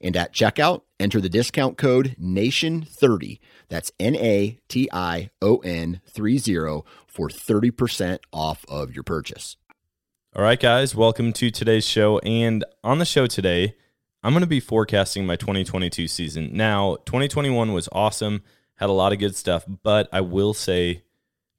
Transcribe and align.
And 0.00 0.16
at 0.16 0.32
checkout, 0.32 0.82
enter 1.00 1.20
the 1.20 1.28
discount 1.28 1.76
code 1.76 2.14
NATION30. 2.20 3.40
That's 3.68 3.92
N 3.98 4.14
A 4.16 4.58
T 4.68 4.88
I 4.92 5.30
O 5.42 5.58
N 5.58 6.00
30 6.06 6.82
for 7.06 7.28
30% 7.28 8.18
off 8.32 8.64
of 8.68 8.94
your 8.94 9.02
purchase. 9.02 9.56
All 10.36 10.42
right, 10.42 10.60
guys, 10.60 10.94
welcome 10.94 11.32
to 11.32 11.50
today's 11.50 11.86
show. 11.86 12.18
And 12.20 12.64
on 12.84 12.98
the 12.98 13.04
show 13.04 13.26
today, 13.26 13.74
I'm 14.22 14.32
going 14.32 14.42
to 14.42 14.46
be 14.46 14.60
forecasting 14.60 15.26
my 15.26 15.36
2022 15.36 16.06
season. 16.06 16.50
Now, 16.52 16.96
2021 17.06 17.72
was 17.72 17.88
awesome, 17.92 18.42
had 18.76 18.88
a 18.88 18.92
lot 18.92 19.12
of 19.12 19.18
good 19.18 19.34
stuff, 19.34 19.64
but 19.82 20.08
I 20.12 20.20
will 20.20 20.54
say 20.54 21.02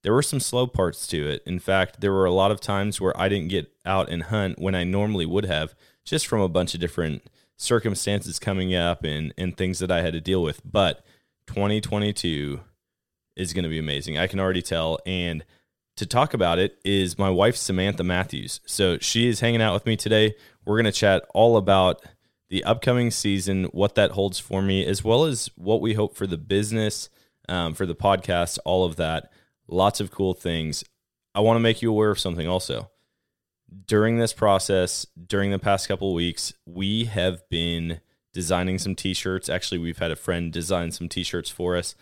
there 0.01 0.13
were 0.13 0.21
some 0.21 0.39
slow 0.39 0.67
parts 0.67 1.07
to 1.07 1.27
it. 1.27 1.43
In 1.45 1.59
fact, 1.59 1.99
there 1.99 2.13
were 2.13 2.25
a 2.25 2.31
lot 2.31 2.51
of 2.51 2.61
times 2.61 3.01
where 3.01 3.17
I 3.19 3.27
didn't 3.27 3.49
get 3.49 3.71
out 3.85 4.09
and 4.09 4.23
hunt 4.23 4.59
when 4.59 4.75
I 4.75 4.83
normally 4.83 5.25
would 5.25 5.45
have, 5.45 5.75
just 6.05 6.27
from 6.27 6.41
a 6.41 6.47
bunch 6.47 6.73
of 6.73 6.79
different 6.79 7.23
circumstances 7.59 8.39
coming 8.39 8.73
up 8.73 9.03
and, 9.03 9.33
and 9.37 9.55
things 9.55 9.79
that 9.79 9.91
I 9.91 10.01
had 10.01 10.13
to 10.13 10.21
deal 10.21 10.41
with. 10.41 10.61
But 10.63 11.05
2022 11.47 12.61
is 13.35 13.53
going 13.53 13.63
to 13.63 13.69
be 13.69 13.77
amazing. 13.77 14.17
I 14.17 14.27
can 14.27 14.39
already 14.39 14.61
tell. 14.61 14.97
And 15.05 15.45
to 15.97 16.05
talk 16.05 16.33
about 16.33 16.57
it 16.57 16.79
is 16.85 17.19
my 17.19 17.29
wife, 17.29 17.57
Samantha 17.57 18.03
Matthews. 18.03 18.61
So 18.65 18.97
she 18.99 19.27
is 19.27 19.41
hanging 19.41 19.61
out 19.61 19.73
with 19.73 19.85
me 19.85 19.97
today. 19.97 20.35
We're 20.65 20.77
going 20.77 20.85
to 20.85 20.91
chat 20.91 21.25
all 21.33 21.57
about 21.57 22.01
the 22.49 22.63
upcoming 22.63 23.11
season, 23.11 23.65
what 23.65 23.95
that 23.95 24.11
holds 24.11 24.39
for 24.39 24.61
me, 24.61 24.85
as 24.85 25.03
well 25.03 25.25
as 25.25 25.49
what 25.55 25.81
we 25.81 25.93
hope 25.93 26.15
for 26.15 26.25
the 26.25 26.37
business, 26.37 27.09
um, 27.49 27.73
for 27.73 27.85
the 27.85 27.95
podcast, 27.95 28.57
all 28.63 28.85
of 28.85 28.95
that. 28.95 29.31
Lots 29.67 29.99
of 29.99 30.11
cool 30.11 30.33
things. 30.33 30.83
I 31.35 31.41
want 31.41 31.57
to 31.57 31.61
make 31.61 31.81
you 31.81 31.91
aware 31.91 32.09
of 32.09 32.19
something 32.19 32.47
also. 32.47 32.89
During 33.85 34.17
this 34.17 34.33
process, 34.33 35.05
during 35.27 35.51
the 35.51 35.59
past 35.59 35.87
couple 35.87 36.13
weeks, 36.13 36.53
we 36.65 37.05
have 37.05 37.47
been 37.49 38.01
designing 38.33 38.79
some 38.79 38.95
t-shirts. 38.95 39.49
Actually, 39.49 39.79
we've 39.79 39.97
had 39.99 40.11
a 40.11 40.15
friend 40.15 40.51
design 40.51 40.91
some 40.91 41.09
t-shirts 41.09 41.49
for 41.49 41.75
us, 41.75 41.95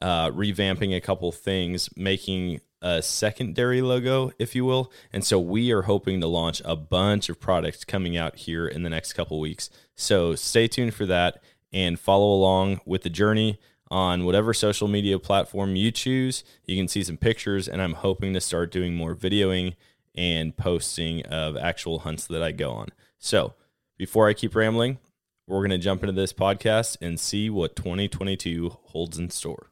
uh, 0.00 0.30
revamping 0.30 0.96
a 0.96 1.00
couple 1.00 1.30
things, 1.32 1.88
making 1.96 2.60
a 2.80 3.02
secondary 3.02 3.82
logo, 3.82 4.30
if 4.38 4.54
you 4.54 4.64
will. 4.64 4.92
And 5.12 5.24
so 5.24 5.38
we 5.40 5.72
are 5.72 5.82
hoping 5.82 6.20
to 6.20 6.26
launch 6.26 6.62
a 6.64 6.76
bunch 6.76 7.28
of 7.28 7.40
products 7.40 7.84
coming 7.84 8.16
out 8.16 8.36
here 8.36 8.68
in 8.68 8.82
the 8.82 8.90
next 8.90 9.14
couple 9.14 9.40
weeks. 9.40 9.70
So 9.96 10.36
stay 10.36 10.68
tuned 10.68 10.94
for 10.94 11.06
that 11.06 11.42
and 11.72 11.98
follow 11.98 12.32
along 12.32 12.80
with 12.86 13.02
the 13.02 13.10
journey 13.10 13.58
on 13.90 14.24
whatever 14.24 14.54
social 14.54 14.86
media 14.86 15.18
platform 15.18 15.74
you 15.74 15.90
choose. 15.90 16.44
You 16.64 16.76
can 16.76 16.88
see 16.88 17.02
some 17.02 17.16
pictures, 17.16 17.66
and 17.66 17.82
I'm 17.82 17.94
hoping 17.94 18.34
to 18.34 18.40
start 18.40 18.70
doing 18.70 18.94
more 18.94 19.14
videoing 19.14 19.74
and 20.18 20.56
posting 20.56 21.24
of 21.26 21.56
actual 21.56 22.00
hunts 22.00 22.26
that 22.26 22.42
I 22.42 22.50
go 22.50 22.72
on. 22.72 22.88
So 23.18 23.54
before 23.96 24.28
I 24.28 24.34
keep 24.34 24.56
rambling, 24.56 24.98
we're 25.46 25.60
going 25.60 25.70
to 25.70 25.78
jump 25.78 26.02
into 26.02 26.12
this 26.12 26.32
podcast 26.32 26.96
and 27.00 27.20
see 27.20 27.48
what 27.48 27.76
2022 27.76 28.76
holds 28.86 29.16
in 29.16 29.30
store. 29.30 29.70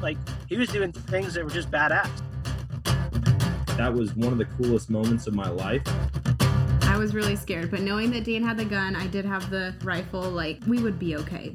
Like 0.00 0.16
he 0.48 0.56
was 0.56 0.70
doing 0.70 0.92
things 0.92 1.34
that 1.34 1.44
were 1.44 1.50
just 1.50 1.70
badass. 1.70 2.10
That 3.76 3.92
was 3.92 4.16
one 4.16 4.32
of 4.32 4.38
the 4.38 4.46
coolest 4.46 4.88
moments 4.88 5.26
of 5.26 5.34
my 5.34 5.50
life. 5.50 5.82
I 6.82 6.96
was 6.96 7.14
really 7.14 7.36
scared, 7.36 7.70
but 7.70 7.80
knowing 7.80 8.10
that 8.12 8.24
Dan 8.24 8.42
had 8.42 8.56
the 8.56 8.64
gun, 8.64 8.96
I 8.96 9.06
did 9.08 9.26
have 9.26 9.50
the 9.50 9.74
rifle, 9.84 10.22
like 10.22 10.58
we 10.66 10.82
would 10.82 10.98
be 10.98 11.16
okay. 11.16 11.54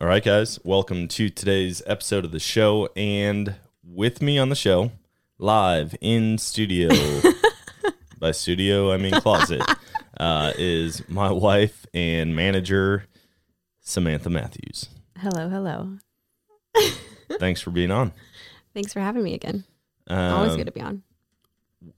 All 0.00 0.06
right, 0.06 0.22
guys, 0.22 0.60
welcome 0.64 1.08
to 1.08 1.28
today's 1.28 1.82
episode 1.86 2.24
of 2.24 2.30
the 2.30 2.38
show. 2.38 2.88
And 2.94 3.56
with 3.82 4.22
me 4.22 4.38
on 4.38 4.48
the 4.48 4.54
show, 4.54 4.92
live 5.38 5.96
in 6.00 6.38
studio, 6.38 6.90
by 8.18 8.30
studio, 8.30 8.92
I 8.92 8.96
mean 8.96 9.12
closet, 9.20 9.62
uh, 10.20 10.52
is 10.56 11.06
my 11.08 11.32
wife 11.32 11.84
and 11.92 12.36
manager, 12.36 13.06
Samantha 13.80 14.30
Matthews. 14.30 14.88
Hello, 15.16 15.48
hello. 15.48 15.98
Thanks 17.40 17.60
for 17.60 17.70
being 17.70 17.90
on. 17.90 18.12
Thanks 18.74 18.92
for 18.92 19.00
having 19.00 19.24
me 19.24 19.34
again. 19.34 19.64
Always 20.08 20.52
Um, 20.52 20.58
good 20.58 20.66
to 20.66 20.72
be 20.72 20.80
on. 20.80 21.02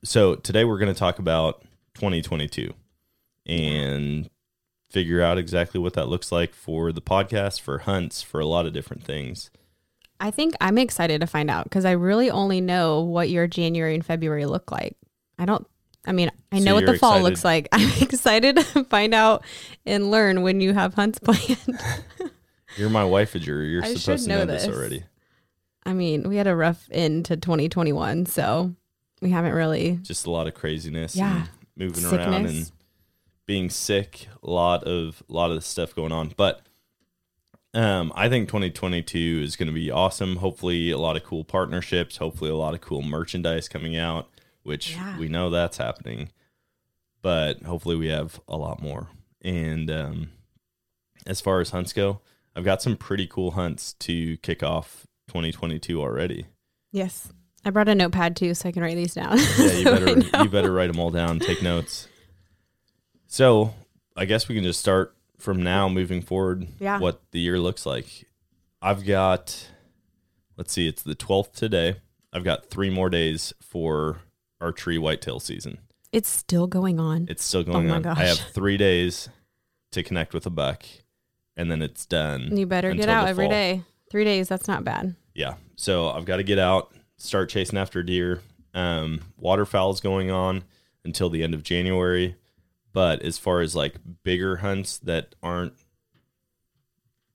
So 0.04 0.36
today 0.36 0.64
we're 0.64 0.78
going 0.78 0.92
to 0.92 0.98
talk 0.98 1.18
about 1.18 1.62
2022 1.94 2.72
and 3.46 4.30
figure 4.90 5.22
out 5.22 5.38
exactly 5.38 5.80
what 5.80 5.94
that 5.94 6.08
looks 6.08 6.30
like 6.32 6.54
for 6.54 6.92
the 6.92 7.00
podcast, 7.02 7.60
for 7.60 7.78
hunts, 7.78 8.22
for 8.22 8.40
a 8.40 8.46
lot 8.46 8.66
of 8.66 8.72
different 8.72 9.04
things. 9.04 9.50
I 10.18 10.30
think 10.30 10.54
I'm 10.60 10.76
excited 10.76 11.20
to 11.22 11.26
find 11.26 11.50
out 11.50 11.64
because 11.64 11.84
I 11.86 11.92
really 11.92 12.30
only 12.30 12.60
know 12.60 13.00
what 13.00 13.30
your 13.30 13.46
January 13.46 13.94
and 13.94 14.04
February 14.04 14.44
look 14.46 14.70
like. 14.70 14.96
I 15.38 15.46
don't. 15.46 15.66
I 16.06 16.12
mean, 16.12 16.30
I 16.52 16.58
So 16.58 16.64
know 16.64 16.74
what 16.74 16.84
you're 16.84 16.92
the 16.94 16.98
fall 16.98 17.12
excited. 17.12 17.24
looks 17.24 17.44
like. 17.44 17.68
I'm 17.72 18.02
excited 18.02 18.56
to 18.56 18.84
find 18.84 19.14
out 19.14 19.44
and 19.86 20.10
learn 20.10 20.42
when 20.42 20.60
you 20.60 20.74
have 20.74 20.94
hunts 20.94 21.18
planned. 21.22 21.80
You're 22.76 22.88
my 22.90 23.02
wifeager. 23.02 23.68
You're 23.70 23.82
I 23.84 23.94
supposed 23.94 24.24
to 24.24 24.28
know 24.30 24.38
know 24.38 24.44
this 24.46 24.64
this. 24.66 24.76
already. 24.76 25.02
I 25.84 25.92
mean, 25.92 26.28
we 26.28 26.36
had 26.36 26.46
a 26.46 26.54
rough 26.54 26.86
end 26.92 27.24
to 27.26 27.36
2021, 27.36 28.26
so 28.26 28.74
we 29.20 29.30
haven't 29.30 29.54
really. 29.54 29.96
Just 30.02 30.26
a 30.26 30.30
lot 30.30 30.46
of 30.46 30.54
craziness. 30.54 31.16
Yeah. 31.16 31.36
and 31.36 31.48
moving 31.76 32.04
around 32.04 32.34
and 32.34 32.46
Sickness. 32.48 32.72
Being 33.50 33.68
sick. 33.68 34.28
A 34.44 34.48
lot 34.50 34.84
of 34.84 35.24
a 35.28 35.32
lot 35.32 35.50
of 35.50 35.64
stuff 35.64 35.94
going 35.94 36.12
on, 36.12 36.32
but. 36.36 36.62
Um, 37.72 38.12
I 38.16 38.28
think 38.28 38.48
2022 38.48 39.42
is 39.44 39.54
going 39.54 39.68
to 39.68 39.72
be 39.72 39.92
awesome. 39.92 40.36
Hopefully, 40.36 40.90
a 40.90 40.98
lot 40.98 41.16
of 41.16 41.22
cool 41.22 41.44
partnerships. 41.44 42.16
Hopefully, 42.16 42.50
a 42.50 42.56
lot 42.56 42.74
of 42.74 42.80
cool 42.80 43.00
merchandise 43.00 43.68
coming 43.68 43.96
out, 43.96 44.28
which 44.64 44.94
Yeah. 44.96 45.16
we 45.20 45.28
know 45.28 45.50
that's 45.50 45.76
happening. 45.76 46.30
But 47.22 47.62
hopefully, 47.62 47.94
we 47.94 48.08
have 48.08 48.40
a 48.48 48.56
lot 48.56 48.82
more. 48.82 49.06
And 49.40 49.88
um, 49.88 50.30
as 51.28 51.40
far 51.40 51.60
as 51.60 51.70
hunts 51.70 51.92
go, 51.92 52.20
I've 52.56 52.64
got 52.64 52.82
some 52.82 52.96
pretty 52.96 53.28
cool 53.28 53.52
hunts 53.52 53.92
to 54.00 54.36
kick 54.38 54.64
off 54.64 55.06
2022 55.28 56.00
already. 56.02 56.46
Yes, 56.90 57.32
I 57.64 57.70
brought 57.70 57.88
a 57.88 57.94
notepad 57.94 58.34
too, 58.34 58.52
so 58.54 58.68
I 58.68 58.72
can 58.72 58.82
write 58.82 58.96
these 58.96 59.14
down. 59.14 59.38
Yeah, 59.38 59.72
you 59.74 59.84
better 60.24 60.42
you 60.42 60.48
better 60.50 60.72
write 60.72 60.88
them 60.90 60.98
all 60.98 61.10
down, 61.12 61.38
take 61.38 61.62
notes. 61.62 62.08
So, 63.32 63.74
I 64.16 64.24
guess 64.24 64.48
we 64.48 64.56
can 64.56 64.64
just 64.64 64.80
start 64.80 65.14
from 65.38 65.62
now 65.62 65.88
moving 65.88 66.20
forward 66.20 66.66
Yeah. 66.80 66.98
what 66.98 67.22
the 67.30 67.38
year 67.38 67.60
looks 67.60 67.86
like. 67.86 68.26
I've 68.82 69.06
got 69.06 69.68
let's 70.56 70.72
see, 70.72 70.88
it's 70.88 71.02
the 71.02 71.14
12th 71.14 71.52
today. 71.52 71.96
I've 72.32 72.42
got 72.44 72.66
3 72.66 72.90
more 72.90 73.08
days 73.08 73.54
for 73.62 74.18
archery 74.60 74.98
whitetail 74.98 75.38
season. 75.40 75.78
It's 76.12 76.28
still 76.28 76.66
going 76.66 76.98
on. 76.98 77.26
It's 77.30 77.44
still 77.44 77.62
going 77.62 77.86
Oh 77.86 77.88
my 77.90 77.94
on. 77.96 78.02
gosh. 78.02 78.18
I 78.18 78.24
have 78.26 78.38
3 78.38 78.76
days 78.76 79.28
to 79.92 80.02
connect 80.02 80.34
with 80.34 80.44
a 80.44 80.50
buck, 80.50 80.84
and 81.56 81.70
then 81.70 81.82
it's 81.82 82.04
done. 82.06 82.56
You 82.56 82.66
better 82.66 82.92
get 82.94 83.08
out 83.08 83.28
every 83.28 83.44
fall. 83.44 83.50
day. 83.52 83.82
Three 84.10 84.24
days, 84.24 84.48
that's 84.48 84.66
not 84.66 84.82
bad. 84.82 85.14
Yeah. 85.34 85.54
So 85.76 86.10
I've 86.10 86.24
got 86.24 86.38
to 86.38 86.42
get 86.42 86.58
out, 86.58 86.92
start 87.16 87.48
chasing 87.48 87.78
after 87.78 88.02
deer. 88.02 88.42
Um, 88.74 89.20
waterfowl's 89.38 90.00
going 90.00 90.32
on 90.32 90.64
until 91.04 91.30
the 91.30 91.44
end 91.44 91.54
of 91.54 91.62
January. 91.62 92.34
But 92.92 93.22
as 93.22 93.38
far 93.38 93.60
as 93.60 93.76
like 93.76 93.96
bigger 94.24 94.56
hunts 94.56 94.98
that 94.98 95.34
aren't 95.42 95.74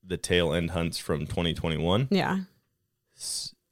the 0.03 0.17
tail 0.17 0.53
end 0.53 0.71
hunts 0.71 0.97
from 0.97 1.21
2021, 1.25 2.07
Yeah. 2.11 2.41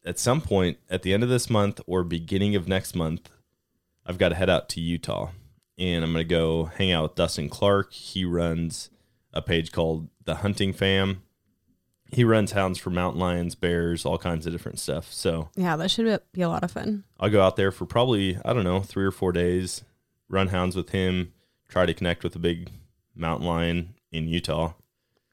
at 0.06 0.18
some 0.19 0.41
point 0.41 0.77
at 0.89 1.01
the 1.03 1.13
end 1.13 1.24
of 1.24 1.30
this 1.30 1.50
month 1.50 1.80
or 1.85 2.03
beginning 2.03 2.56
of 2.56 2.68
next 2.68 2.95
month, 2.95 3.30
I've 4.06 4.18
got 4.18 4.30
to 4.30 4.35
head 4.35 4.50
out 4.50 4.69
to 4.69 4.81
Utah 4.81 5.31
and 5.77 6.03
I'm 6.03 6.12
going 6.13 6.25
to 6.25 6.30
go 6.30 6.65
hang 6.65 6.91
out 6.91 7.03
with 7.03 7.15
Dustin 7.15 7.50
Clark. 7.50 7.94
He 7.94 8.25
runs 8.25 8.89
a 9.33 9.41
page 9.41 9.71
called 9.71 10.09
The 10.25 10.36
Hunting 10.36 10.74
Fam. 10.74 11.24
He 12.12 12.24
runs 12.24 12.51
hounds 12.51 12.77
for 12.77 12.91
mountain 12.91 13.19
lions, 13.19 13.56
bears, 13.56 14.06
all 14.06 14.19
kinds 14.19 14.45
of 14.45 14.51
different 14.53 14.79
stuff. 14.79 15.12
So 15.12 15.50
Yeah, 15.56 15.75
that 15.77 15.89
should 15.89 16.21
be 16.31 16.41
a 16.41 16.50
lot 16.50 16.63
of 16.63 16.71
fun. 16.71 17.03
I'll 17.19 17.29
go 17.31 17.41
out 17.41 17.56
there 17.56 17.71
for 17.71 17.86
probably, 17.86 18.38
I 18.45 18.53
don't 18.53 18.63
know, 18.63 18.81
three 18.81 19.03
or 19.06 19.12
four 19.12 19.31
days, 19.31 19.83
run 20.29 20.50
hounds 20.50 20.75
with 20.75 20.89
him, 20.89 21.33
try 21.73 21.87
to 21.87 21.93
connect 21.95 22.23
with 22.23 22.35
a 22.35 22.39
big 22.39 22.69
mountain 23.15 23.47
lion 23.47 23.95
in 24.11 24.27
Utah. 24.27 24.73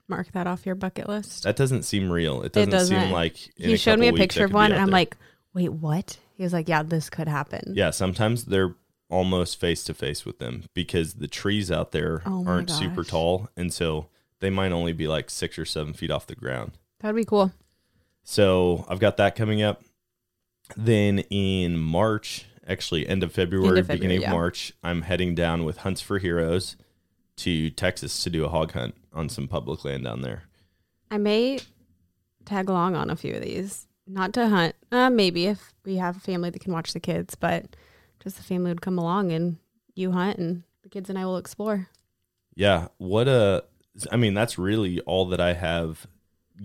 Mark 0.09 0.33
that 0.33 0.47
off 0.47 0.65
your 0.65 0.75
bucket 0.75 1.07
list. 1.07 1.43
That 1.43 1.55
doesn't 1.55 1.83
seem 1.83 2.11
real. 2.11 2.41
It 2.43 2.55
doesn't, 2.55 2.71
seem 2.71 2.97
doesn't. 2.99 3.13
like 3.13 3.47
in 3.59 3.69
He 3.69 3.77
showed 3.77 3.99
me 3.99 4.09
a 4.09 4.11
couple 4.11 4.23
weeks 4.23 4.37
I 4.37 4.41
picture 4.41 4.45
of 4.47 4.53
one, 4.55 4.73
and 4.73 4.81
I'm 4.81 4.87
there. 4.87 4.93
like, 4.93 5.17
wait, 5.53 5.69
what? 5.69 6.17
He 6.33 6.43
was 6.43 6.55
like, 6.55 6.67
yeah, 6.67 6.83
this 6.83 7.11
could 7.11 7.29
happen. 7.29 7.75
Yeah, 7.77 7.91
sometimes 7.91 8.47
they're 8.47 8.75
almost 9.11 9.61
face 9.61 9.85
to 9.85 9.93
face 9.93 10.25
with 10.25 10.39
them 10.39 10.65
because 10.73 11.15
the 11.15 11.29
trees 11.29 11.71
out 11.71 11.93
there 11.93 12.23
Oh 12.25 12.43
aren't 12.47 12.71
super 12.71 13.05
tall, 13.05 13.51
and 13.55 13.71
so 13.71 14.07
they 14.41 14.49
might 14.49 14.73
only 14.73 14.95
be 14.95 15.07
like 15.07 15.29
six 15.29 15.59
or 15.59 15.67
seven 15.67 15.93
feet 15.93 16.11
off 16.11 16.27
the 16.27 16.35
ground. 16.35 16.73
That'd 17.01 17.17
be 17.17 17.25
cool. 17.27 17.53
So 18.25 18.87
I've 18.89 18.99
got 18.99 19.19
that 19.19 19.37
coming 19.37 19.61
up. 19.61 19.83
Then 20.75 21.19
in 21.31 21.77
March, 21.77 22.47
actually 22.71 23.07
end 23.07 23.23
of 23.23 23.33
February, 23.33 23.69
End 23.69 23.79
of 23.79 23.87
February, 23.87 23.99
beginning 23.99 24.23
yeah. 24.23 24.29
of 24.29 24.35
March, 24.35 24.73
I'm 24.83 25.03
heading 25.03 25.35
down 25.35 25.65
with 25.65 25.79
Hunts 25.79 26.01
for 26.01 26.19
Heroes 26.19 26.77
to 27.37 27.71
Texas 27.71 28.23
to 28.23 28.31
do 28.31 28.45
a 28.45 28.49
hog 28.49 28.73
hunt 28.73 28.95
on 29.13 29.29
some 29.29 29.49
public 29.49 29.85
land 29.85 30.05
down 30.05 30.23
there. 30.23 30.45
I 31.11 31.19
may 31.19 31.59
tag 32.45 32.69
along 32.69 32.97
on 32.97 33.11
a 33.11 33.17
few 33.17 33.35
of 33.35 33.43
these. 33.43 33.87
Not 34.07 34.33
to 34.35 34.49
hunt, 34.49 34.75
uh, 34.91 35.09
maybe 35.09 35.47
if 35.47 35.73
we 35.85 35.97
have 35.97 36.17
a 36.17 36.21
family 36.21 36.51
that 36.51 36.61
can 36.61 36.73
watch 36.73 36.93
the 36.93 37.01
kids, 37.01 37.35
but 37.35 37.77
just 38.21 38.37
the 38.37 38.43
family 38.43 38.71
would 38.71 38.83
come 38.83 38.99
along 38.99 39.31
and 39.31 39.57
you 39.95 40.13
hunt 40.13 40.39
and 40.39 40.65
the 40.83 40.89
kids 40.89 41.09
and 41.09 41.19
I 41.19 41.25
will 41.25 41.37
explore. 41.37 41.89
Yeah, 42.57 42.89
what 42.99 43.29
a 43.29 43.65
I 44.11 44.17
mean, 44.17 44.35
that's 44.35 44.59
really 44.59 45.01
all 45.01 45.27
that 45.27 45.41
I 45.41 45.55
have 45.55 46.07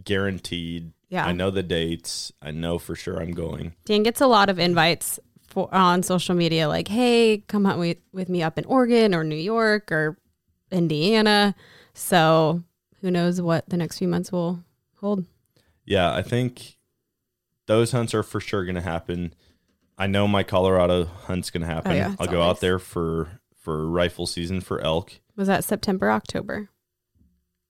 guaranteed. 0.04 0.92
Yeah. 1.10 1.26
I 1.26 1.32
know 1.32 1.52
the 1.52 1.64
dates. 1.64 2.32
I 2.42 2.52
know 2.52 2.80
for 2.80 2.96
sure 2.96 3.22
I'm 3.22 3.32
going. 3.32 3.76
Dan 3.86 4.04
gets 4.04 4.22
a 4.22 4.28
lot 4.28 4.50
of 4.50 4.60
invites 4.60 5.20
for 5.56 5.74
on 5.74 6.04
social 6.04 6.36
media, 6.36 6.68
like, 6.68 6.90
"Hey, 6.90 7.40
come 7.48 7.64
hunt 7.66 7.80
with, 7.80 7.98
with 8.12 8.30
me 8.30 8.44
up 8.44 8.60
in 8.60 8.66
Oregon 8.66 9.16
or 9.16 9.24
New 9.24 9.36
York 9.36 9.92
or 9.92 10.18
Indiana." 10.70 11.56
So 11.94 12.64
who 13.02 13.10
knows 13.10 13.42
what 13.42 13.68
the 13.70 13.78
next 13.78 13.98
few 13.98 14.08
months 14.08 14.32
will 14.32 14.64
hold? 15.00 15.26
Yeah, 15.86 16.14
I 16.14 16.22
think 16.22 16.78
those 17.68 17.92
hunts 17.94 18.14
are 18.14 18.24
for 18.24 18.40
sure 18.40 18.66
going 18.66 18.76
to 18.76 18.82
happen. 18.82 19.34
I 19.98 20.08
know 20.08 20.28
my 20.28 20.44
Colorado 20.44 21.06
hunt's 21.06 21.50
going 21.50 21.62
to 21.62 21.68
happen. 21.74 21.94
Oh, 21.94 21.96
yeah, 21.96 22.16
I'll 22.20 22.28
go 22.28 22.42
out 22.42 22.60
there 22.60 22.80
for 22.80 23.40
for 23.56 23.88
rifle 23.90 24.28
season 24.28 24.62
for 24.62 24.80
elk 24.82 25.22
Was 25.36 25.48
that 25.48 25.64
September, 25.64 26.12
October? 26.12 26.70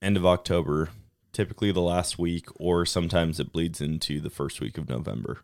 end 0.01 0.17
of 0.17 0.25
October, 0.25 0.89
typically 1.33 1.71
the 1.71 1.81
last 1.81 2.19
week 2.19 2.47
or 2.55 2.85
sometimes 2.85 3.39
it 3.39 3.51
bleeds 3.53 3.79
into 3.79 4.19
the 4.19 4.29
first 4.29 4.59
week 4.59 4.77
of 4.77 4.89
November. 4.89 5.39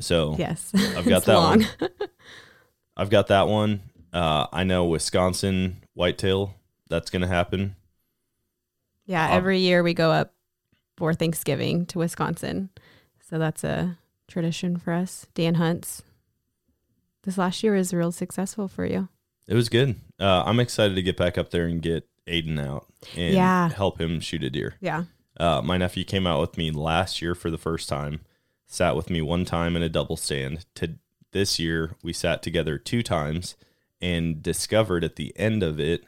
So, 0.00 0.34
Yes, 0.38 0.70
I've 0.74 1.04
got 1.06 1.06
It's 1.18 1.26
that 1.26 1.34
long. 1.34 1.60
one. 1.78 1.90
I've 2.96 3.10
got 3.10 3.28
that 3.28 3.48
one. 3.48 3.80
Uh, 4.12 4.46
I 4.52 4.64
know 4.64 4.84
Wisconsin 4.86 5.78
whitetail 5.94 6.54
that's 6.88 7.10
going 7.10 7.22
to 7.22 7.28
happen. 7.28 7.76
Yeah, 9.06 9.26
Um, 9.26 9.32
every 9.36 9.58
year 9.60 9.82
we 9.82 9.94
go 9.94 10.10
up 10.12 10.34
for 10.96 11.14
Thanksgiving 11.14 11.86
to 11.86 11.98
Wisconsin. 11.98 12.70
So 13.28 13.38
that's 13.38 13.64
a 13.64 13.98
tradition 14.28 14.76
for 14.76 14.92
us. 14.92 15.26
Dan 15.34 15.54
hunts. 15.54 16.02
This 17.24 17.38
last 17.38 17.62
year 17.62 17.74
was 17.74 17.94
real 17.94 18.12
successful 18.12 18.68
for 18.68 18.84
you. 18.84 19.08
It 19.48 19.54
was 19.54 19.68
good. 19.68 19.96
Uh, 20.20 20.42
I'm 20.44 20.60
excited 20.60 20.94
to 20.94 21.02
get 21.02 21.16
back 21.16 21.38
up 21.38 21.50
there 21.50 21.66
and 21.66 21.80
get 21.80 22.06
Aiden 22.26 22.58
out 22.64 22.86
and 23.16 23.34
Yeah. 23.34 23.70
help 23.70 24.00
him 24.00 24.20
shoot 24.20 24.44
a 24.44 24.50
deer. 24.50 24.74
Yeah. 24.80 25.04
Uh, 25.38 25.62
my 25.62 25.78
nephew 25.78 26.04
came 26.04 26.26
out 26.26 26.40
with 26.40 26.56
me 26.58 26.70
last 26.70 27.22
year 27.22 27.34
for 27.34 27.50
the 27.50 27.58
first 27.58 27.88
time, 27.88 28.20
sat 28.72 28.96
with 28.96 29.10
me 29.10 29.20
one 29.20 29.44
time 29.44 29.76
in 29.76 29.82
a 29.82 29.88
double 29.88 30.16
stand. 30.16 30.64
To 30.76 30.94
this 31.32 31.58
year, 31.58 31.96
we 32.02 32.12
sat 32.12 32.42
together 32.42 32.78
two 32.78 33.02
times 33.02 33.54
and 34.00 34.42
discovered 34.42 35.04
at 35.04 35.16
the 35.16 35.32
end 35.36 35.62
of 35.62 35.78
it 35.78 36.04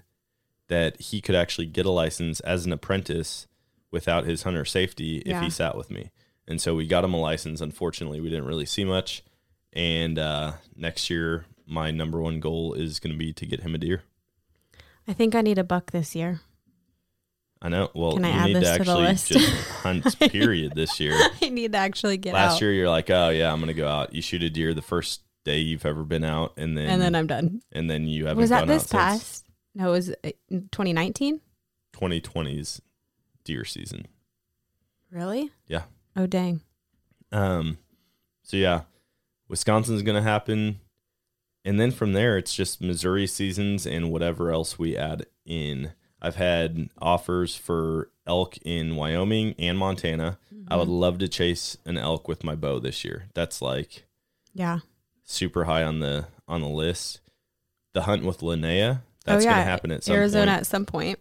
that 0.68 0.98
he 1.00 1.20
could 1.20 1.34
actually 1.34 1.66
get 1.66 1.84
a 1.84 1.90
license 1.90 2.40
as 2.40 2.64
an 2.64 2.72
apprentice 2.72 3.46
without 3.90 4.24
his 4.24 4.44
hunter 4.44 4.64
safety 4.64 5.18
if 5.18 5.26
Yeah. 5.28 5.42
he 5.42 5.50
sat 5.50 5.76
with 5.76 5.90
me. 5.90 6.10
And 6.48 6.60
so 6.60 6.74
we 6.74 6.86
got 6.86 7.04
him 7.04 7.12
a 7.14 7.20
license. 7.20 7.60
Unfortunately, 7.60 8.20
we 8.20 8.30
didn't 8.30 8.46
really 8.46 8.66
see 8.66 8.84
much. 8.84 9.22
And 9.72 10.18
uh, 10.18 10.54
next 10.74 11.10
year, 11.10 11.44
my 11.66 11.90
number 11.90 12.20
one 12.20 12.40
goal 12.40 12.72
is 12.74 12.98
going 12.98 13.12
to 13.12 13.18
be 13.18 13.32
to 13.34 13.46
get 13.46 13.60
him 13.60 13.74
a 13.74 13.78
deer. 13.78 14.02
I 15.06 15.12
think 15.12 15.34
I 15.34 15.42
need 15.42 15.58
a 15.58 15.64
buck 15.64 15.90
this 15.90 16.14
year. 16.16 16.40
I 17.64 17.70
know. 17.70 17.90
Well, 17.94 18.12
Can 18.16 18.26
I 18.26 18.28
you 18.28 18.34
add 18.34 18.46
need 18.48 18.52
to 18.54 18.60
this 18.60 18.68
to 18.76 18.84
the 18.84 18.90
actually 18.90 19.02
list? 19.04 19.28
just 19.28 19.68
hunt, 19.82 20.18
period, 20.32 20.74
this 20.74 21.00
year. 21.00 21.18
I 21.42 21.48
need 21.48 21.72
to 21.72 21.78
actually 21.78 22.18
get 22.18 22.34
Last 22.34 22.56
out. 22.56 22.60
year, 22.60 22.72
you're 22.74 22.90
like, 22.90 23.08
oh 23.08 23.30
yeah, 23.30 23.50
I'm 23.50 23.58
gonna 23.58 23.72
go 23.72 23.88
out. 23.88 24.14
You 24.14 24.20
shoot 24.20 24.42
a 24.42 24.50
deer 24.50 24.74
the 24.74 24.82
first 24.82 25.22
day 25.46 25.60
you've 25.60 25.86
ever 25.86 26.04
been 26.04 26.24
out, 26.24 26.52
and 26.58 26.76
then 26.76 26.86
and 26.90 27.00
then 27.00 27.14
I'm 27.14 27.26
done. 27.26 27.62
and 27.72 27.88
then 27.88 28.06
you 28.06 28.26
haven't 28.26 28.42
Was 28.42 28.50
that 28.50 28.60
gone 28.60 28.68
this 28.68 28.82
out 28.94 29.12
since 29.14 29.22
past? 29.22 29.44
No, 29.74 29.88
it 29.88 29.92
was 29.92 30.10
uh, 30.10 30.30
2019. 30.50 31.40
2020's 31.94 32.82
deer 33.44 33.64
season. 33.64 34.06
Really? 35.10 35.50
Yeah. 35.66 35.84
Oh, 36.16 36.26
dang. 36.26 36.60
Um, 37.32 37.78
so 38.42 38.56
yeah, 38.58 38.82
Wisconsin's 39.48 40.02
gonna 40.02 40.20
happen, 40.22 40.80
and 41.64 41.80
then 41.80 41.90
from 41.92 42.12
there 42.12 42.36
it's 42.36 42.54
just 42.54 42.82
Missouri 42.82 43.26
seasons 43.26 43.86
and 43.86 44.12
whatever 44.12 44.50
else 44.52 44.78
we 44.78 44.96
add 44.98 45.24
in. 45.46 45.92
I've 46.24 46.36
had 46.36 46.88
offers 47.02 47.54
for 47.54 48.10
elk 48.26 48.56
in 48.64 48.96
Wyoming 48.96 49.54
and 49.58 49.76
Montana. 49.76 50.38
I 50.68 50.76
would 50.76 50.84
mm-hmm. 50.84 50.92
love 50.92 51.18
to 51.18 51.28
chase 51.28 51.76
an 51.84 51.98
elk 51.98 52.26
with 52.28 52.42
my 52.42 52.54
bow 52.54 52.78
this 52.78 53.04
year. 53.04 53.26
That's 53.34 53.60
like 53.60 54.06
Yeah. 54.54 54.78
super 55.22 55.64
high 55.64 55.82
on 55.82 55.98
the 56.00 56.28
on 56.48 56.62
the 56.62 56.68
list. 56.68 57.20
The 57.92 58.02
hunt 58.02 58.24
with 58.24 58.38
Linnea, 58.40 59.00
oh, 59.00 59.02
that's 59.26 59.44
oh, 59.44 59.48
yeah. 59.48 59.54
gonna 59.56 59.64
happen 59.64 59.90
at 59.90 60.04
some 60.04 60.16
Arizona 60.16 60.52
point. 60.52 60.60
at 60.60 60.66
some 60.66 60.86
point. 60.86 61.18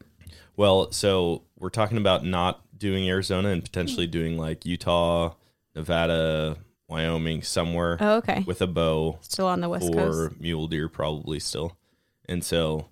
Well, 0.55 0.91
so 0.93 1.43
we're 1.59 1.69
talking 1.69 1.97
about 1.97 2.23
not 2.25 2.61
doing 2.77 3.09
Arizona 3.09 3.49
and 3.49 3.61
potentially 3.61 4.07
mm. 4.07 4.11
doing 4.11 4.37
like 4.37 4.65
Utah, 4.65 5.33
Nevada, 5.75 6.57
Wyoming, 6.87 7.41
somewhere 7.41 7.97
Oh, 7.99 8.15
okay. 8.17 8.45
with 8.47 8.61
a 8.61 8.67
bow 8.67 9.17
Still 9.19 9.47
on 9.47 9.59
the 9.59 9.67
West 9.67 9.87
for 9.87 10.29
Coast. 10.29 10.39
mule 10.39 10.67
deer, 10.67 10.87
probably 10.87 11.41
still. 11.41 11.75
And 12.29 12.41
so 12.41 12.87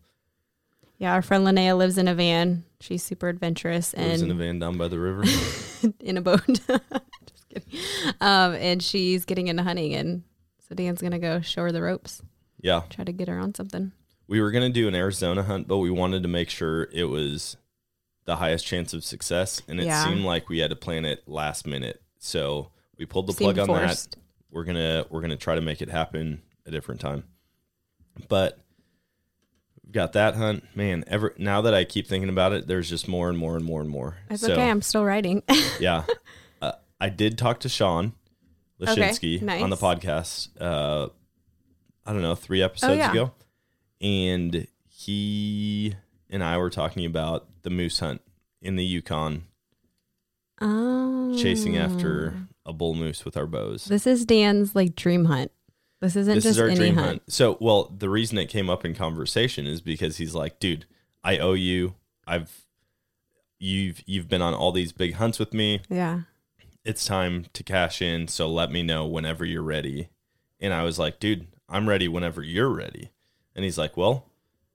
Yeah, 1.01 1.13
our 1.13 1.23
friend 1.23 1.47
Linnea 1.47 1.75
lives 1.75 1.97
in 1.97 2.07
a 2.07 2.13
van. 2.13 2.63
She's 2.79 3.01
super 3.01 3.27
adventurous 3.27 3.95
lives 3.97 4.21
and 4.21 4.29
in 4.29 4.37
a 4.37 4.39
van 4.39 4.59
down 4.59 4.77
by 4.77 4.87
the 4.87 4.99
river. 4.99 5.23
in 5.99 6.15
a 6.17 6.21
boat. 6.21 6.45
Just 6.47 7.49
kidding. 7.49 7.63
Um, 8.21 8.53
and 8.53 8.83
she's 8.83 9.25
getting 9.25 9.47
into 9.47 9.63
hunting, 9.63 9.95
and 9.95 10.21
so 10.69 10.75
Dan's 10.75 11.01
gonna 11.01 11.17
go 11.17 11.41
show 11.41 11.63
her 11.63 11.71
the 11.71 11.81
ropes, 11.81 12.21
yeah, 12.61 12.83
try 12.91 13.03
to 13.03 13.11
get 13.11 13.27
her 13.29 13.39
on 13.39 13.55
something. 13.55 13.91
we 14.27 14.41
were 14.41 14.51
gonna 14.51 14.69
do 14.69 14.87
an 14.87 14.93
Arizona 14.93 15.41
hunt, 15.41 15.67
but 15.67 15.79
we 15.79 15.89
wanted 15.89 16.21
to 16.21 16.29
make 16.29 16.51
sure 16.51 16.87
it 16.93 17.05
was 17.05 17.57
the 18.25 18.35
highest 18.35 18.67
chance 18.67 18.93
of 18.93 19.03
success, 19.03 19.63
and 19.67 19.79
it 19.79 19.87
Yeah. 19.87 20.03
seemed 20.05 20.21
like 20.21 20.49
we 20.49 20.59
had 20.59 20.69
to 20.69 20.75
plan 20.75 21.03
it 21.05 21.27
last 21.27 21.65
minute. 21.65 21.99
So 22.19 22.69
we 22.99 23.07
pulled 23.07 23.25
the 23.25 23.33
Seemed 23.33 23.55
plug 23.55 23.69
on 23.69 23.75
that. 23.75 24.07
we're 24.51 24.65
gonna 24.65 25.05
we're 25.09 25.21
gonna 25.21 25.35
try 25.35 25.55
to 25.55 25.61
make 25.61 25.81
it 25.81 25.89
happen 25.89 26.43
a 26.67 26.69
different 26.69 27.01
time 27.01 27.23
but 28.29 28.59
got 29.91 30.13
that 30.13 30.35
hunt 30.35 30.63
man 30.75 31.03
ever 31.07 31.33
now 31.37 31.61
that 31.61 31.73
i 31.73 31.83
keep 31.83 32.07
thinking 32.07 32.29
about 32.29 32.53
it 32.53 32.67
there's 32.67 32.89
just 32.89 33.07
more 33.07 33.27
and 33.29 33.37
more 33.37 33.55
and 33.55 33.65
more 33.65 33.81
and 33.81 33.89
more 33.89 34.17
It's 34.29 34.41
so 34.41 34.53
okay. 34.53 34.69
I'm 34.69 34.81
still 34.81 35.03
writing. 35.03 35.43
yeah 35.79 36.03
uh, 36.61 36.71
i 36.99 37.09
did 37.09 37.37
talk 37.37 37.59
to 37.61 37.69
sean 37.69 38.13
Lashinsky 38.79 39.41
nice. 39.41 39.61
on 39.61 39.69
the 39.69 39.75
podcast 39.77 40.49
uh 40.59 41.09
i 42.05 42.13
don't 42.13 42.21
know 42.21 42.35
three 42.35 42.61
episodes 42.61 42.93
Oh, 42.93 42.95
yeah. 42.95 43.11
ago 43.11 43.31
and 43.99 44.65
he 44.87 45.95
and 46.29 46.43
i 46.43 46.57
were 46.57 46.69
talking 46.69 47.05
about 47.05 47.47
the 47.63 47.69
moose 47.69 47.99
hunt 47.99 48.21
in 48.61 48.75
the 48.77 48.83
yukon 48.85 49.43
oh, 50.61 51.35
chasing 51.37 51.77
after 51.77 52.33
a 52.65 52.73
bull 52.73 52.93
moose 52.93 53.25
with 53.25 53.35
our 53.37 53.45
bows 53.47 53.85
This 53.85 54.05
is 54.07 54.25
Dan's 54.25 54.75
like 54.75 54.95
dream 54.95 55.25
hunt. 55.25 55.51
This 56.01 56.15
isn't 56.15 56.33
this 56.33 56.43
just 56.43 56.57
is 56.57 56.59
our 56.59 56.67
any 56.67 56.75
dream 56.75 56.95
hunt. 56.95 57.07
hunt. 57.07 57.21
So, 57.27 57.57
well, 57.61 57.93
the 57.95 58.09
reason 58.09 58.37
it 58.39 58.47
came 58.47 58.69
up 58.69 58.83
in 58.83 58.95
conversation 58.95 59.67
is 59.67 59.81
because 59.81 60.17
he's 60.17 60.33
like, 60.33 60.59
dude, 60.59 60.85
I 61.23 61.37
owe 61.37 61.53
you. 61.53 61.95
I've 62.27 62.65
you've 63.59 64.01
you've 64.07 64.27
been 64.27 64.41
on 64.41 64.53
all 64.55 64.71
these 64.71 64.91
big 64.91 65.13
hunts 65.13 65.37
with 65.39 65.53
me. 65.53 65.81
Yeah. 65.89 66.21
It's 66.83 67.05
time 67.05 67.45
to 67.53 67.63
cash 67.63 68.01
in, 68.01 68.27
so 68.27 68.49
let 68.49 68.71
me 68.71 68.81
know 68.81 69.05
whenever 69.05 69.45
you're 69.45 69.61
ready. 69.61 70.09
And 70.59 70.73
I 70.73 70.83
was 70.83 70.97
like, 70.97 71.19
dude, 71.19 71.47
I'm 71.69 71.87
ready 71.87 72.07
whenever 72.07 72.41
you're 72.41 72.69
ready. 72.69 73.11
And 73.55 73.63
he's 73.63 73.77
like, 73.77 73.95
well, 73.95 74.25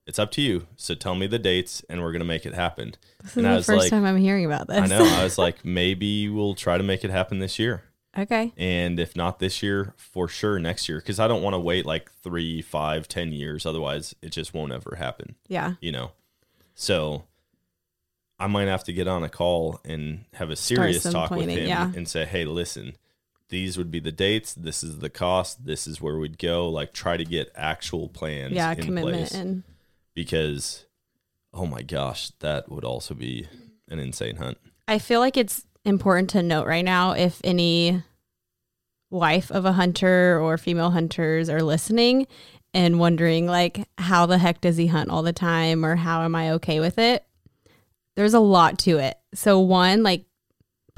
it's 0.05 0.17
up 0.19 0.31
to 0.31 0.41
you. 0.41 0.67
So 0.77 0.95
tell 0.95 1.15
me 1.15 1.27
the 1.27 1.37
dates 1.37 1.83
and 1.89 2.01
we're 2.01 2.13
going 2.13 2.21
to 2.21 2.25
make 2.25 2.45
it 2.45 2.53
happen. 2.53 2.95
This 3.21 3.31
is 3.31 3.37
and 3.37 3.47
I 3.47 3.57
the 3.57 3.63
first 3.63 3.79
like, 3.79 3.89
time 3.89 4.05
I'm 4.05 4.17
hearing 4.17 4.45
about 4.45 4.67
this. 4.67 4.77
I 4.77 4.87
know. 4.87 5.03
I 5.03 5.23
was 5.25 5.37
like, 5.37 5.65
maybe 5.65 6.29
we'll 6.29 6.55
try 6.55 6.77
to 6.77 6.83
make 6.83 7.03
it 7.03 7.11
happen 7.11 7.39
this 7.39 7.59
year. 7.59 7.83
Okay. 8.17 8.53
And 8.57 8.99
if 8.99 9.15
not 9.15 9.39
this 9.39 9.61
year, 9.61 9.93
for 9.97 10.27
sure 10.27 10.59
next 10.59 10.89
year. 10.89 10.99
Cause 11.01 11.19
I 11.19 11.27
don't 11.27 11.43
want 11.43 11.53
to 11.53 11.59
wait 11.59 11.85
like 11.85 12.11
three, 12.23 12.61
five, 12.61 13.07
ten 13.07 13.31
years. 13.31 13.65
Otherwise, 13.65 14.15
it 14.21 14.31
just 14.31 14.53
won't 14.53 14.71
ever 14.71 14.95
happen, 14.97 15.35
Yeah. 15.47 15.73
you 15.81 15.91
know? 15.91 16.11
So 16.75 17.23
I 18.39 18.47
might 18.47 18.67
have 18.67 18.83
to 18.85 18.93
get 18.93 19.07
on 19.07 19.23
a 19.23 19.29
call 19.29 19.79
and 19.83 20.25
have 20.33 20.49
a 20.49 20.55
serious 20.55 21.03
talk 21.03 21.31
with 21.31 21.49
him 21.49 21.67
yeah. 21.67 21.91
and 21.95 22.07
say, 22.07 22.25
hey, 22.25 22.45
listen, 22.45 22.95
these 23.49 23.77
would 23.77 23.89
be 23.89 23.99
the 23.99 24.11
dates. 24.11 24.53
This 24.53 24.83
is 24.83 24.99
the 24.99 25.09
cost. 25.09 25.65
This 25.65 25.87
is 25.87 26.01
where 26.01 26.17
we'd 26.17 26.37
go. 26.37 26.69
Like, 26.69 26.93
try 26.93 27.17
to 27.17 27.25
get 27.25 27.51
actual 27.55 28.09
plans 28.09 28.53
Yeah. 28.53 28.71
in 28.71 28.81
Commitment 28.83 29.17
place 29.29 29.31
and 29.33 29.63
because, 30.13 30.85
oh 31.53 31.65
my 31.65 31.81
gosh, 31.81 32.29
that 32.39 32.69
would 32.69 32.83
also 32.83 33.13
be 33.13 33.47
an 33.89 33.99
insane 33.99 34.35
hunt. 34.35 34.57
I 34.87 34.99
feel 34.99 35.19
like 35.19 35.37
it's 35.37 35.63
important 35.85 36.29
to 36.31 36.43
note 36.43 36.67
right 36.67 36.85
now 36.85 37.13
if 37.13 37.39
any 37.43 38.03
wife 39.09 39.51
of 39.51 39.65
a 39.65 39.73
hunter 39.73 40.39
or 40.41 40.57
female 40.57 40.91
hunters 40.91 41.49
are 41.49 41.61
listening 41.61 42.27
and 42.73 42.99
wondering 42.99 43.47
like 43.47 43.87
how 43.97 44.25
the 44.25 44.37
heck 44.37 44.61
does 44.61 44.77
he 44.77 44.87
hunt 44.87 45.09
all 45.09 45.23
the 45.23 45.33
time 45.33 45.85
or 45.85 45.95
how 45.95 46.23
am 46.23 46.35
I 46.35 46.51
okay 46.53 46.79
with 46.79 46.97
it? 46.97 47.25
There's 48.15 48.33
a 48.33 48.39
lot 48.39 48.79
to 48.79 48.97
it. 48.97 49.17
So 49.33 49.59
one 49.59 50.03
like 50.03 50.25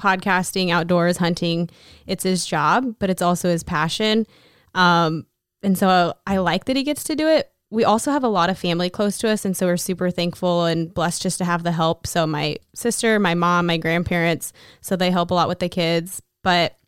podcasting, 0.02 0.72
outdoors, 0.72 1.18
hunting, 1.18 1.70
it's 2.08 2.24
his 2.24 2.46
job, 2.46 2.96
but 3.00 3.10
it's 3.10 3.22
also 3.22 3.50
his 3.50 3.64
passion. 3.64 4.26
Um 4.74 5.26
and 5.62 5.78
so 5.78 6.16
I 6.26 6.38
like 6.38 6.66
that 6.66 6.78
he 6.78 6.84
gets 6.84 7.04
to 7.06 7.16
do 7.16 7.28
it. 7.28 7.52
We 7.70 7.84
also 7.84 8.12
have 8.12 8.24
a 8.24 8.30
lot 8.30 8.50
of 8.50 8.58
family 8.58 8.90
close 8.90 9.20
to 9.20 9.30
us 9.30 9.46
and 9.46 9.56
so 9.56 9.68
we're 9.68 9.78
super 9.78 10.10
thankful 10.10 10.66
and 10.66 10.92
blessed 10.92 11.22
just 11.22 11.38
to 11.38 11.46
have 11.46 11.62
the 11.64 11.72
help. 11.72 12.08
So 12.08 12.26
my 12.26 12.58
sister, 12.74 13.20
my 13.20 13.36
mom, 13.36 13.68
my 13.68 13.78
grandparents, 13.78 14.54
so 14.82 14.96
they 14.96 15.12
help 15.12 15.30
a 15.30 15.36
lot 15.36 15.48
with 15.48 15.60
the 15.60 15.70
kids, 15.70 16.22
but 16.44 16.79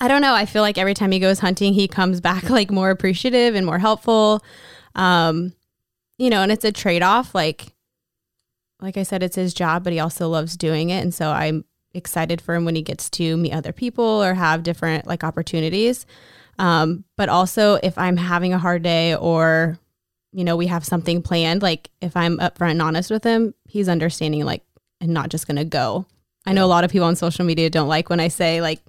I 0.00 0.08
don't 0.08 0.22
know. 0.22 0.34
I 0.34 0.46
feel 0.46 0.62
like 0.62 0.78
every 0.78 0.94
time 0.94 1.12
he 1.12 1.18
goes 1.18 1.38
hunting, 1.38 1.72
he 1.72 1.88
comes 1.88 2.20
back 2.20 2.50
like 2.50 2.70
more 2.70 2.90
appreciative 2.90 3.54
and 3.54 3.64
more 3.64 3.78
helpful. 3.78 4.42
Um, 4.94 5.52
you 6.18 6.30
know, 6.30 6.42
and 6.42 6.52
it's 6.52 6.64
a 6.64 6.72
trade 6.72 7.02
off. 7.02 7.34
Like, 7.34 7.66
like 8.80 8.96
I 8.96 9.02
said, 9.02 9.22
it's 9.22 9.36
his 9.36 9.54
job, 9.54 9.84
but 9.84 9.92
he 9.92 10.00
also 10.00 10.28
loves 10.28 10.56
doing 10.56 10.90
it, 10.90 11.02
and 11.02 11.14
so 11.14 11.30
I'm 11.30 11.64
excited 11.94 12.40
for 12.40 12.54
him 12.54 12.64
when 12.64 12.74
he 12.74 12.82
gets 12.82 13.08
to 13.08 13.36
meet 13.36 13.52
other 13.52 13.72
people 13.72 14.04
or 14.04 14.34
have 14.34 14.62
different 14.62 15.06
like 15.06 15.24
opportunities. 15.24 16.06
Um, 16.58 17.04
but 17.16 17.28
also, 17.28 17.74
if 17.82 17.96
I'm 17.98 18.16
having 18.16 18.52
a 18.52 18.58
hard 18.58 18.82
day 18.82 19.14
or 19.14 19.78
you 20.32 20.44
know 20.44 20.56
we 20.56 20.66
have 20.66 20.84
something 20.84 21.22
planned, 21.22 21.62
like 21.62 21.90
if 22.00 22.16
I'm 22.16 22.38
upfront 22.38 22.72
and 22.72 22.82
honest 22.82 23.10
with 23.10 23.24
him, 23.24 23.54
he's 23.64 23.88
understanding 23.88 24.44
like 24.44 24.62
and 25.00 25.12
not 25.14 25.30
just 25.30 25.46
gonna 25.46 25.64
go. 25.64 26.06
I 26.46 26.52
know 26.52 26.64
a 26.64 26.66
lot 26.66 26.84
of 26.84 26.90
people 26.90 27.06
on 27.06 27.16
social 27.16 27.44
media 27.44 27.70
don't 27.70 27.88
like 27.88 28.10
when 28.10 28.20
I 28.20 28.28
say 28.28 28.60
like 28.60 28.80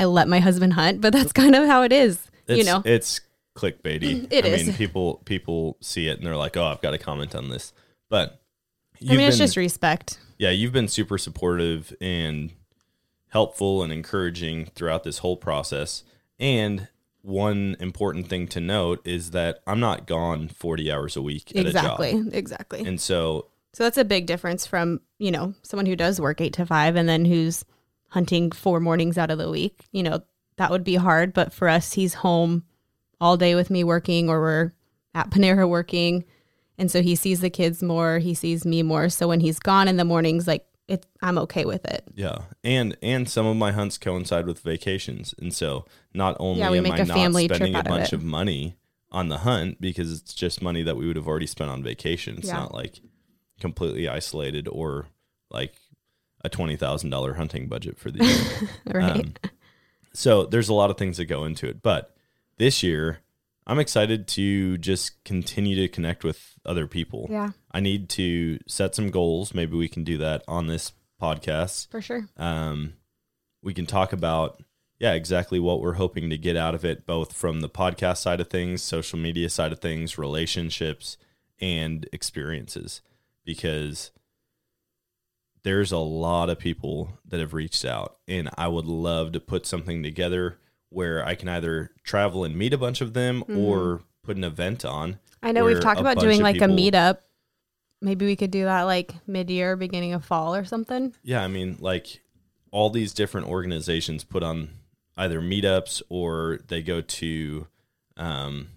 I 0.00 0.04
let 0.04 0.28
my 0.28 0.40
husband 0.40 0.72
hunt, 0.72 1.00
but 1.00 1.12
that's 1.12 1.32
kind 1.42 1.54
of 1.54 1.66
how 1.66 1.82
it 1.82 1.92
is. 1.92 2.18
It's, 2.46 2.58
you 2.58 2.64
know, 2.64 2.82
it's 2.84 3.20
clickbaity. 3.54 4.22
Mm, 4.22 4.26
it 4.30 4.44
I 4.44 4.48
is. 4.48 4.66
mean, 4.66 4.76
people 4.76 5.20
people 5.24 5.76
see 5.80 6.08
it 6.08 6.18
and 6.18 6.26
they're 6.26 6.36
like, 6.36 6.56
"Oh, 6.56 6.64
I've 6.64 6.80
got 6.80 6.92
to 6.92 6.98
comment 6.98 7.34
on 7.34 7.48
this." 7.48 7.72
But 8.08 8.40
I 9.00 9.04
mean, 9.16 9.20
it's 9.20 9.36
been- 9.38 9.46
just 9.46 9.56
respect. 9.56 10.18
yeah, 10.38 10.50
you've 10.50 10.72
been 10.72 10.88
super 10.88 11.18
supportive 11.18 11.94
and 12.00 12.52
helpful 13.28 13.82
and 13.82 13.92
encouraging 13.92 14.66
throughout 14.74 15.04
this 15.04 15.18
whole 15.18 15.36
process. 15.36 16.02
And 16.38 16.88
one 17.22 17.76
important 17.78 18.28
thing 18.28 18.48
to 18.48 18.60
note 18.60 19.06
is 19.06 19.30
that 19.32 19.60
I'm 19.66 19.78
not 19.78 20.06
gone 20.06 20.48
40 20.48 20.90
hours 20.90 21.16
a 21.16 21.22
week 21.22 21.50
at 21.54 21.66
a 21.66 21.72
job. 21.72 22.00
Exactly. 22.00 22.12
job. 22.12 22.28
Exactly. 22.34 22.80
And 22.86 23.00
so, 23.00 23.46
so 23.72 23.84
that's 23.84 23.98
a 23.98 24.04
big 24.04 24.26
difference 24.26 24.66
from, 24.66 25.00
you 25.18 25.30
know, 25.30 25.54
someone 25.62 25.86
who 25.86 25.94
does 25.96 26.20
work 26.20 26.40
eight 26.40 26.54
to 26.54 26.66
five 26.66 26.96
and 26.96 27.08
then 27.08 27.24
who's 27.24 27.64
hunting 28.10 28.50
four 28.52 28.78
mornings 28.80 29.18
out 29.18 29.30
of 29.30 29.38
the 29.38 29.50
week. 29.50 29.86
You 29.92 30.02
know, 30.02 30.22
that 30.56 30.70
would 30.70 30.84
be 30.84 30.96
hard. 30.96 31.32
But 31.32 31.52
for 31.52 31.68
us, 31.68 31.94
he's 31.94 32.14
home 32.14 32.64
all 33.20 33.36
day 33.36 33.54
with 33.54 33.70
me 33.70 33.82
working 33.84 34.28
or 34.28 34.40
we're 34.40 34.72
at 35.14 35.30
Panera 35.30 35.68
working. 35.68 36.24
And 36.78 36.90
so 36.90 37.02
he 37.02 37.14
sees 37.14 37.40
the 37.40 37.50
kids 37.50 37.82
more, 37.82 38.18
he 38.20 38.32
sees 38.34 38.64
me 38.64 38.82
more. 38.82 39.08
So 39.10 39.28
when 39.28 39.40
he's 39.40 39.58
gone 39.58 39.88
in 39.88 39.96
the 39.96 40.04
mornings, 40.04 40.46
like 40.46 40.64
it, 40.88 41.06
I'm 41.22 41.38
okay 41.38 41.64
with 41.64 41.84
it. 41.84 42.04
yeah. 42.14 42.38
And 42.64 42.96
and 43.02 43.28
some 43.28 43.46
of 43.46 43.56
my 43.56 43.70
hunts 43.72 43.96
coincide 43.98 44.46
with 44.46 44.58
vacations. 44.60 45.34
And 45.38 45.54
so, 45.54 45.84
not 46.14 46.36
only 46.40 46.60
Yeah, 46.60 46.70
we 46.70 46.78
am 46.78 46.86
I 46.86 46.96
not 47.02 47.32
spending 47.44 47.74
a 47.74 47.78
out 47.78 47.86
of 47.86 47.90
bunch 47.90 48.12
of 48.12 48.24
money 48.24 48.76
on 49.12 49.28
the 49.28 49.38
hunt 49.38 49.80
because 49.80 50.10
it's 50.12 50.34
just 50.34 50.62
money 50.62 50.82
that 50.82 50.96
we 50.96 51.06
would 51.06 51.16
have 51.16 51.28
already 51.28 51.46
spent 51.46 51.70
on 51.70 51.82
vacation. 51.82 52.38
It's 52.38 52.48
Yeah. 52.48 52.54
not 52.60 52.74
like 52.74 53.00
completely 53.60 54.08
isolated 54.08 54.66
or 54.66 55.06
like 55.50 55.74
a 56.42 56.48
$20,000 56.50 57.36
hunting 57.36 57.66
budget 57.68 57.98
for 57.98 58.10
the 58.10 58.24
year. 58.24 58.68
Right. 58.94 59.20
Um, 59.20 59.34
so 60.12 60.44
there's 60.46 60.68
a 60.68 60.74
lot 60.74 60.90
of 60.90 60.96
things 60.98 61.18
that 61.18 61.26
go 61.26 61.44
into 61.44 61.68
it. 61.68 61.82
But 61.82 62.14
this 62.58 62.82
year, 62.82 63.20
I'm 63.66 63.78
excited 63.78 64.26
to 64.28 64.76
just 64.78 65.22
continue 65.24 65.76
to 65.76 65.88
connect 65.88 66.24
with 66.24 66.58
other 66.66 66.86
people. 66.86 67.28
yeah, 67.30 67.50
I 67.70 67.80
need 67.80 68.08
to 68.10 68.58
set 68.66 68.94
some 68.94 69.10
goals. 69.10 69.54
Maybe 69.54 69.76
we 69.76 69.88
can 69.88 70.02
do 70.02 70.18
that 70.18 70.42
on 70.48 70.66
this 70.66 70.92
podcast. 71.20 71.88
for 71.90 72.00
sure. 72.02 72.28
Um, 72.36 72.94
we 73.62 73.72
can 73.74 73.86
talk 73.86 74.12
about, 74.12 74.62
yeah, 74.98 75.12
exactly 75.12 75.60
what 75.60 75.80
we're 75.80 75.94
hoping 75.94 76.30
to 76.30 76.38
get 76.38 76.56
out 76.56 76.74
of 76.74 76.84
it, 76.84 77.06
both 77.06 77.32
from 77.32 77.60
the 77.60 77.68
podcast 77.68 78.16
side 78.18 78.40
of 78.40 78.48
things, 78.48 78.82
social 78.82 79.18
media 79.18 79.48
side 79.48 79.70
of 79.72 79.78
things, 79.78 80.18
relationships, 80.18 81.16
and 81.60 82.08
experiences. 82.12 83.02
Because 83.44 84.10
there's 85.62 85.92
a 85.92 85.98
lot 85.98 86.48
of 86.50 86.58
people 86.58 87.18
that 87.26 87.40
have 87.40 87.54
reached 87.54 87.84
out, 87.84 88.16
and 88.26 88.48
I 88.56 88.68
would 88.68 88.86
love 88.86 89.32
to 89.32 89.40
put 89.40 89.66
something 89.66 90.02
together 90.02 90.58
where 90.88 91.24
I 91.24 91.34
can 91.34 91.48
either 91.48 91.90
travel 92.02 92.44
and 92.44 92.56
meet 92.56 92.72
a 92.72 92.78
bunch 92.78 93.00
of 93.00 93.14
them 93.14 93.44
or 93.48 94.02
put 94.22 94.36
an 94.36 94.44
event 94.44 94.84
on. 94.84 95.18
I 95.42 95.52
know 95.52 95.64
we've 95.64 95.80
talked 95.80 96.00
about 96.00 96.18
doing 96.18 96.42
like 96.42 96.56
people- 96.56 96.74
a 96.74 96.76
meetup. 96.76 97.18
Maybe 98.02 98.24
we 98.24 98.34
could 98.34 98.50
do 98.50 98.64
that 98.64 98.82
like 98.82 99.14
mid 99.26 99.50
year, 99.50 99.76
beginning 99.76 100.14
of 100.14 100.24
fall 100.24 100.54
or 100.54 100.64
something. 100.64 101.14
Yeah, 101.22 101.44
I 101.44 101.48
mean, 101.48 101.76
like 101.80 102.22
all 102.70 102.88
these 102.90 103.12
different 103.12 103.46
organizations 103.48 104.24
put 104.24 104.42
on 104.42 104.70
either 105.16 105.40
meetups 105.40 106.02
or 106.08 106.60
they 106.68 106.82
go 106.82 107.02
to 107.02 107.66
um, 108.16 108.68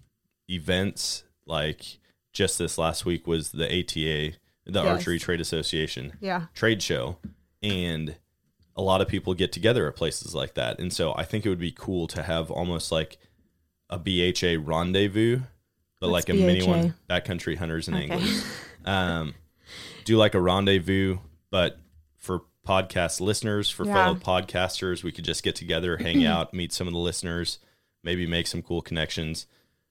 events. 0.49 1.23
Like 1.45 1.99
just 2.33 2.57
this 2.57 2.77
last 2.77 3.05
week 3.05 3.25
was 3.27 3.51
the 3.51 3.65
ATA, 3.65 4.37
the 4.65 4.81
Yes. 4.83 4.87
Archery 4.87 5.19
Trade 5.19 5.41
Association 5.41 6.13
Yeah. 6.21 6.47
trade 6.53 6.81
show, 6.81 7.17
and 7.61 8.15
a 8.75 8.81
lot 8.81 9.01
of 9.01 9.07
people 9.07 9.33
get 9.33 9.51
together 9.51 9.87
at 9.87 9.95
places 9.95 10.33
like 10.33 10.53
that. 10.55 10.79
And 10.79 10.91
so 10.91 11.13
I 11.15 11.23
think 11.25 11.45
it 11.45 11.49
would 11.49 11.59
be 11.59 11.71
cool 11.71 12.07
to 12.07 12.23
have 12.23 12.49
almost 12.49 12.91
like 12.91 13.17
a 13.89 13.99
BHA 13.99 14.55
rendezvous, 14.57 15.41
but 15.99 16.09
What's 16.09 16.27
like 16.27 16.35
a 16.35 16.39
mini 16.39 16.63
one, 16.63 16.95
backcountry 17.09 17.57
hunters 17.57 17.87
and 17.87 17.97
Okay. 17.97 18.09
anglers 18.11 18.43
um, 18.85 19.35
do 20.05 20.17
like 20.17 20.33
a 20.33 20.41
rendezvous, 20.41 21.19
but 21.51 21.79
for 22.17 22.41
podcast 22.67 23.19
listeners, 23.21 23.69
for 23.69 23.85
Yeah. 23.85 23.93
fellow 23.93 24.15
podcasters, 24.15 25.03
we 25.03 25.11
could 25.11 25.25
just 25.25 25.43
get 25.43 25.55
together, 25.55 25.97
hang 25.97 26.25
out, 26.25 26.53
meet 26.53 26.71
some 26.73 26.87
of 26.87 26.93
the 26.93 26.99
listeners, 26.99 27.59
maybe 28.03 28.25
make 28.25 28.47
some 28.47 28.61
cool 28.61 28.81
connections. 28.81 29.45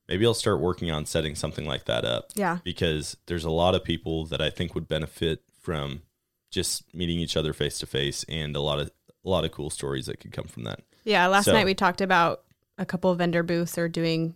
Maybe 0.09 0.27
I'll 0.27 0.35
start 0.35 0.61
working 0.61 0.91
on 0.91 1.07
setting 1.07 1.35
something 1.35 1.65
like 1.67 1.85
that 1.87 2.05
up 2.05 2.31
Yeah. 2.35 2.59
because 2.65 3.17
there's 3.27 3.45
a 3.45 3.51
lot 3.51 3.75
of 3.75 3.85
people 3.85 4.27
that 4.27 4.41
I 4.43 4.51
think 4.51 4.75
would 4.75 4.89
benefit 4.89 5.43
from 5.61 6.03
just 6.51 6.93
meeting 6.95 7.19
each 7.19 7.37
other 7.37 7.53
face 7.53 7.79
to 7.79 7.87
face 7.87 8.25
and 8.29 8.55
a 8.57 8.61
lot 8.61 8.79
of 8.79 8.91
a 9.25 9.29
lot 9.29 9.45
of 9.45 9.53
cool 9.53 9.71
stories 9.71 10.07
that 10.07 10.19
could 10.19 10.33
come 10.33 10.47
from 10.47 10.65
that. 10.65 10.81
Yeah, 11.05 11.27
last 11.29 11.45
So- 11.45 11.53
night 11.53 11.65
we 11.65 11.75
talked 11.75 12.01
about 12.01 12.43
a 12.77 12.85
couple 12.85 13.11
of 13.11 13.19
vendor 13.19 13.43
booths 13.45 13.79
or 13.79 13.89
doing, 13.89 14.35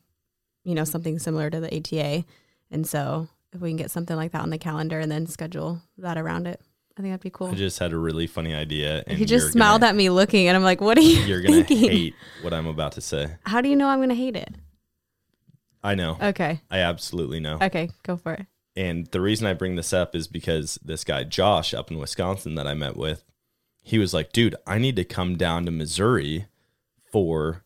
you 0.65 0.75
know, 0.75 0.85
something 0.85 1.19
similar 1.19 1.51
to 1.51 1.59
the 1.61 1.75
ATA. 1.75 2.25
And 2.71 2.87
so 2.87 3.29
if 3.53 3.61
we 3.61 3.71
can 3.71 3.77
get 3.77 3.91
something 3.91 4.17
like 4.17 4.31
that 4.33 4.43
on 4.43 4.51
the 4.51 4.59
calendar 4.59 5.01
and 5.01 5.11
then 5.11 5.27
schedule 5.27 5.83
that 5.99 6.17
around 6.17 6.47
it, 6.47 6.61
I 6.97 7.03
think 7.03 7.13
that'd 7.13 7.21
be 7.23 7.31
cool. 7.31 7.49
I 7.49 7.55
just 7.55 7.79
had 7.81 7.93
a 7.93 7.99
really 7.99 8.27
funny 8.29 8.55
idea 8.55 9.03
and 9.07 9.19
he 9.19 9.25
just 9.25 9.53
smiled 9.53 9.81
gonna, 9.81 9.91
at 9.91 9.97
me 9.97 10.09
looking 10.09 10.47
and 10.47 10.57
I'm 10.57 10.63
like, 10.63 10.81
what 10.81 10.97
are 10.97 11.03
you 11.03 11.19
You're 11.25 11.43
gonna 11.43 11.65
thinking? 11.65 11.91
hate 11.91 12.15
what 12.43 12.55
I'm 12.55 12.67
about 12.67 12.93
to 12.93 13.01
say. 13.01 13.27
How 13.45 13.61
do 13.61 13.69
you 13.69 13.75
know 13.77 13.89
I'm 13.89 13.99
going 13.99 14.09
to 14.11 14.15
hate 14.15 14.37
it? 14.37 14.55
I 15.87 15.95
know. 15.95 16.19
Okay. 16.21 16.61
I 16.71 16.79
absolutely 16.79 17.39
know. 17.41 17.59
Okay. 17.63 17.91
Go 18.03 18.17
for 18.17 18.33
it. 18.35 18.47
And 18.75 19.07
the 19.07 19.21
reason 19.21 19.47
I 19.47 19.55
bring 19.55 19.77
this 19.77 19.93
up 19.93 20.15
is 20.15 20.27
because 20.27 20.79
this 20.85 21.05
guy, 21.05 21.25
Josh, 21.25 21.73
up 21.73 21.91
in 21.91 21.99
Wisconsin 21.99 22.57
that 22.57 22.67
I 22.67 22.75
met 22.75 22.97
with, 22.97 23.25
he 23.83 23.99
was 23.99 24.13
like, 24.13 24.33
dude, 24.33 24.57
I 24.67 24.79
need 24.79 24.97
to 24.97 25.05
come 25.05 25.37
down 25.37 25.65
to 25.67 25.71
Missouri 25.71 26.47
for 27.11 27.63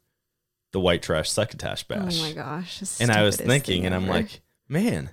the 0.73 0.81
white 0.81 1.03
trash 1.03 1.31
succotash 1.31 1.83
bash. 1.85 2.21
Oh 2.21 2.23
my 2.23 2.33
gosh. 2.33 2.83
and 3.01 3.11
I 3.11 3.23
was 3.23 3.37
thinking, 3.37 3.87
and 3.87 3.95
I'm 3.95 4.05
ever. 4.05 4.13
like, 4.13 4.41
man, 4.69 5.11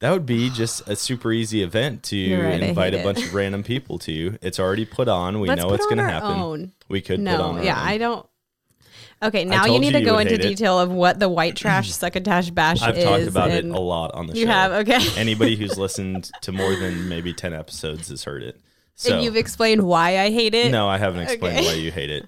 That 0.00 0.10
would 0.10 0.26
be 0.26 0.50
just 0.50 0.88
a 0.88 0.96
super 0.96 1.32
easy 1.32 1.62
event 1.62 2.02
to 2.04 2.42
right, 2.42 2.62
invite 2.62 2.94
a 2.94 3.02
bunch 3.02 3.18
it. 3.18 3.26
of 3.26 3.34
random 3.34 3.62
people 3.62 3.98
to. 4.00 4.38
It's 4.42 4.58
already 4.58 4.84
put 4.84 5.08
on. 5.08 5.40
We 5.40 5.48
Let's 5.48 5.62
know 5.62 5.72
it's 5.74 5.86
going 5.86 5.98
to 5.98 6.04
happen. 6.04 6.32
own. 6.32 6.72
We 6.88 7.00
could 7.00 7.24
put 7.24 7.40
on 7.40 7.62
yeah, 7.62 7.80
own. 7.80 7.86
I 7.86 7.98
don't. 7.98 8.26
Okay, 9.22 9.44
now 9.44 9.64
you 9.64 9.78
need 9.78 9.86
you 9.94 10.00
to 10.00 10.00
go 10.02 10.18
into 10.18 10.32
hate 10.34 10.44
it. 10.44 10.48
detail 10.48 10.78
of 10.78 10.90
what 10.90 11.18
the 11.18 11.28
white 11.28 11.56
trash 11.56 11.90
succotash 11.92 12.50
bash 12.50 12.76
is. 12.78 12.82
I've 12.82 13.02
talked 13.02 13.26
about 13.26 13.50
it 13.50 13.64
a 13.64 13.78
lot 13.80 14.14
on 14.14 14.26
the 14.26 14.34
show. 14.34 14.40
You 14.40 14.46
have 14.46 14.72
okay. 14.86 14.98
Anybody 15.20 15.56
who's 15.60 15.78
listened 15.78 16.30
to 16.42 16.52
more 16.52 16.76
than 16.76 17.08
maybe 17.08 17.32
10 17.32 17.54
episodes 17.54 18.08
has 18.08 18.24
heard 18.24 18.42
it. 18.42 18.60
So, 18.94 19.14
and 19.14 19.24
you've 19.24 19.36
explained 19.36 19.82
why 19.82 20.18
I 20.18 20.30
hate 20.30 20.54
it. 20.54 20.70
no, 20.70 20.88
I 20.88 20.98
haven't 20.98 21.20
explained 21.22 21.58
Okay. 21.58 21.66
why 21.66 21.72
you 21.74 21.90
hate 21.90 22.10
it. 22.10 22.26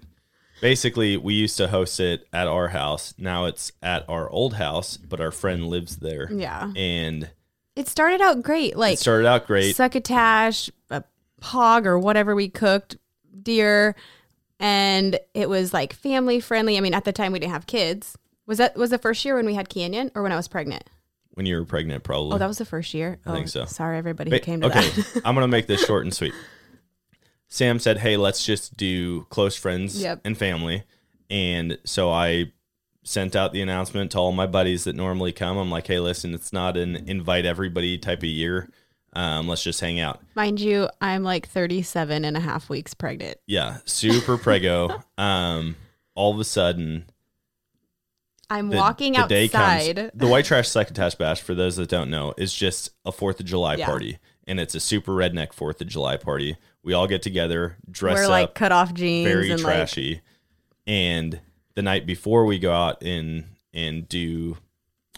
Basically, 0.60 1.16
we 1.16 1.34
used 1.34 1.56
to 1.58 1.68
host 1.68 2.00
it 2.00 2.26
at 2.32 2.48
our 2.48 2.68
house. 2.68 3.14
Now 3.16 3.44
it's 3.44 3.70
at 3.82 4.04
our 4.08 4.28
old 4.28 4.54
house, 4.54 4.96
but 4.96 5.20
our 5.20 5.30
friend 5.30 5.68
lives 5.68 5.96
there. 5.98 6.28
Yeah. 6.32 6.72
And 6.74 7.30
It 7.76 7.86
started 7.86 8.20
out 8.20 8.42
great, 8.42 8.76
like 8.76 8.94
it 8.94 8.98
started 8.98 9.26
out 9.26 9.46
great. 9.46 9.76
succotash, 9.76 10.68
a 10.90 11.04
hog 11.42 11.86
or 11.86 11.98
whatever 11.98 12.34
we 12.34 12.48
cooked, 12.48 12.96
deer, 13.40 13.94
and 14.60 15.18
it 15.34 15.48
was 15.48 15.72
like 15.72 15.92
family 15.92 16.40
friendly. 16.40 16.76
I 16.76 16.80
mean, 16.80 16.94
at 16.94 17.04
the 17.04 17.12
time 17.12 17.32
we 17.32 17.38
didn't 17.38 17.52
have 17.52 17.66
kids. 17.66 18.16
Was 18.46 18.58
that 18.58 18.76
was 18.76 18.90
the 18.90 18.98
first 18.98 19.24
year 19.24 19.34
when 19.36 19.46
we 19.46 19.54
had 19.54 19.68
Canyon 19.68 20.10
or 20.14 20.22
when 20.22 20.32
I 20.32 20.36
was 20.36 20.48
pregnant? 20.48 20.84
when 21.34 21.46
you 21.46 21.54
were 21.54 21.64
pregnant, 21.64 22.02
probably. 22.02 22.34
Oh, 22.34 22.38
that 22.38 22.48
was 22.48 22.58
the 22.58 22.64
first 22.64 22.92
year. 22.94 23.20
I 23.24 23.30
think 23.32 23.44
Oh, 23.44 23.48
so. 23.48 23.64
Sorry, 23.66 23.96
everybody 23.96 24.28
who 24.32 24.40
came 24.40 24.60
to 24.62 24.66
okay, 24.66 24.80
that. 24.88 25.22
I'm 25.24 25.36
gonna 25.36 25.46
make 25.46 25.68
this 25.68 25.84
short 25.84 26.04
and 26.04 26.12
sweet. 26.20 26.34
Sam 27.48 27.78
said, 27.78 27.98
"Hey, 27.98 28.16
let's 28.16 28.44
just 28.44 28.76
do 28.76 29.22
close 29.30 29.56
friends 29.56 30.00
Yep. 30.02 30.22
and 30.24 30.36
family," 30.36 30.82
and 31.30 31.78
so 31.84 32.10
I 32.10 32.52
sent 33.04 33.34
out 33.36 33.52
the 33.52 33.62
announcement 33.62 34.10
to 34.12 34.18
all 34.18 34.32
my 34.32 34.46
buddies 34.46 34.84
that 34.84 34.96
normally 34.96 35.32
come. 35.32 35.56
I'm 35.56 35.70
like, 35.70 35.86
"Hey, 35.86 35.98
listen, 36.00 36.34
it's 36.34 36.52
not 36.52 36.76
an 36.76 36.96
invite 37.08 37.46
everybody 37.46 37.96
type 37.98 38.18
of 38.18 38.24
year. 38.24 38.68
Um, 39.14 39.48
let's 39.48 39.62
just 39.64 39.80
hang 39.80 40.00
out." 40.00 40.20
Mind 40.34 40.60
you, 40.60 40.88
I'm 41.00 41.22
like 41.24 41.48
37 41.48 42.24
and 42.24 42.36
a 42.36 42.40
half 42.40 42.68
weeks 42.68 42.94
pregnant. 42.94 43.38
Yeah, 43.46 43.78
super 43.84 44.36
prego. 44.38 45.02
um, 45.18 45.76
all 46.14 46.32
of 46.34 46.40
a 46.40 46.44
sudden, 46.44 47.04
I'm 48.50 48.70
the, 48.70 48.76
walking 48.76 49.12
the 49.14 49.20
outside. 49.20 49.96
comes. 49.96 50.10
The 50.14 50.26
White 50.26 50.44
Trash 50.46 50.68
Succotash 50.68 51.14
Bash, 51.16 51.40
for 51.42 51.54
those 51.54 51.76
that 51.76 51.88
don't 51.88 52.10
know, 52.10 52.34
is 52.36 52.54
just 52.54 52.90
a 53.04 53.12
Fourth 53.12 53.40
of 53.40 53.46
July 53.46 53.74
Yeah. 53.76 53.86
party, 53.86 54.18
and 54.46 54.58
it's 54.58 54.74
a 54.74 54.80
super 54.80 55.12
redneck 55.12 55.52
Fourth 55.52 55.80
of 55.80 55.88
July 55.88 56.16
party. 56.16 56.56
We 56.82 56.94
all 56.94 57.06
get 57.06 57.20
together, 57.22 57.76
dress 57.90 58.16
We're 58.18 58.24
up, 58.24 58.30
like 58.30 58.54
cut 58.54 58.72
off 58.72 58.94
jeans 58.94 59.28
very 59.28 59.50
and 59.50 59.62
like 59.62 59.74
trashy. 59.76 60.22
and 60.86 61.40
the 61.74 61.82
night 61.82 62.06
before 62.06 62.46
we 62.46 62.58
go 62.58 62.72
out 62.72 63.02
and 63.02 63.44
and 63.74 64.08
do 64.08 64.56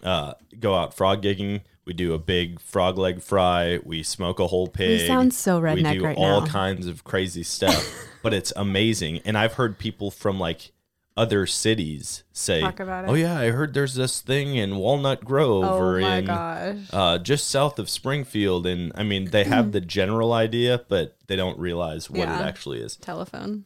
uh 0.03 0.35
go 0.59 0.75
out 0.75 0.95
frog 0.95 1.23
gigging, 1.23 1.61
we 1.91 1.95
do 1.95 2.15
a 2.15 2.19
big 2.21 2.61
frog 2.61 2.97
leg 2.99 3.21
fry, 3.21 3.81
we 3.83 4.05
smoke 4.05 4.39
a 4.39 4.47
whole 4.47 4.69
pig. 4.69 5.09
sound 5.09 5.35
so 5.35 5.61
redneck 5.61 5.75
we 5.95 5.99
do 5.99 6.05
right 6.05 6.17
all 6.17 6.43
now. 6.43 6.47
kinds 6.47 6.87
of 6.87 7.03
crazy 7.03 7.43
stuff, 7.43 7.85
but 8.23 8.33
it's 8.33 8.53
amazing. 8.55 9.19
And 9.25 9.37
I've 9.37 9.55
heard 9.55 9.77
people 9.77 10.13
from 10.13 10.39
like 10.39 10.71
other 11.17 11.47
cities 11.49 12.23
say, 12.33 12.61
Talk 12.61 12.79
about 12.79 13.07
it. 13.07 13.11
"Oh 13.11 13.15
yeah, 13.15 13.37
I 13.41 13.51
heard 13.51 13.75
there's 13.75 13.95
this 13.97 14.21
thing 14.21 14.55
in 14.55 14.77
Walnut 14.77 15.25
Grove 15.25 15.65
Oh 15.65 15.79
or 15.79 16.01
my 16.01 16.19
in 16.19 16.25
gosh. 16.27 16.77
uh, 16.93 17.19
just 17.19 17.49
south 17.51 17.81
of 17.81 17.91
Springfield." 17.91 18.69
And 18.69 18.93
I 18.95 19.03
mean, 19.03 19.31
they 19.31 19.43
have 19.43 19.73
the 19.73 19.81
general 19.81 20.33
idea, 20.33 20.83
but 20.89 21.17
they 21.27 21.35
don't 21.35 21.59
realize 21.59 22.09
what 22.09 22.21
Yeah. 22.21 22.39
it 22.39 22.43
actually 22.47 22.79
is. 22.81 22.95
Telephone. 22.99 23.65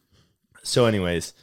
So, 0.62 0.86
anyways, 0.86 1.34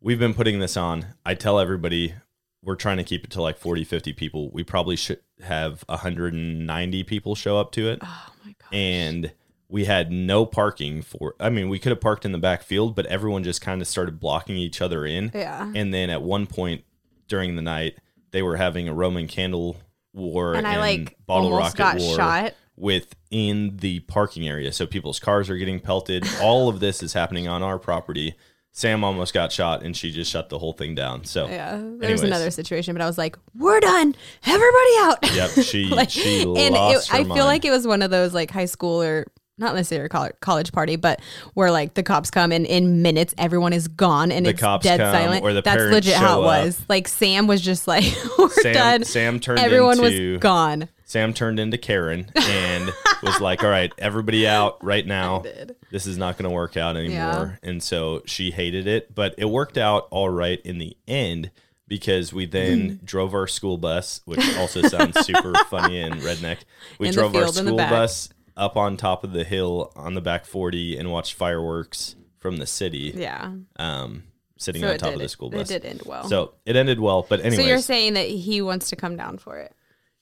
we've 0.00 0.18
been 0.18 0.32
putting 0.32 0.58
this 0.58 0.74
on. 0.78 1.04
I 1.26 1.34
tell 1.34 1.60
everybody 1.60 2.14
we're 2.62 2.76
trying 2.76 2.96
to 2.96 3.04
keep 3.04 3.24
it 3.24 3.30
to 3.32 3.42
like 3.42 3.58
40, 3.58 3.84
50 3.84 4.14
people. 4.14 4.50
We 4.50 4.62
probably 4.64 4.96
should 4.96 5.20
have 5.42 5.84
190 5.88 7.04
people 7.04 7.34
show 7.34 7.58
up 7.58 7.72
to 7.72 7.88
it. 7.88 8.00
Oh 8.02 8.32
my 8.44 8.54
god. 8.58 8.76
And 8.76 9.32
we 9.68 9.84
had 9.84 10.10
no 10.10 10.44
parking 10.44 11.00
for, 11.02 11.34
I 11.38 11.48
mean, 11.48 11.68
we 11.68 11.78
could 11.78 11.90
have 11.90 12.00
parked 12.00 12.24
in 12.24 12.32
the 12.32 12.38
back 12.38 12.62
field, 12.62 12.96
but 12.96 13.06
everyone 13.06 13.44
just 13.44 13.60
kind 13.60 13.80
of 13.80 13.86
started 13.86 14.18
blocking 14.18 14.56
each 14.56 14.80
other 14.80 15.06
in. 15.06 15.30
Yeah. 15.32 15.70
And 15.74 15.94
then 15.94 16.10
at 16.10 16.22
one 16.22 16.46
point 16.46 16.84
during 17.28 17.54
the 17.56 17.62
night, 17.62 17.96
they 18.32 18.42
were 18.42 18.56
having 18.56 18.88
a 18.88 18.94
Roman 18.94 19.28
candle 19.28 19.76
war 20.12 20.54
And 20.54 20.66
I 20.66 20.78
like 20.78 21.16
bottle 21.26 21.56
rocket 21.56 21.76
got 21.76 21.98
war 21.98 22.16
shot. 22.16 22.54
within 22.76 23.76
the 23.76 24.00
parking 24.00 24.48
area. 24.48 24.72
So 24.72 24.86
people's 24.86 25.20
cars 25.20 25.48
are 25.48 25.56
getting 25.56 25.78
pelted. 25.78 26.26
All 26.40 26.68
of 26.68 26.80
this 26.80 27.02
is 27.02 27.12
happening 27.12 27.46
on 27.46 27.62
our 27.62 27.78
property. 27.78 28.34
Sam 28.80 29.04
almost 29.04 29.34
got 29.34 29.52
shot 29.52 29.82
and 29.82 29.94
she 29.94 30.10
just 30.10 30.30
shut 30.30 30.48
the 30.48 30.58
whole 30.58 30.72
thing 30.72 30.94
down. 30.94 31.24
So 31.24 31.46
Yeah. 31.48 31.72
There's 31.76 32.02
Anyways. 32.02 32.22
another 32.22 32.50
situation, 32.50 32.94
but 32.94 33.02
I 33.02 33.06
was 33.06 33.18
like, 33.18 33.36
"We're 33.54 33.78
done. 33.80 34.14
Everybody 34.46 34.90
out." 35.00 35.18
Yep, 35.34 35.50
she 35.64 35.84
Like, 35.86 36.08
she 36.10 36.42
and 36.42 36.74
it, 36.74 37.06
I 37.12 37.22
mind. 37.24 37.34
feel 37.34 37.44
like 37.44 37.64
it 37.66 37.70
was 37.70 37.86
one 37.86 38.00
of 38.02 38.10
those 38.10 38.32
like 38.32 38.50
high 38.50 38.64
school 38.64 39.02
or 39.02 39.26
not 39.58 39.74
necessarily 39.74 40.06
a 40.06 40.32
college, 40.40 40.72
party, 40.72 40.96
but 40.96 41.20
where 41.52 41.70
like 41.70 41.92
the 41.92 42.02
cops 42.02 42.30
come 42.30 42.50
and 42.52 42.64
in 42.64 43.02
minutes 43.02 43.34
everyone 43.36 43.74
is 43.74 43.86
gone 43.88 44.32
and 44.32 44.46
The 44.46 44.50
it's 44.50 44.60
cops 44.60 44.84
dead 44.84 44.98
come, 45.00 45.12
silent. 45.14 45.44
or 45.44 45.52
the 45.52 45.60
That's 45.60 45.82
legit 45.92 46.14
how 46.14 46.40
it 46.40 46.44
was. 46.44 46.80
Like 46.88 47.06
Sam 47.06 47.46
was 47.46 47.60
just 47.60 47.86
like, 47.86 48.04
"We're 48.38 48.48
Sam, 48.48 48.72
done." 48.72 49.04
Sam 49.04 49.38
turned 49.40 49.58
Everyone 49.58 50.02
into 50.02 50.32
was 50.32 50.40
gone. 50.40 50.88
Sam 51.04 51.34
turned 51.34 51.60
into 51.60 51.76
Karen 51.76 52.30
and 52.34 52.90
was 53.22 53.38
like, 53.42 53.62
"All 53.62 53.68
right, 53.68 53.92
everybody 53.98 54.46
out 54.46 54.82
right 54.82 55.06
now. 55.06 55.42
This 55.90 56.06
is 56.06 56.16
not 56.18 56.36
going 56.38 56.48
to 56.48 56.54
work 56.54 56.76
out 56.76 56.96
anymore." 56.96 57.58
And 57.62 57.82
so 57.82 58.22
she 58.26 58.50
hated 58.50 58.86
it, 58.86 59.14
but 59.14 59.34
it 59.38 59.46
worked 59.46 59.76
out 59.78 60.06
all 60.10 60.28
right 60.30 60.60
in 60.64 60.78
the 60.78 60.96
end 61.08 61.50
because 61.88 62.32
we 62.32 62.46
then 62.46 62.98
Mm. 62.98 63.04
drove 63.04 63.34
our 63.34 63.46
school 63.48 63.76
bus, 63.76 64.20
which 64.24 64.40
also 64.56 64.82
sounds 64.82 65.18
super 65.26 65.52
funny 65.70 66.00
and 66.00 66.14
redneck. 66.22 66.58
We 66.98 67.08
In 67.08 67.14
drove 67.14 67.34
our 67.34 67.48
school 67.48 67.76
bus 67.76 68.28
up 68.56 68.76
on 68.76 68.96
top 68.96 69.24
of 69.24 69.32
the 69.32 69.42
hill 69.44 69.92
on 69.96 70.14
the 70.14 70.20
back 70.20 70.44
40 70.44 70.96
and 70.96 71.10
watched 71.10 71.34
fireworks 71.34 72.14
from 72.38 72.58
the 72.58 72.66
city. 72.66 73.12
Yeah. 73.16 73.52
Um, 73.76 74.24
sitting 74.56 74.82
So 74.82 74.88
on 74.90 74.98
top 74.98 75.08
did, 75.10 75.14
of 75.16 75.20
the 75.22 75.28
school 75.28 75.50
bus. 75.50 75.70
it 75.70 75.82
did 75.82 75.90
end 75.90 76.02
well. 76.06 76.28
So 76.28 76.52
it 76.64 76.76
ended 76.76 77.00
well, 77.00 77.26
but 77.28 77.40
anyway. 77.40 77.62
so 77.64 77.68
you're 77.68 77.78
saying 77.80 78.14
that 78.14 78.28
he 78.28 78.62
wants 78.62 78.90
to 78.90 78.96
come 78.96 79.16
down 79.16 79.38
for 79.38 79.58
it? 79.58 79.72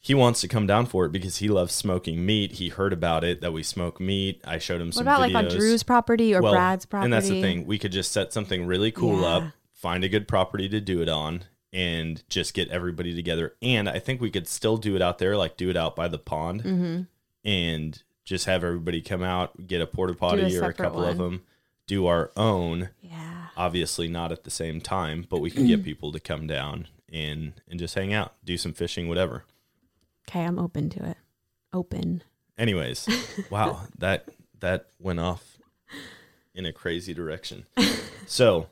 He 0.00 0.14
wants 0.14 0.40
to 0.42 0.48
come 0.48 0.66
down 0.66 0.86
for 0.86 1.04
it 1.04 1.12
because 1.12 1.38
he 1.38 1.48
loves 1.48 1.74
smoking 1.74 2.24
meat. 2.24 2.52
He 2.52 2.68
heard 2.68 2.92
about 2.92 3.24
it 3.24 3.40
that 3.40 3.52
we 3.52 3.62
smoke 3.62 3.98
meat. 4.00 4.40
I 4.44 4.58
showed 4.58 4.80
him 4.80 4.88
What 4.88 4.94
some 4.94 5.02
about 5.08 5.20
videos. 5.20 5.32
like 5.34 5.44
on 5.52 5.58
Drew's 5.58 5.82
property 5.82 6.34
or 6.34 6.40
Well, 6.40 6.52
Brad's 6.52 6.86
property? 6.86 7.04
And 7.06 7.12
that's 7.12 7.28
the 7.28 7.40
thing. 7.42 7.66
We 7.66 7.78
could 7.78 7.92
just 7.92 8.12
set 8.12 8.32
something 8.32 8.64
really 8.66 8.92
cool 8.92 9.20
Yeah. 9.22 9.26
up, 9.28 9.44
find 9.72 10.04
a 10.04 10.08
good 10.08 10.28
property 10.28 10.68
to 10.68 10.80
do 10.80 11.02
it 11.02 11.08
on, 11.08 11.44
and 11.72 12.22
just 12.30 12.54
get 12.54 12.68
everybody 12.68 13.14
together. 13.14 13.54
And 13.60 13.88
I 13.88 13.98
think 13.98 14.20
we 14.20 14.30
could 14.30 14.46
still 14.48 14.76
do 14.76 14.94
it 14.96 15.02
out 15.02 15.18
there, 15.18 15.36
like 15.36 15.56
do 15.56 15.68
it 15.68 15.76
out 15.76 15.96
by 15.96 16.08
the 16.08 16.18
pond, 16.18 16.62
Mm-hmm. 16.62 17.02
and 17.44 18.02
just 18.24 18.46
have 18.46 18.62
everybody 18.62 19.00
come 19.00 19.22
out, 19.22 19.66
get 19.66 19.80
a 19.80 19.86
porta 19.86 20.14
potty 20.14 20.56
or 20.58 20.64
a 20.64 20.72
couple 20.74 21.02
of 21.04 21.18
them, 21.18 21.42
do 21.86 22.06
our 22.06 22.30
own. 22.36 22.90
Yeah. 23.00 23.46
Obviously 23.56 24.06
not 24.06 24.30
at 24.32 24.44
the 24.44 24.50
same 24.50 24.80
time, 24.80 25.26
but 25.28 25.40
we 25.40 25.50
can 25.50 25.66
get 25.66 25.82
people 25.82 26.12
to 26.12 26.20
come 26.20 26.46
down 26.46 26.86
and 27.12 27.54
and 27.68 27.80
just 27.80 27.94
hang 27.94 28.12
out, 28.12 28.34
do 28.44 28.56
some 28.58 28.72
fishing, 28.74 29.08
whatever. 29.08 29.44
Okay, 30.28 30.44
I'm 30.44 30.58
open 30.58 30.90
to 30.90 31.04
it. 31.10 31.16
Open. 31.72 32.22
Anyways, 32.58 33.08
wow, 33.50 33.82
that 33.98 34.28
that 34.60 34.86
went 34.98 35.20
off 35.20 35.58
in 36.54 36.66
a 36.66 36.72
crazy 36.72 37.14
direction. 37.14 37.64
So 38.26 38.66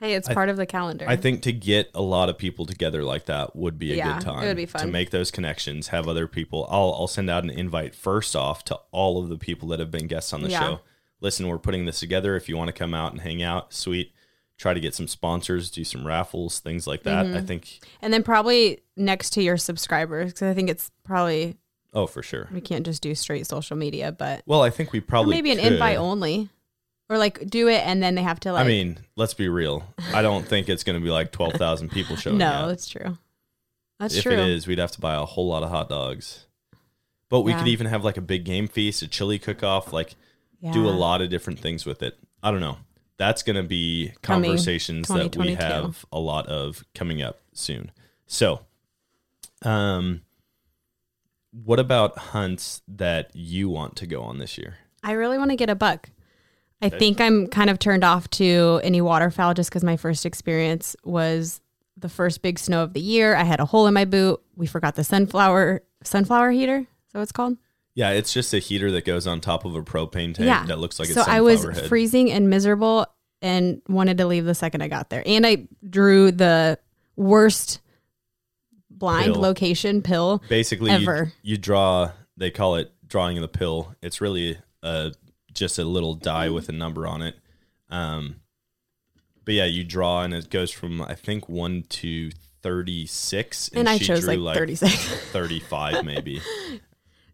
Hey, 0.00 0.14
it's 0.14 0.28
I- 0.28 0.34
part 0.34 0.48
of 0.48 0.56
the 0.56 0.66
calendar. 0.66 1.04
I 1.08 1.14
think 1.16 1.42
to 1.42 1.52
get 1.52 1.90
a 1.94 2.02
lot 2.02 2.28
of 2.28 2.36
people 2.38 2.66
together 2.66 3.04
like 3.04 3.26
that 3.26 3.54
would 3.54 3.78
be 3.78 3.92
a 3.92 3.96
Yeah, 3.96 4.14
good 4.14 4.22
it 4.22 4.24
time. 4.24 4.44
would 4.46 4.56
be 4.56 4.66
fun 4.66 4.82
to 4.82 4.88
make 4.88 5.10
those 5.10 5.30
connections, 5.30 5.88
have 5.88 6.08
other 6.08 6.26
people. 6.26 6.66
I'll 6.70 6.92
I'll 6.98 7.06
send 7.06 7.30
out 7.30 7.44
an 7.44 7.50
invite 7.50 7.94
first 7.94 8.34
off 8.34 8.64
to 8.64 8.80
all 8.90 9.22
of 9.22 9.28
the 9.28 9.38
people 9.38 9.68
that 9.68 9.78
have 9.78 9.90
been 9.92 10.08
guests 10.08 10.32
on 10.32 10.42
the 10.42 10.48
Yeah. 10.50 10.60
show. 10.60 10.80
Listen, 11.20 11.46
we're 11.46 11.58
putting 11.58 11.84
this 11.84 12.00
together. 12.00 12.34
If 12.34 12.48
you 12.48 12.56
want 12.56 12.66
to 12.68 12.72
come 12.72 12.94
out 12.94 13.12
and 13.12 13.20
hang 13.20 13.42
out, 13.44 13.72
sweet. 13.72 14.12
Try 14.62 14.74
to 14.74 14.78
get 14.80 14.94
some 14.94 15.08
sponsors, 15.08 15.72
do 15.72 15.82
some 15.82 16.06
raffles, 16.06 16.60
things 16.60 16.86
like 16.86 17.02
that. 17.02 17.26
Mm-hmm. 17.26 17.36
I 17.36 17.40
think. 17.40 17.80
and 18.00 18.12
then 18.12 18.22
probably 18.22 18.78
next 18.96 19.30
to 19.30 19.42
your 19.42 19.56
subscribers, 19.56 20.32
because 20.32 20.48
I 20.48 20.54
think 20.54 20.70
it's 20.70 20.88
probably 21.02 21.56
Oh, 21.92 22.06
for 22.06 22.22
sure. 22.22 22.48
we 22.52 22.60
can't 22.60 22.86
just 22.86 23.02
do 23.02 23.12
straight 23.16 23.44
social 23.48 23.76
media, 23.76 24.12
but 24.12 24.44
Well, 24.46 24.62
I 24.62 24.70
think 24.70 24.92
we 24.92 25.00
probably 25.00 25.34
maybe 25.34 25.50
an 25.50 25.58
could. 25.58 25.72
invite 25.72 25.96
only, 25.98 26.48
or 27.08 27.18
like 27.18 27.44
do 27.50 27.66
it 27.66 27.84
and 27.84 28.00
then 28.00 28.14
they 28.14 28.22
have 28.22 28.38
to 28.40 28.52
like. 28.52 28.64
I 28.64 28.68
mean, 28.68 28.98
let's 29.16 29.34
be 29.34 29.48
real. 29.48 29.82
I 30.14 30.22
don't 30.22 30.46
think 30.46 30.68
it's 30.68 30.84
going 30.84 30.96
to 30.96 31.04
be 31.04 31.10
like 31.10 31.32
twelve 31.32 31.54
thousand 31.54 31.90
people 31.90 32.14
showing 32.22 32.40
up. 32.40 32.54
no, 32.54 32.62
up. 32.62 32.68
that's 32.68 32.86
true. 32.88 33.18
That's 33.98 34.14
if 34.14 34.22
true. 34.22 34.32
If 34.32 34.38
it 34.38 34.48
is, 34.48 34.66
we'd 34.68 34.78
have 34.78 34.92
to 34.92 35.00
buy 35.00 35.16
a 35.16 35.24
whole 35.24 35.48
lot 35.48 35.64
of 35.64 35.70
hot 35.70 35.88
dogs. 35.88 36.46
But 37.28 37.40
we 37.40 37.50
Yeah. 37.50 37.58
could 37.58 37.68
even 37.68 37.88
have 37.88 38.04
like 38.04 38.16
a 38.16 38.20
big 38.22 38.44
game 38.44 38.68
feast, 38.68 39.02
a 39.02 39.08
chili 39.08 39.40
cook 39.40 39.64
off, 39.64 39.92
like 39.92 40.14
yeah. 40.60 40.70
do 40.72 40.88
a 40.88 40.90
lot 40.94 41.20
of 41.20 41.30
different 41.30 41.58
things 41.58 41.84
with 41.84 42.00
it. 42.00 42.16
I 42.44 42.52
don't 42.52 42.60
know. 42.60 42.76
That's 43.18 43.42
going 43.42 43.56
to 43.56 43.62
be 43.62 44.12
conversations 44.22 45.08
that 45.08 45.36
we 45.36 45.54
have 45.54 46.04
a 46.12 46.18
lot 46.18 46.46
of 46.46 46.84
coming 46.94 47.22
up 47.22 47.40
soon. 47.52 47.92
So, 48.26 48.60
um, 49.62 50.22
what 51.52 51.78
about 51.78 52.18
hunts 52.18 52.82
that 52.88 53.30
you 53.34 53.68
want 53.68 53.96
to 53.96 54.06
go 54.06 54.22
on 54.22 54.38
this 54.38 54.56
year? 54.58 54.76
I 55.02 55.12
really 55.12 55.38
want 55.38 55.50
to 55.50 55.56
get 55.56 55.70
a 55.70 55.74
buck. 55.74 56.08
I 56.80 56.88
think 56.88 57.20
I'm 57.20 57.46
kind 57.46 57.70
of 57.70 57.78
turned 57.78 58.02
off 58.02 58.28
to 58.30 58.80
any 58.82 59.00
waterfowl 59.00 59.54
just 59.54 59.70
because 59.70 59.84
my 59.84 59.96
first 59.96 60.26
experience 60.26 60.96
was 61.04 61.60
the 61.96 62.08
first 62.08 62.42
big 62.42 62.58
snow 62.58 62.82
of 62.82 62.92
the 62.92 63.00
year. 63.00 63.36
I 63.36 63.44
had 63.44 63.60
a 63.60 63.64
hole 63.64 63.86
in 63.86 63.94
my 63.94 64.04
boot. 64.04 64.42
We 64.56 64.66
forgot 64.66 64.96
the 64.96 65.04
sunflower 65.04 65.82
sunflower 66.02 66.50
heater. 66.50 66.78
Is 66.78 66.86
that 67.12 67.18
what 67.18 67.22
it's 67.22 67.32
called? 67.32 67.56
Yeah, 67.94 68.10
it's 68.10 68.32
just 68.32 68.54
a 68.54 68.58
heater 68.58 68.90
that 68.92 69.04
goes 69.04 69.26
on 69.26 69.40
top 69.40 69.64
of 69.64 69.74
a 69.74 69.82
propane 69.82 70.34
tank 70.34 70.46
yeah. 70.46 70.64
that 70.66 70.78
looks 70.78 70.98
like 70.98 71.08
it's 71.08 71.18
a 71.18 71.24
so 71.24 71.30
I 71.30 71.42
was 71.42 71.62
head. 71.64 71.86
freezing 71.88 72.30
and 72.30 72.48
miserable 72.48 73.06
and 73.42 73.82
wanted 73.88 74.18
to 74.18 74.26
leave 74.26 74.44
the 74.44 74.54
second 74.54 74.82
I 74.82 74.88
got 74.88 75.10
there. 75.10 75.22
And 75.26 75.46
I 75.46 75.66
drew 75.88 76.30
the 76.32 76.78
worst 77.16 77.80
blind 78.90 79.34
Pill. 79.34 79.42
location 79.42 80.00
pill. 80.00 80.42
Basically, 80.48 80.90
you, 80.90 80.96
ever. 80.96 81.32
you 81.42 81.58
draw. 81.58 82.12
They 82.36 82.50
call 82.50 82.76
it 82.76 82.92
drawing 83.06 83.40
the 83.40 83.48
pill. 83.48 83.94
It's 84.00 84.20
really 84.20 84.58
uh 84.82 85.10
just 85.52 85.78
a 85.78 85.84
little 85.84 86.14
die 86.14 86.48
with 86.48 86.68
a 86.68 86.72
number 86.72 87.06
on 87.06 87.20
it. 87.20 87.36
Um, 87.90 88.36
but 89.44 89.54
yeah, 89.54 89.66
you 89.66 89.84
draw 89.84 90.22
and 90.22 90.32
it 90.32 90.48
goes 90.48 90.70
from 90.70 91.02
I 91.02 91.14
think 91.14 91.48
one 91.48 91.82
to 91.90 92.30
thirty 92.62 93.06
six, 93.06 93.68
And, 93.74 93.88
I 93.88 93.98
she 93.98 94.04
chose 94.06 94.20
drew 94.20 94.36
like, 94.36 94.56
36. 94.56 95.30
thirty 95.30 95.60
five 95.60 96.04
maybe. 96.04 96.40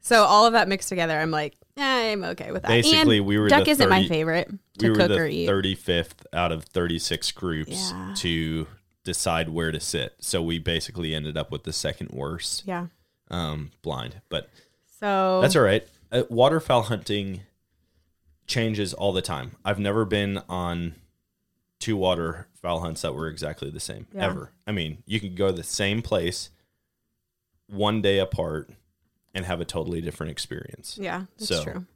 so 0.08 0.24
all 0.24 0.46
of 0.46 0.54
that 0.54 0.68
mixed 0.68 0.88
together, 0.88 1.18
I'm 1.18 1.30
like, 1.30 1.54
I'm 1.76 2.24
okay 2.24 2.50
with 2.50 2.62
that. 2.62 2.68
Basically, 2.68 3.18
and 3.18 3.26
we 3.26 3.38
were 3.38 3.48
duck 3.48 3.66
the 3.66 3.70
isn't 3.72 3.88
my 3.88 4.06
favorite 4.08 4.48
to 4.78 4.86
we 4.86 4.90
were 4.90 4.96
cook 4.96 5.08
the 5.08 5.18
or 5.18 5.26
eat. 5.26 5.46
thirty 5.46 5.74
fifth 5.74 6.26
out 6.32 6.50
of 6.50 6.64
thirty 6.64 6.98
six 6.98 7.30
groups 7.30 7.90
Yeah. 7.92 8.14
to 8.16 8.66
decide 9.04 9.50
where 9.50 9.70
to 9.70 9.78
sit. 9.80 10.14
So 10.20 10.42
we 10.42 10.58
basically 10.58 11.14
ended 11.14 11.36
up 11.36 11.50
with 11.50 11.64
the 11.64 11.72
second 11.72 12.10
worst 12.10 12.64
yeah. 12.66 12.86
um, 13.30 13.70
blind, 13.82 14.20
but 14.28 14.48
So 15.00 15.40
That's 15.42 15.54
all 15.56 15.62
right. 15.62 15.86
Uh, 16.10 16.22
waterfowl 16.30 16.82
hunting 16.84 17.42
changes 18.46 18.94
all 18.94 19.12
the 19.12 19.22
time. 19.22 19.52
I've 19.64 19.78
never 19.78 20.04
been 20.06 20.42
on 20.48 20.94
two 21.78 21.96
waterfowl 21.96 22.80
hunts 22.80 23.02
that 23.02 23.14
were 23.14 23.28
exactly 23.28 23.70
the 23.70 23.78
same 23.80 24.06
Yeah. 24.14 24.24
ever. 24.26 24.52
I 24.66 24.72
mean, 24.72 25.02
you 25.06 25.20
can 25.20 25.34
go 25.34 25.48
to 25.48 25.52
the 25.56 25.62
same 25.62 26.00
place 26.02 26.50
one 27.68 28.00
day 28.00 28.18
apart 28.18 28.70
and 29.38 29.46
have 29.46 29.60
a 29.60 29.64
totally 29.64 30.00
different 30.02 30.30
experience. 30.32 30.98
Yeah, 31.00 31.24
that's 31.38 31.48
So, 31.48 31.64
true. 31.64 31.86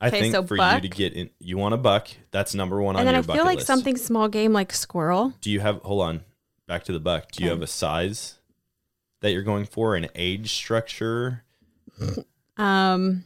I 0.00 0.08
Okay, 0.08 0.20
think 0.20 0.34
so 0.34 0.42
for 0.44 0.56
buck. 0.56 0.82
you 0.82 0.88
to 0.88 0.94
get 0.96 1.12
in, 1.14 1.30
you 1.38 1.56
want 1.58 1.74
a 1.74 1.78
buck. 1.78 2.08
That's 2.30 2.54
number 2.54 2.80
one 2.80 2.96
And 2.96 3.00
on 3.00 3.06
then 3.14 3.22
your 3.22 3.32
I 3.32 3.36
feel 3.36 3.44
like 3.44 3.56
list. 3.56 3.66
something 3.66 3.96
small 3.96 4.28
game 4.28 4.52
like 4.52 4.72
squirrel. 4.72 5.32
Do 5.40 5.50
you 5.50 5.60
have? 5.60 5.82
Hold 5.82 6.02
on. 6.02 6.20
Back 6.66 6.84
to 6.84 6.92
the 6.92 7.00
buck. 7.00 7.30
Do 7.32 7.42
you 7.44 7.50
have 7.50 7.62
a 7.62 7.66
size 7.66 8.38
that 9.20 9.32
you're 9.32 9.42
going 9.42 9.64
for? 9.66 9.94
An 9.96 10.08
age 10.14 10.52
structure? 10.52 11.44
Um, 12.58 13.24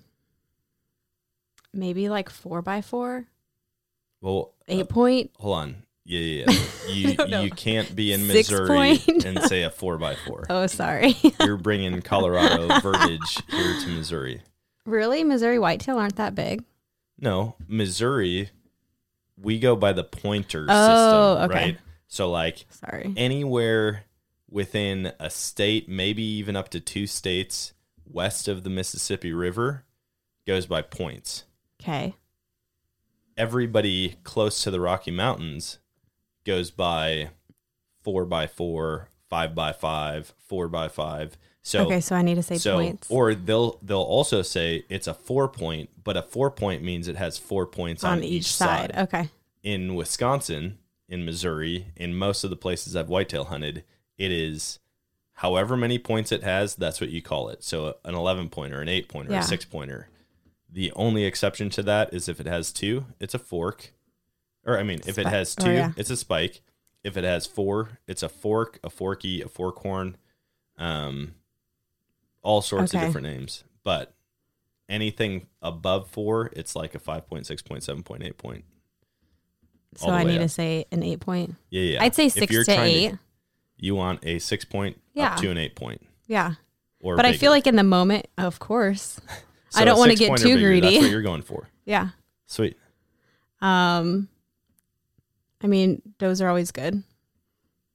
maybe 1.73 2.09
like 2.09 2.31
four 2.31 2.63
by 2.63 2.83
four, 2.83 3.27
Well, 4.21 4.55
uh, 4.69 4.75
eight 4.75 4.89
point. 4.89 5.31
Hold 5.39 5.57
on. 5.57 5.83
Yeah, 6.05 6.21
yeah. 6.21 6.45
yeah. 6.49 6.57
You 7.41 7.45
you 7.45 7.51
can't 7.51 7.95
be 7.95 8.13
in 8.13 8.27
Six 8.27 8.51
Missouri 8.51 8.69
point? 8.69 9.25
and 9.25 9.41
say 9.43 9.63
a 9.63 9.71
four 9.71 9.97
by 9.99 10.17
four. 10.27 10.45
Oh, 10.51 10.67
sorry. 10.67 11.15
You're 11.41 11.57
bringing 11.57 12.01
Colorado 12.03 12.67
verbiage 12.81 13.39
here 13.49 13.81
to 13.81 13.89
Missouri. 13.89 14.43
really, 14.87 15.23
Missouri 15.25 15.59
whitetail 15.59 15.99
aren't 15.99 16.17
that 16.17 16.35
big. 16.35 16.65
No, 17.19 17.55
Missouri. 17.69 18.51
We 19.37 19.59
go 19.59 19.77
by 19.77 19.93
the 19.93 20.05
pointer 20.05 20.67
Oh, 20.69 21.37
system, 21.37 21.51
okay. 21.51 21.65
right? 21.73 21.79
So 22.09 22.29
like 22.31 22.65
Sorry. 22.71 23.13
anywhere 23.17 24.05
within 24.51 25.13
a 25.21 25.31
state, 25.31 25.89
maybe 25.89 26.23
even 26.23 26.57
up 26.57 26.71
to 26.71 26.81
two 26.81 27.07
states 27.07 27.73
west 28.05 28.49
of 28.49 28.65
the 28.65 28.71
Mississippi 28.71 29.33
River, 29.33 29.85
goes 30.47 30.67
by 30.67 30.83
points. 30.83 31.45
Okay. 31.81 32.15
Everybody 33.37 34.17
close 34.25 34.63
to 34.65 34.71
the 34.71 34.81
Rocky 34.81 35.11
Mountains 35.11 35.79
goes 36.45 36.71
by 36.71 37.31
four 38.03 38.25
by 38.25 38.47
four, 38.47 39.09
five 39.29 39.55
by 39.55 39.73
five, 39.73 40.33
four 40.39 40.69
by 40.69 40.89
five. 40.89 41.37
So 41.63 41.85
okay, 41.87 42.01
so 42.01 42.17
I 42.17 42.23
need 42.23 42.37
to 42.37 42.43
say 42.43 42.57
so 42.57 42.77
points. 42.77 43.09
or 43.11 43.35
they'll 43.35 43.79
they'll 43.83 43.99
also 44.01 44.41
say 44.43 44.85
it's 44.89 45.07
a 45.07 45.13
four 45.15 45.47
point, 45.49 45.91
but 46.03 46.17
a 46.17 46.23
four 46.23 46.51
point 46.51 46.83
means 46.83 47.07
it 47.07 47.17
has 47.17 47.37
four 47.39 47.67
points 47.67 48.03
on, 48.03 48.19
on 48.19 48.25
each 48.25 48.51
side. 48.53 48.93
Okay. 48.97 49.29
In 49.63 49.95
Wisconsin, 49.95 50.79
in 51.09 51.25
Missouri, 51.27 51.89
in 51.97 52.15
most 52.17 52.45
of 52.45 52.51
the 52.51 52.57
places 52.57 52.97
I've 52.97 53.11
whitetail 53.11 53.45
hunted, 53.45 53.85
it 54.17 54.33
is 54.33 54.79
however 55.35 55.77
many 55.77 55.99
points 55.99 56.33
it 56.33 56.43
has, 56.43 56.75
that's 56.75 56.99
what 57.01 57.11
you 57.11 57.21
call 57.21 57.51
it. 57.51 57.63
So 57.63 57.97
an 58.07 58.15
eleven 58.15 58.49
pointer, 58.49 58.81
an 58.81 58.89
eight 58.89 59.09
pointer, 59.09 59.33
Yeah. 59.33 59.41
a 59.41 59.43
six 59.43 59.67
pointer. 59.67 60.09
The 60.73 60.93
only 60.97 61.25
exception 61.25 61.69
to 61.71 61.83
that 61.83 62.15
is 62.15 62.27
if 62.29 62.41
it 62.41 62.47
has 62.47 62.73
two, 62.73 63.05
it's 63.19 63.35
a 63.35 63.39
fork. 63.39 63.93
Or 64.67 64.79
I 64.79 64.83
mean, 64.83 65.01
if 65.07 65.19
it 65.19 65.27
has 65.27 65.57
oh, 65.61 65.65
two, 65.65 65.73
yeah. 65.73 65.93
it's 65.97 66.11
a 66.11 66.17
spike. 66.17 66.61
If 67.03 67.17
it 67.17 67.25
has 67.25 67.47
four, 67.47 67.99
it's 68.07 68.23
a 68.23 68.29
fork, 68.29 68.79
a 68.85 68.91
forky, 68.91 69.41
a 69.43 69.49
fork 69.49 69.79
horn. 69.79 70.17
Um 70.79 71.35
all 72.43 72.63
sorts 72.63 72.95
Okay. 72.95 73.03
of 73.03 73.09
different 73.09 73.27
names. 73.27 73.65
But 73.85 74.15
anything 74.89 75.47
above 75.63 76.09
four, 76.11 76.51
it's 76.55 76.75
like 76.77 76.95
a 76.95 76.99
five 76.99 77.27
point, 77.27 77.47
six 77.47 77.63
point, 77.63 77.83
seven 77.83 78.03
point, 78.03 78.23
eight 78.23 78.39
point. 78.39 78.65
So 79.97 80.09
I 80.11 80.25
need 80.25 80.39
to 80.39 80.49
say 80.49 80.85
an 80.93 81.03
eight 81.03 81.21
point. 81.21 81.57
Yeah, 81.71 81.83
yeah. 81.83 82.03
I'd 82.03 82.15
say 82.15 82.29
six 82.29 82.53
to 82.67 82.81
eight. 82.81 83.15
you 83.77 83.95
want 83.95 84.25
a 84.25 84.39
six 84.39 84.65
point 84.65 85.01
Yeah. 85.15 85.33
up 85.35 85.41
to 85.41 85.51
an 85.51 85.59
eight 85.59 85.75
point. 85.75 86.03
yeah. 86.27 86.55
Or 87.03 87.17
But 87.17 87.25
I 87.25 87.33
feel 87.33 87.51
like 87.51 87.67
in 87.67 87.77
the 87.77 87.83
moment, 87.83 88.27
of 88.37 88.59
course. 88.59 89.21
So 89.73 89.81
I 89.81 89.85
don't 89.85 89.99
wanna 90.01 90.17
get 90.17 90.37
too 90.37 90.57
bigger, 90.57 90.67
greedy. 90.67 90.81
That's 90.81 91.03
what 91.03 91.11
you're 91.13 91.23
going 91.23 91.43
for. 91.43 91.69
Yeah. 91.85 92.09
Sweet. 92.47 92.77
Um 93.61 94.29
I 95.63 95.67
mean, 95.67 96.03
does 96.19 96.41
are 96.41 96.49
always 96.49 96.71
good. 96.71 97.03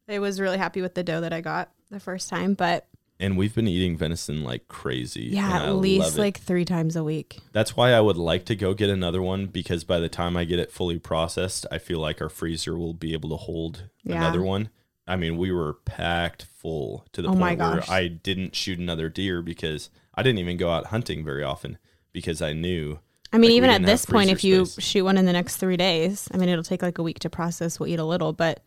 I 0.07 0.19
was 0.19 0.39
really 0.39 0.57
happy 0.57 0.81
with 0.81 0.93
the 0.93 1.03
doe 1.03 1.21
that 1.21 1.33
I 1.33 1.41
got 1.41 1.71
the 1.89 1.99
first 1.99 2.29
time, 2.29 2.53
but 2.53 2.87
And 3.19 3.37
we've 3.37 3.55
been 3.55 3.67
eating 3.67 3.97
venison 3.97 4.43
like 4.43 4.67
crazy. 4.67 5.29
yeah, 5.31 5.63
at 5.65 5.75
least 5.77 6.17
like 6.17 6.39
three 6.39 6.65
times 6.65 6.95
a 6.95 7.03
week. 7.03 7.39
That's 7.53 7.75
why 7.75 7.91
I 7.91 8.01
would 8.01 8.17
like 8.17 8.45
to 8.45 8.55
go 8.55 8.73
get 8.75 8.89
another 8.91 9.21
one 9.21 9.47
because 9.47 9.83
by 9.83 9.99
the 9.99 10.09
time 10.09 10.37
I 10.37 10.43
get 10.45 10.59
it 10.59 10.71
fully 10.71 10.99
processed, 10.99 11.65
I 11.71 11.79
feel 11.79 11.99
like 11.99 12.21
our 12.21 12.29
freezer 12.29 12.77
will 12.77 12.93
be 12.93 13.13
able 13.13 13.29
to 13.29 13.35
hold 13.37 13.89
Yeah. 14.03 14.17
another 14.17 14.43
one. 14.43 14.69
I 15.07 15.15
mean, 15.15 15.37
we 15.37 15.51
were 15.51 15.73
packed 15.85 16.43
full 16.43 17.05
to 17.13 17.21
the 17.21 17.29
Oh 17.29 17.33
point 17.35 17.59
where. 17.59 17.83
I 17.89 18.07
didn't 18.07 18.55
shoot 18.55 18.77
another 18.79 19.09
deer 19.09 19.41
because 19.41 19.89
I 20.13 20.21
didn't 20.23 20.39
even 20.39 20.57
go 20.57 20.69
out 20.69 20.87
hunting 20.87 21.23
very 21.23 21.43
often 21.43 21.77
because 22.11 22.41
I 22.41 22.53
knew 22.53 22.99
I 23.33 23.37
mean, 23.37 23.51
Like, 23.51 23.57
even 23.57 23.69
at 23.69 23.85
this 23.85 24.05
point, 24.05 24.29
if 24.29 24.43
you 24.43 24.65
space. 24.65 24.85
shoot 24.85 25.03
one 25.03 25.17
in 25.17 25.25
the 25.25 25.33
next 25.33 25.57
three 25.57 25.77
days, 25.77 26.27
I 26.33 26.37
mean, 26.37 26.47
it'll 26.49 26.63
take 26.63 26.81
like 26.81 26.97
a 26.97 27.03
week 27.03 27.19
to 27.19 27.29
process. 27.29 27.79
We'll 27.79 27.89
eat 27.89 27.99
a 27.99 28.05
little, 28.05 28.31
but 28.33 28.63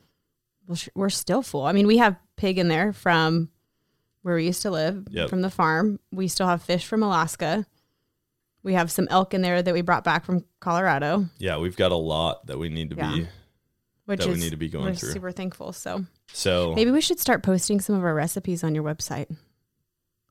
we'll 0.67 0.77
sh- 0.77 0.89
we're 0.95 1.09
still 1.11 1.43
full. 1.43 1.65
I 1.65 1.73
mean, 1.73 1.87
we 1.87 1.97
have 1.99 2.17
pig 2.37 2.59
in 2.59 2.69
there 2.69 2.93
from 2.93 3.49
where 4.23 4.35
we 4.35 4.45
used 4.45 4.63
to 4.63 4.71
live, 4.71 5.07
Yep. 5.11 5.31
from 5.31 5.41
the 5.43 5.51
farm. 5.51 6.01
We 6.13 6.29
still 6.29 6.47
have 6.49 6.63
fish 6.63 6.85
from 6.87 7.03
Alaska. 7.03 7.67
We 8.63 8.75
have 8.75 8.91
some 8.91 9.07
elk 9.11 9.33
in 9.33 9.41
there 9.41 9.63
that 9.63 9.73
we 9.73 9.81
brought 9.81 10.05
back 10.05 10.25
from 10.25 10.45
Colorado, 10.61 11.27
yeah, 11.39 11.57
we've 11.59 11.77
got 11.77 11.93
a 11.93 11.97
lot 11.97 12.47
that 12.49 12.59
we 12.59 12.69
need 12.69 12.91
to 12.91 12.97
Yeah. 12.97 13.15
be 13.15 13.29
which 14.05 14.21
That 14.21 14.29
we 14.29 14.37
need 14.37 14.51
to 14.51 14.57
be 14.57 14.69
going 14.69 14.87
we're 14.87 14.95
through. 14.95 15.13
super 15.13 15.31
thankful. 15.31 15.73
So 15.73 16.05
so 16.33 16.75
maybe 16.75 16.91
we 16.91 17.01
should 17.01 17.21
start 17.21 17.43
posting 17.43 17.81
some 17.81 17.95
of 17.95 18.03
our 18.05 18.15
recipes 18.15 18.65
on 18.65 18.75
your 18.75 18.83
website. 18.85 19.35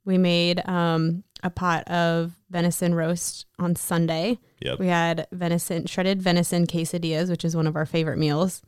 We 0.03 0.17
made 0.17 0.67
um, 0.67 1.23
a 1.43 1.49
pot 1.49 1.87
of 1.87 2.33
venison 2.49 2.95
roast 2.95 3.45
on 3.59 3.75
Sunday. 3.75 4.39
yep. 4.59 4.79
We 4.79 4.87
had 4.87 5.27
venison, 5.31 5.85
shredded 5.85 6.21
venison 6.21 6.65
quesadillas, 6.65 7.29
which 7.29 7.43
is 7.45 7.55
one 7.55 7.67
of 7.67 7.75
our 7.75 7.85
favorite 7.85 8.17
meals. 8.17 8.61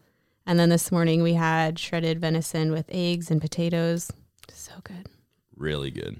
And 0.45 0.59
then 0.59 0.69
this 0.69 0.91
morning 0.91 1.21
we 1.21 1.33
had 1.33 1.77
shredded 1.77 2.19
venison 2.19 2.71
with 2.71 2.85
eggs 2.89 3.29
and 3.31 3.39
potatoes. 3.39 4.11
So 4.51 4.73
good. 4.83 5.07
really 5.55 5.91
good. 5.91 6.19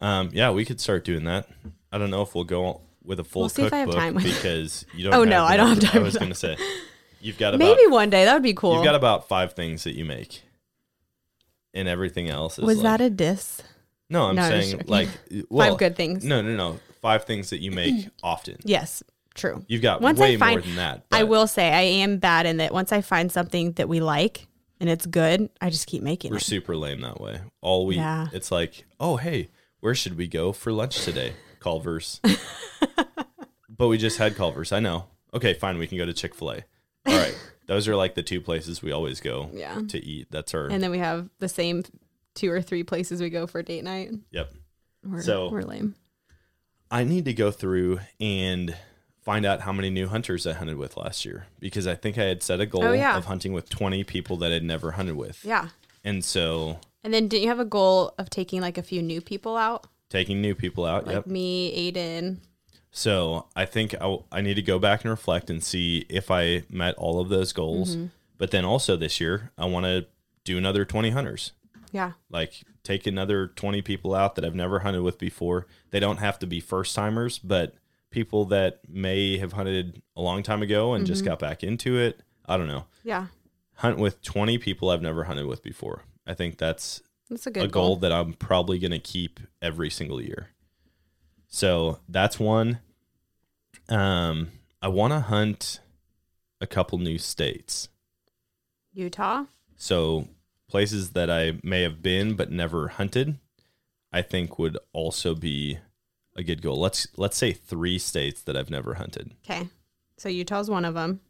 Um, 0.00 0.30
yeah, 0.32 0.50
we 0.50 0.64
could 0.64 0.80
start 0.80 1.04
doing 1.04 1.24
that. 1.24 1.48
I 1.92 1.98
don't 1.98 2.10
know 2.10 2.22
if 2.22 2.34
we'll 2.34 2.44
go 2.44 2.80
with 3.04 3.20
a 3.20 3.24
full 3.24 3.42
We'll 3.42 3.48
see 3.48 3.62
if 3.62 3.72
I 3.72 3.78
have 3.78 3.90
cookbook 3.90 4.22
because 4.22 4.84
you 4.94 5.04
don't. 5.04 5.14
Oh, 5.14 5.24
no, 5.24 5.44
I 5.44 5.56
don't 5.56 5.68
have 5.68 5.80
time 5.80 6.02
I 6.02 6.04
was 6.04 6.16
going 6.16 6.30
to 6.30 6.34
say 6.34 6.56
you've 7.20 7.38
got 7.38 7.54
about 7.54 7.64
Maybe 7.64 7.86
one 7.88 8.10
day. 8.10 8.24
That 8.24 8.34
would 8.34 8.42
be 8.42 8.54
cool. 8.54 8.74
you've 8.74 8.84
got 8.84 8.94
about 8.94 9.28
five 9.28 9.52
things 9.54 9.84
that 9.84 9.94
you 9.94 10.04
make, 10.04 10.42
and 11.72 11.88
everything 11.88 12.28
else 12.28 12.58
is 12.58 12.64
Was 12.64 12.78
like, 12.78 12.98
that 12.98 13.04
a 13.04 13.10
diss? 13.10 13.62
No? 14.12 14.26
I'm 14.28 14.36
No, 14.36 14.42
I'm 14.42 14.50
saying 14.50 14.70
joking. 14.72 14.86
like 14.88 15.08
well, 15.50 15.70
Five 15.70 15.78
good 15.78 15.96
things. 15.96 16.24
No, 16.24 16.40
no, 16.42 16.54
no. 16.54 16.78
Five 17.00 17.24
things 17.24 17.50
that 17.50 17.60
you 17.60 17.72
make 17.72 18.08
often. 18.22 18.56
Yes, 18.64 19.02
true. 19.34 19.64
You've 19.66 19.82
got 19.82 20.00
Once 20.00 20.20
I 20.20 20.22
way 20.22 20.36
find- 20.36 20.52
more 20.56 20.60
than 20.60 20.76
that. 20.76 21.04
I 21.10 21.22
but 21.22 21.28
will 21.28 21.46
say 21.48 21.72
I 21.72 21.80
am 22.04 22.18
bad 22.18 22.46
in 22.46 22.58
that 22.58 22.72
once 22.72 22.92
I 22.92 23.00
find 23.00 23.32
something 23.32 23.72
that 23.72 23.88
we 23.88 24.00
like 24.00 24.46
and 24.78 24.88
it's 24.90 25.06
good, 25.06 25.48
I 25.60 25.70
just 25.70 25.86
keep 25.86 26.02
making 26.02 26.30
We're 26.30 26.36
it. 26.38 26.42
super 26.42 26.76
lame 26.76 27.00
that 27.00 27.20
way. 27.20 27.40
All 27.60 27.86
we 27.86 27.96
Yeah. 27.96 28.28
it's 28.32 28.50
like, 28.52 28.84
oh 29.00 29.16
hey, 29.16 29.50
where 29.80 29.94
should 29.96 30.16
we 30.16 30.28
go 30.28 30.52
for 30.52 30.70
lunch 30.72 31.02
today? 31.04 31.32
Culver's. 31.58 32.20
but 33.68 33.88
we 33.88 33.98
just 33.98 34.18
had 34.18 34.36
Culver's. 34.36 34.72
I 34.72 34.80
know. 34.80 35.06
Okay, 35.34 35.54
fine. 35.54 35.78
We 35.78 35.86
can 35.86 35.98
go 35.98 36.04
to 36.06 36.12
Chick 36.12 36.34
Fil 36.34 36.50
A. 36.52 36.64
All 37.06 37.16
right, 37.16 37.36
those 37.66 37.88
are 37.88 37.96
like 37.96 38.14
the 38.14 38.22
two 38.22 38.40
places 38.40 38.82
we 38.82 38.92
always 38.92 39.20
go 39.20 39.50
Yeah. 39.52 39.80
to 39.88 39.98
eat. 40.04 40.28
That's 40.30 40.54
our 40.54 40.66
And 40.66 40.82
then 40.82 40.90
we 40.90 40.98
have 40.98 41.30
the 41.38 41.48
same 41.48 41.82
two 42.34 42.50
or 42.50 42.62
three 42.62 42.82
places 42.82 43.20
we 43.20 43.30
go 43.30 43.46
for 43.46 43.62
date 43.62 43.84
night. 43.84 44.10
yep. 44.30 44.52
We're, 45.04 45.22
So- 45.22 45.50
we're 45.50 45.62
lame. 45.62 45.94
I 46.90 47.04
need 47.04 47.24
to 47.24 47.32
go 47.32 47.50
through 47.50 48.00
and 48.20 48.76
find 49.22 49.46
out 49.46 49.62
how 49.62 49.72
many 49.72 49.88
new 49.88 50.08
hunters 50.08 50.46
I 50.46 50.52
hunted 50.52 50.76
with 50.76 50.96
last 50.96 51.24
year 51.24 51.46
because 51.58 51.86
I 51.86 51.94
think 51.94 52.18
I 52.18 52.24
had 52.24 52.42
set 52.42 52.60
a 52.60 52.66
goal 52.66 52.84
Oh, 52.84 52.92
yeah. 52.92 53.16
of 53.16 53.24
hunting 53.24 53.52
with 53.54 53.70
20 53.70 54.04
people 54.04 54.36
that 54.38 54.52
I'd 54.52 54.62
never 54.62 54.90
hunted 54.92 55.16
with. 55.16 55.42
Yeah. 55.44 55.68
And 56.04 56.22
so 56.24 56.78
And 57.02 57.14
then 57.14 57.28
didn't 57.28 57.44
you 57.44 57.48
have 57.48 57.60
a 57.60 57.64
goal 57.64 58.12
of 58.18 58.28
taking 58.28 58.60
like 58.60 58.76
a 58.76 58.82
few 58.82 59.00
new 59.00 59.20
people 59.22 59.56
out? 59.56 59.86
Taking 60.10 60.42
new 60.42 60.54
people 60.54 60.84
out. 60.84 61.06
Like 61.06 61.14
yep. 61.14 61.26
me, 61.26 61.92
Aiden. 61.92 62.38
So 62.90 63.46
I 63.56 63.64
think 63.64 63.94
I, 63.98 64.18
I 64.30 64.42
need 64.42 64.54
to 64.54 64.62
go 64.62 64.78
back 64.78 65.02
and 65.02 65.10
reflect 65.10 65.48
and 65.48 65.64
see 65.64 66.04
if 66.10 66.30
I 66.30 66.64
met 66.68 66.94
all 66.96 67.20
of 67.20 67.30
those 67.30 67.54
goals. 67.54 67.96
Mm-hmm. 67.96 68.06
But 68.36 68.50
then 68.50 68.66
also 68.66 68.96
this 68.96 69.18
year, 69.18 69.50
I 69.56 69.64
want 69.64 69.86
to 69.86 70.06
do 70.44 70.58
another 70.58 70.84
20 70.84 71.08
hunters. 71.10 71.52
Yeah. 71.92 72.12
Like 72.30 72.54
take 72.82 73.06
another 73.06 73.46
20 73.48 73.82
people 73.82 74.14
out 74.14 74.34
that 74.34 74.44
I've 74.44 74.54
never 74.54 74.80
hunted 74.80 75.02
with 75.02 75.18
before. 75.18 75.66
They 75.90 76.00
don't 76.00 76.16
have 76.16 76.38
to 76.40 76.46
be 76.46 76.58
first 76.58 76.96
timers, 76.96 77.38
but 77.38 77.74
people 78.10 78.46
that 78.46 78.80
may 78.88 79.38
have 79.38 79.52
hunted 79.52 80.02
a 80.16 80.20
long 80.22 80.42
time 80.42 80.62
ago 80.62 80.94
and 80.94 81.04
Mm-hmm. 81.04 81.12
just 81.12 81.24
got 81.24 81.38
back 81.38 81.62
into 81.62 81.98
it. 81.98 82.20
I 82.46 82.56
don't 82.56 82.66
know. 82.66 82.86
Yeah. 83.04 83.26
Hunt 83.76 83.98
with 83.98 84.20
20 84.22 84.58
people 84.58 84.90
I've 84.90 85.02
never 85.02 85.24
hunted 85.24 85.46
with 85.46 85.62
before. 85.62 86.02
I 86.26 86.34
think 86.34 86.56
that's 86.58 87.02
That's 87.30 87.46
a 87.46 87.50
good 87.50 87.64
a 87.64 87.68
goal, 87.68 87.88
goal. 87.88 87.96
that 87.96 88.12
I'm 88.12 88.32
probably 88.34 88.78
going 88.78 88.90
to 88.92 88.98
keep 88.98 89.38
every 89.60 89.90
single 89.90 90.20
year. 90.20 90.48
So 91.48 91.98
that's 92.08 92.40
one. 92.40 92.80
Um, 93.88 94.48
I 94.80 94.88
want 94.88 95.12
to 95.12 95.20
hunt 95.20 95.80
a 96.60 96.66
couple 96.66 96.98
new 96.98 97.18
states. 97.18 97.88
Utah. 98.94 99.44
So 99.76 100.28
places 100.72 101.10
that 101.10 101.30
I 101.30 101.58
may 101.62 101.82
have 101.82 102.02
been 102.02 102.34
but 102.34 102.50
never 102.50 102.88
hunted, 102.88 103.38
I 104.10 104.22
think 104.22 104.58
would 104.58 104.78
also 104.94 105.34
be 105.34 105.78
a 106.34 106.42
good 106.42 106.62
goal. 106.62 106.80
Let's 106.80 107.06
let's 107.18 107.36
say 107.36 107.52
three 107.52 107.98
states 107.98 108.40
that 108.42 108.56
I've 108.56 108.70
never 108.70 108.94
hunted. 108.94 109.32
Okay. 109.44 109.68
So 110.16 110.30
Utah's 110.30 110.70
one 110.70 110.86
of 110.86 110.94
them. 110.94 111.20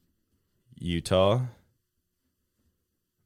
Utah. 0.78 1.35
I'm 1.35 1.48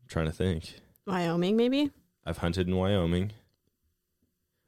trying 0.09 0.27
to 0.27 0.33
think. 0.33 0.81
Wyoming, 1.07 1.55
maybe. 1.55 1.91
I've 2.25 2.39
hunted 2.39 2.67
in 2.67 2.77
Wyoming. 2.77 3.33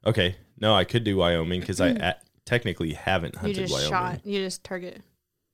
Okay, 0.05 0.35
no, 0.59 0.75
I 0.75 0.83
could 0.83 1.03
do 1.03 1.17
Wyoming 1.17 1.61
because 1.61 1.81
I 1.81 1.89
at, 2.09 2.23
technically 2.45 2.93
haven't 2.93 3.35
hunted 3.37 3.57
You 3.57 3.63
just 3.63 3.73
Wyoming. 3.73 3.89
shot. 3.89 4.25
You 4.25 4.39
just 4.43 4.63
target. 4.63 5.01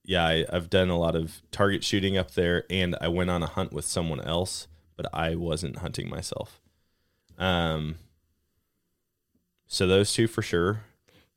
Yeah, 0.03 0.25
I, 0.25 0.45
I've 0.51 0.69
done 0.69 0.89
a 0.89 0.99
lot 0.99 1.15
of 1.15 1.41
target 1.51 1.83
shooting 1.85 2.17
up 2.17 2.31
there, 2.31 2.65
and 2.69 2.95
I 2.99 3.07
went 3.07 3.29
on 3.29 3.41
a 3.41 3.47
hunt 3.47 3.71
with 3.73 3.85
someone 3.85 4.19
else, 4.21 4.67
but 4.95 5.07
I 5.13 5.35
wasn't 5.35 5.77
hunting 5.77 6.09
myself. 6.09 6.59
Um, 7.37 7.95
so 9.67 9.87
those 9.87 10.13
two 10.13 10.27
for 10.27 10.41
sure. 10.41 10.81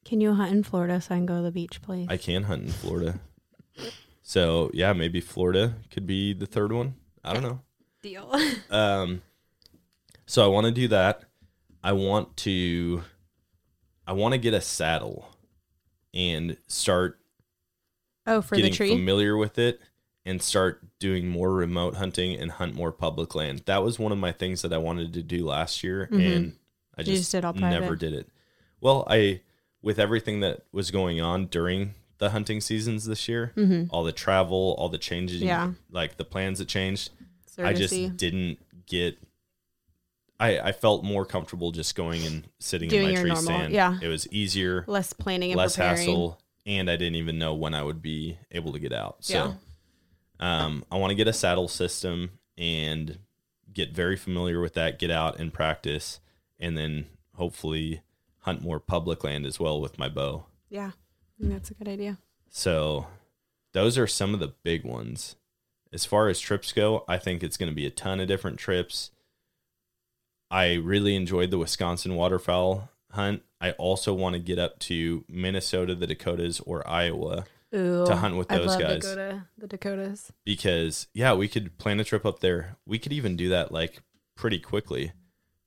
Can 0.05 0.21
you 0.21 0.35
hunt 0.35 0.53
in 0.53 0.63
Florida 0.63 1.01
so 1.01 1.15
I 1.15 1.19
can 1.19 1.27
go 1.27 1.37
to 1.37 1.43
the 1.43 1.51
beach, 1.51 1.83
please? 1.83 2.07
I 2.09 2.17
can 2.17 2.45
hunt 2.45 2.63
in 2.63 2.69
Florida. 2.71 3.21
So 4.23 4.71
yeah, 4.75 4.93
maybe 4.93 5.21
Florida 5.21 5.75
could 5.91 6.07
be 6.07 6.33
the 6.33 6.47
third 6.47 6.73
one. 6.73 6.95
I 7.25 7.33
don't 7.33 7.43
know. 7.43 7.61
Deal. 8.03 8.33
Um, 8.71 9.23
so 10.27 10.45
I 10.45 10.49
want 10.49 10.67
to 10.67 10.73
do 10.73 10.89
that. 10.89 11.25
I 11.83 11.93
want 11.93 12.37
to, 12.39 13.03
I 14.07 14.13
want 14.13 14.33
to 14.33 14.39
get 14.39 14.53
a 14.53 14.61
saddle 14.61 15.31
and 16.13 16.59
start 16.67 17.19
oh, 18.27 18.43
for 18.43 18.57
the 18.57 18.69
tree. 18.69 18.91
familiar 18.91 19.37
with 19.37 19.59
it 19.59 19.81
and 20.29 20.43
start 20.43 20.83
doing 20.99 21.27
more 21.29 21.53
remote 21.55 21.97
hunting 21.97 22.39
and 22.39 22.51
hunt 22.53 22.75
more 22.75 22.93
public 22.93 23.35
land. 23.35 23.63
That 23.67 23.83
was 23.83 23.99
one 23.99 24.13
of 24.13 24.19
my 24.19 24.31
things 24.33 24.63
that 24.63 24.73
I 24.73 24.79
wanted 24.79 25.13
to 25.15 25.23
do 25.23 25.47
last 25.47 25.83
year, 25.83 26.09
and 26.13 26.57
I 26.97 27.03
just, 27.03 27.19
just 27.23 27.33
did 27.33 27.45
all 27.45 27.55
never 27.55 27.97
did 27.97 28.13
it. 28.13 28.29
Well, 28.81 29.07
I 29.09 29.41
with 29.83 29.99
everything 29.99 30.41
that 30.41 30.65
was 30.73 30.91
going 30.91 31.21
on 31.21 31.47
during 31.47 31.95
the 32.19 32.31
hunting 32.31 32.61
seasons 32.61 33.07
this 33.07 33.29
year, 33.29 33.53
all 33.91 34.05
the 34.05 34.13
travel, 34.13 34.75
all 34.79 34.89
the 34.89 34.99
changes, 34.99 35.39
Mm-hmm. 35.39 35.47
Yeah. 35.49 35.73
like 35.91 36.17
the 36.17 36.25
plans 36.25 36.59
that 36.59 36.69
changed. 36.69 37.11
I 37.59 37.73
just 37.73 38.17
didn't 38.17 38.59
get. 38.87 39.19
I 40.41 40.59
I 40.61 40.73
felt 40.73 41.05
more 41.05 41.25
comfortable 41.25 41.73
just 41.73 41.95
going 41.97 42.25
and 42.27 42.47
sitting 42.59 42.89
Doing 42.89 43.09
in 43.09 43.15
my 43.15 43.21
tree 43.21 43.29
normal- 43.31 43.43
stand. 43.45 43.73
yeah. 43.73 43.99
it 44.03 44.09
was 44.09 44.29
easier 44.33 44.85
less 44.87 45.13
planning 45.13 45.51
and 45.53 45.59
less 45.59 45.75
preparing. 45.77 45.99
hassle 45.99 46.41
and 46.67 46.89
i 46.91 46.95
didn't 46.97 47.17
even 47.17 47.39
know 47.39 47.55
when 47.55 47.75
i 47.75 47.83
would 47.83 48.01
be 48.03 48.39
able 48.53 48.73
to 48.73 48.79
get 48.79 48.93
out 48.93 49.17
so 49.21 49.55
um, 50.41 50.85
i 50.91 50.97
want 50.97 51.11
to 51.11 51.15
get 51.15 51.29
a 51.29 51.33
saddle 51.33 51.69
system 51.69 52.31
and 52.57 53.19
get 53.73 53.93
very 53.93 54.17
familiar 54.17 54.61
with 54.61 54.75
that 54.75 54.99
get 54.99 55.11
out 55.11 55.39
and 55.39 55.53
practice 55.53 56.21
and 56.59 56.77
then 56.77 57.07
hopefully 57.35 58.03
hunt 58.41 58.63
more 58.63 58.81
public 58.81 59.23
land 59.23 59.47
as 59.47 59.61
well 59.61 59.81
with 59.81 59.99
my 59.99 60.09
bow. 60.09 60.45
Yeah, 60.71 60.93
that's 61.39 61.71
a 61.71 61.75
good 61.75 61.89
idea. 61.89 62.19
so 62.49 63.07
those 63.73 63.99
are 63.99 64.07
some 64.07 64.35
of 64.35 64.41
the 64.41 64.55
big 64.65 64.85
ones. 64.85 65.37
As 65.93 66.05
far 66.05 66.29
as 66.29 66.41
trips 66.41 66.73
go 66.73 67.05
i 67.09 67.17
think 67.19 67.43
it's 67.43 67.57
going 67.57 67.71
to 67.71 67.75
be 67.75 67.87
a 67.87 67.91
ton 67.91 68.21
of 68.21 68.29
different 68.29 68.59
trips. 68.59 69.11
I 70.51 70.75
really 70.75 71.15
enjoyed 71.15 71.51
the 71.51 71.59
wisconsin 71.59 72.15
waterfowl 72.15 72.91
hunt. 73.13 73.43
I 73.61 73.73
also 73.73 74.13
want 74.15 74.35
to 74.35 74.39
get 74.41 74.59
up 74.59 74.79
to 74.81 75.25
minnesota 75.29 75.95
the 75.95 76.07
dakotas 76.07 76.61
or 76.61 76.87
iowa 76.89 77.45
Ooh, 77.75 78.07
To 78.07 78.17
hunt 78.17 78.37
with 78.37 78.51
I'd 78.51 78.59
those 78.61 78.67
love 78.69 78.81
guys. 78.81 79.01
To 79.03 79.09
go 79.09 79.15
to 79.17 79.45
the 79.59 79.67
Dakotas. 79.67 80.33
because 80.45 81.07
yeah 81.15 81.35
we 81.35 81.49
could 81.49 81.77
plan 81.79 82.01
a 82.01 82.05
trip 82.05 82.25
up 82.25 82.41
there 82.41 82.77
we 82.87 82.99
could 82.99 83.13
even 83.13 83.37
do 83.37 83.49
that 83.51 83.71
like 83.73 84.01
pretty 84.35 84.59
quickly 84.59 85.13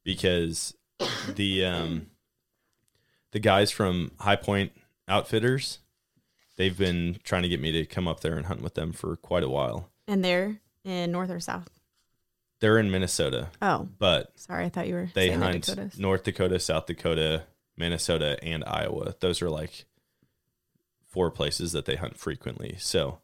because 0.04 0.74
the 1.36 1.64
um 1.66 2.08
the 3.32 3.40
guys 3.40 3.72
from 3.72 4.12
high 4.20 4.36
point 4.36 4.72
outfitters 5.08 5.80
they've 6.58 6.78
been 6.78 7.18
trying 7.24 7.44
to 7.44 7.50
get 7.50 7.62
me 7.62 7.72
to 7.72 7.86
come 7.86 8.08
up 8.08 8.22
there 8.22 8.36
and 8.38 8.46
hunt 8.48 8.62
with 8.62 8.74
them 8.76 8.92
for 8.94 9.16
quite 9.16 9.44
a 9.44 9.50
while 9.50 9.90
And 10.08 10.24
they're 10.24 10.60
in 10.84 11.12
North 11.12 11.30
or 11.30 11.40
South. 11.40 11.70
they're 12.60 12.78
in 12.80 12.90
minnesota 12.92 13.50
Oh, 13.62 13.88
but 14.00 14.32
sorry, 14.40 14.66
I 14.66 14.70
thought 14.70 14.88
you 14.88 14.96
were 14.96 15.10
they 15.14 15.32
hunt 15.32 15.66
Dakotas. 15.66 16.00
north 16.00 16.24
dakota 16.24 16.60
south 16.60 16.86
dakota 16.88 17.44
minnesota 17.78 18.38
and 18.44 18.64
iowa 18.66 19.14
those 19.20 19.42
are 19.42 19.50
like 19.50 19.86
four 21.12 21.30
places 21.32 21.72
that 21.74 21.86
they 21.86 21.96
hunt 21.96 22.18
frequently 22.18 22.76
so 22.80 23.20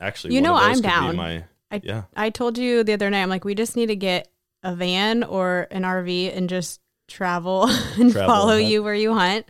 actually 0.00 0.34
You 0.34 0.40
know 0.42 0.54
I'm 0.54 0.80
down. 0.80 1.16
my 1.16 1.44
I 1.70 1.80
yeah 1.82 2.02
I 2.16 2.30
told 2.30 2.58
you 2.58 2.84
the 2.84 2.92
other 2.94 3.08
night. 3.10 3.22
I'm 3.22 3.28
like, 3.28 3.44
we 3.44 3.54
just 3.54 3.76
need 3.76 3.86
to 3.86 3.96
get 3.96 4.28
a 4.62 4.74
van 4.74 5.22
or 5.22 5.66
an 5.70 5.82
RV 5.82 6.36
and 6.36 6.48
just 6.48 6.80
travel 7.06 7.68
and 7.98 8.10
Travel 8.12 8.28
follow 8.28 8.56
and 8.56 8.68
you 8.68 8.82
where 8.82 8.94
you 8.94 9.14
hunt, 9.14 9.46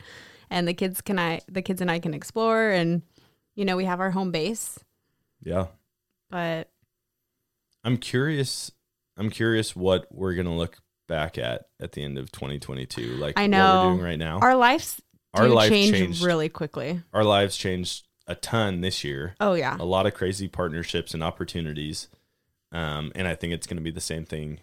and 0.51 0.66
the 0.68 0.74
kids 0.74 1.01
can 1.01 1.18
I 1.18 1.40
the 1.48 1.62
kids 1.62 1.81
and 1.81 1.90
I 1.90 1.98
can 1.98 2.14
explore, 2.14 2.70
and 2.70 3.03
you 3.55 3.64
know 3.64 3.77
we 3.77 3.85
have 3.85 4.01
our 4.01 4.11
home 4.11 4.31
base, 4.33 4.79
yeah 5.42 5.66
but 6.31 6.70
I'm 7.85 7.96
curious. 7.96 8.70
I'm 9.16 9.31
curious 9.31 9.74
what 9.74 10.07
we're 10.12 10.35
gonna 10.35 10.57
look 10.57 10.79
back 11.07 11.38
at 11.38 11.68
at 11.81 11.92
the 11.92 12.03
end 12.05 12.18
of 12.18 12.31
2022. 12.33 13.14
Like 13.16 13.38
I 13.38 13.42
what 13.42 13.51
know. 13.51 13.85
we're 13.87 13.92
doing 13.94 14.05
right 14.05 14.18
now. 14.18 14.38
our 14.40 14.55
lives 14.57 15.01
Our 15.38 15.48
life 15.48 15.70
change 15.70 15.92
changed. 15.92 16.22
really 16.22 16.48
quickly. 16.48 17.03
Our 17.12 17.24
lives 17.24 17.57
changed 17.57 18.07
a 18.27 18.35
ton 18.35 18.81
this 18.81 19.05
year. 19.05 19.35
Oh 19.40 19.55
yeah, 19.55 19.77
A 19.79 19.85
lot 19.85 20.07
of 20.07 20.14
crazy 20.14 20.48
partnerships 20.48 21.14
and 21.14 21.22
opportunities, 21.22 22.09
um, 22.72 23.12
and 23.14 23.27
I 23.27 23.35
think 23.35 23.53
it's 23.53 23.66
gonna 23.66 23.81
be 23.81 23.90
the 23.90 24.01
same 24.01 24.24
thing 24.24 24.61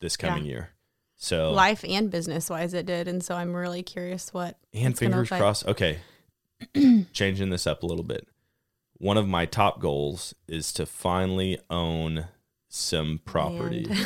this 0.00 0.16
coming 0.16 0.44
year. 0.44 0.70
So 1.16 1.50
life 1.52 1.84
and 1.86 2.10
business 2.10 2.48
wise 2.48 2.74
it 2.74 2.86
did, 2.86 3.08
and 3.08 3.22
so 3.22 3.34
I'm 3.34 3.54
really 3.54 3.82
curious 3.82 4.32
what 4.32 4.56
and 4.72 4.96
fingers 4.96 5.22
look 5.22 5.30
like. 5.32 5.40
crossed. 5.40 5.66
Okay, 5.66 5.98
changing 7.12 7.50
this 7.50 7.66
up 7.66 7.82
a 7.82 7.86
little 7.86 8.04
bit. 8.04 8.28
One 8.98 9.16
of 9.16 9.28
my 9.28 9.46
top 9.46 9.80
goals 9.80 10.34
is 10.46 10.72
to 10.74 10.86
finally 10.86 11.58
own 11.70 12.26
some 12.68 13.20
property. 13.24 13.86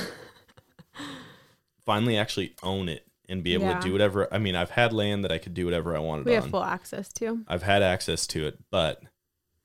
Finally 1.85 2.16
actually 2.16 2.55
own 2.62 2.88
it 2.88 3.07
and 3.28 3.42
be 3.42 3.54
able 3.54 3.66
Yeah. 3.66 3.78
to 3.80 3.87
do 3.87 3.92
whatever. 3.92 4.32
I 4.32 4.38
mean, 4.38 4.54
I've 4.56 4.70
had 4.70 4.92
land 4.92 5.24
that 5.24 5.32
I 5.32 5.38
could 5.38 5.54
do 5.54 5.64
whatever 5.64 5.96
I 5.96 6.00
wanted 6.00 6.26
we 6.26 6.35
on. 6.37 6.42
have 6.42 6.50
full 6.50 6.62
access 6.64 7.12
to. 7.14 7.44
I've 7.48 7.62
had 7.62 7.82
access 7.82 8.26
to 8.28 8.46
it, 8.46 8.58
but 8.70 9.02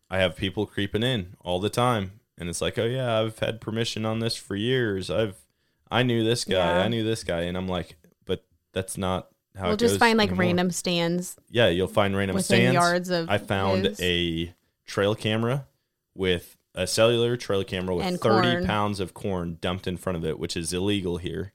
I 0.09 0.19
have 0.19 0.35
people 0.35 0.65
creeping 0.65 1.03
in 1.03 1.35
all 1.41 1.59
the 1.59 1.69
time, 1.69 2.19
and 2.37 2.47
it's 2.49 2.61
like, 2.61 2.77
oh 2.77 2.85
yeah, 2.85 3.19
I've 3.19 3.39
had 3.39 3.59
permission 3.61 4.05
on 4.05 4.19
this 4.19 4.35
for 4.35 4.55
years. 4.55 5.09
I've 5.09 5.35
I 5.89 6.03
knew 6.03 6.23
this 6.23 6.43
guy, 6.45 6.53
Yeah. 6.79 6.83
I 6.83 6.87
knew 6.89 7.03
this 7.03 7.23
guy, 7.23 7.41
and 7.41 7.55
I'm 7.57 7.67
like, 7.67 7.97
but 8.25 8.45
that's 8.73 8.97
not 8.97 9.29
how 9.55 9.65
We'll 9.65 9.73
it 9.73 9.79
just 9.79 9.97
find 9.99 10.17
like 10.17 10.29
anymore. 10.29 10.45
random 10.45 10.71
stands 10.71 11.35
Yeah, 11.49 11.67
you'll 11.69 11.87
find 11.87 12.15
random 12.15 12.39
stands. 12.41 12.73
yards 12.73 13.09
of. 13.09 13.29
I 13.29 13.37
found 13.37 13.85
his. 13.85 13.99
a 14.01 14.53
trail 14.85 15.15
camera 15.15 15.65
with 16.13 16.57
a 16.75 16.85
cellular 16.87 17.35
trail 17.37 17.63
camera 17.63 17.95
with 17.95 18.05
And 18.05 18.19
30 18.19 18.51
corn. 18.51 18.65
pounds 18.65 18.99
of 18.99 19.13
corn 19.15 19.57
dumped 19.61 19.87
in 19.87 19.97
front 19.97 20.15
of 20.17 20.23
it, 20.25 20.37
which 20.39 20.55
is 20.55 20.71
illegal 20.73 21.17
here, 21.17 21.51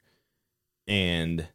and 0.86 1.48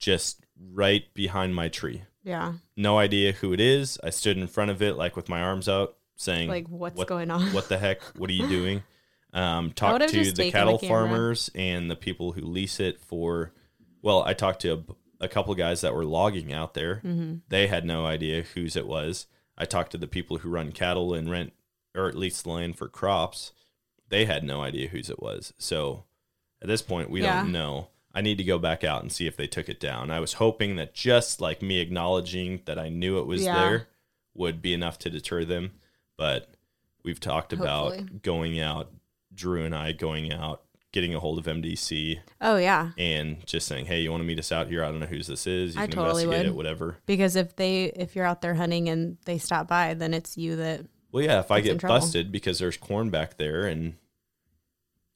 just 0.00 0.44
right 0.72 1.04
behind 1.14 1.54
my 1.54 1.68
tree. 1.68 2.02
yeah, 2.24 2.54
No 2.76 2.98
idea 2.98 3.32
who 3.32 3.52
it 3.52 3.60
is. 3.60 3.98
I 4.02 4.10
stood 4.10 4.36
in 4.36 4.46
front 4.48 4.70
of 4.72 4.82
it, 4.82 4.96
like 4.96 5.14
with 5.14 5.28
my 5.28 5.40
arms 5.40 5.68
out, 5.68 5.96
saying, 6.16 6.48
like 6.48 6.66
what's 6.68 6.96
what- 6.96 7.06
going 7.06 7.30
on? 7.30 7.52
What 7.52 7.68
the 7.68 7.78
heck? 7.78 8.02
What 8.18 8.28
are 8.28 8.34
you 8.34 8.48
doing? 8.58 8.82
Um, 9.32 9.70
talked 9.72 10.08
to 10.08 10.32
the 10.32 10.50
cattle 10.50 10.78
the 10.78 10.88
farmers 10.88 11.50
and 11.54 11.88
the 11.88 11.94
people 11.96 12.32
who 12.32 12.40
lease 12.40 12.80
it 12.80 13.00
for. 13.00 13.52
Well, 14.02 14.24
I 14.24 14.34
talked 14.34 14.62
to 14.62 14.72
a, 14.72 15.24
a 15.24 15.28
couple 15.28 15.54
guys 15.54 15.82
that 15.82 15.94
were 15.94 16.04
logging 16.04 16.52
out 16.52 16.74
there. 16.74 16.96
Mm-hmm. 17.04 17.34
They 17.48 17.68
had 17.68 17.84
no 17.84 18.06
idea 18.06 18.42
whose 18.42 18.74
it 18.74 18.88
was. 18.88 19.26
I 19.56 19.66
talked 19.66 19.92
to 19.92 19.98
the 19.98 20.08
people 20.08 20.38
who 20.38 20.48
run 20.50 20.72
cattle 20.72 21.14
and 21.14 21.30
rent, 21.30 21.52
or 21.94 22.08
at 22.08 22.16
least 22.16 22.44
land 22.46 22.76
for 22.76 22.88
crops. 22.88 23.52
They 24.08 24.24
had 24.24 24.42
no 24.42 24.62
idea 24.62 24.88
whose 24.88 25.08
it 25.10 25.22
was. 25.22 25.52
So 25.58 26.04
at 26.60 26.66
this 26.66 26.82
point, 26.82 27.08
we 27.10 27.22
Yeah. 27.22 27.42
don't 27.42 27.52
know. 27.52 27.88
I 28.14 28.20
need 28.22 28.38
to 28.38 28.44
go 28.44 28.58
back 28.58 28.82
out 28.84 29.02
and 29.02 29.12
see 29.12 29.26
if 29.26 29.36
they 29.36 29.46
took 29.46 29.68
it 29.68 29.78
down. 29.80 30.10
I 30.10 30.18
was 30.20 30.34
hoping 30.34 30.76
that 30.76 30.94
just 30.94 31.40
like 31.40 31.62
me 31.62 31.78
acknowledging 31.80 32.62
that 32.64 32.78
I 32.78 32.88
knew 32.88 33.18
it 33.18 33.26
was 33.26 33.42
Yeah. 33.44 33.54
there 33.60 33.88
would 34.34 34.60
be 34.60 34.72
enough 34.74 34.98
to 35.00 35.10
deter 35.10 35.44
them. 35.44 35.72
But 36.16 36.50
we've 37.04 37.20
talked 37.20 37.52
about 37.52 37.92
Hopefully. 37.96 38.20
going 38.22 38.60
out, 38.60 38.90
Drew 39.32 39.64
and 39.64 39.74
I 39.74 39.92
going 39.92 40.32
out, 40.32 40.62
getting 40.92 41.14
a 41.14 41.20
hold 41.20 41.38
of 41.38 41.46
MDC 41.46 42.18
Oh 42.40 42.56
yeah, 42.56 42.90
and 42.98 43.46
just 43.46 43.68
saying, 43.68 43.86
"Hey, 43.86 44.00
you 44.00 44.10
want 44.10 44.22
to 44.22 44.26
meet 44.26 44.38
us 44.40 44.50
out 44.50 44.66
here? 44.68 44.84
I 44.84 44.90
don't 44.90 44.98
know 44.98 45.06
whose 45.06 45.28
this 45.28 45.46
is. 45.46 45.76
You 45.76 45.80
I 45.82 45.86
can 45.86 45.94
totally 45.94 46.24
investigate 46.24 46.46
would. 46.46 46.52
it, 46.52 46.56
whatever." 46.56 46.96
because 47.06 47.36
if 47.36 47.54
they 47.56 47.84
if 47.84 48.16
you're 48.16 48.24
out 48.26 48.42
there 48.42 48.54
hunting 48.54 48.88
and 48.88 49.16
they 49.24 49.38
stop 49.38 49.68
by, 49.68 49.94
then 49.94 50.12
it's 50.12 50.36
you 50.36 50.56
that 50.56 50.84
Well, 51.12 51.24
yeah, 51.24 51.38
if 51.40 51.50
I 51.52 51.60
get 51.60 51.80
busted 51.80 52.32
because 52.32 52.58
there's 52.58 52.76
corn 52.76 53.08
back 53.10 53.36
there 53.36 53.66
and 53.66 53.94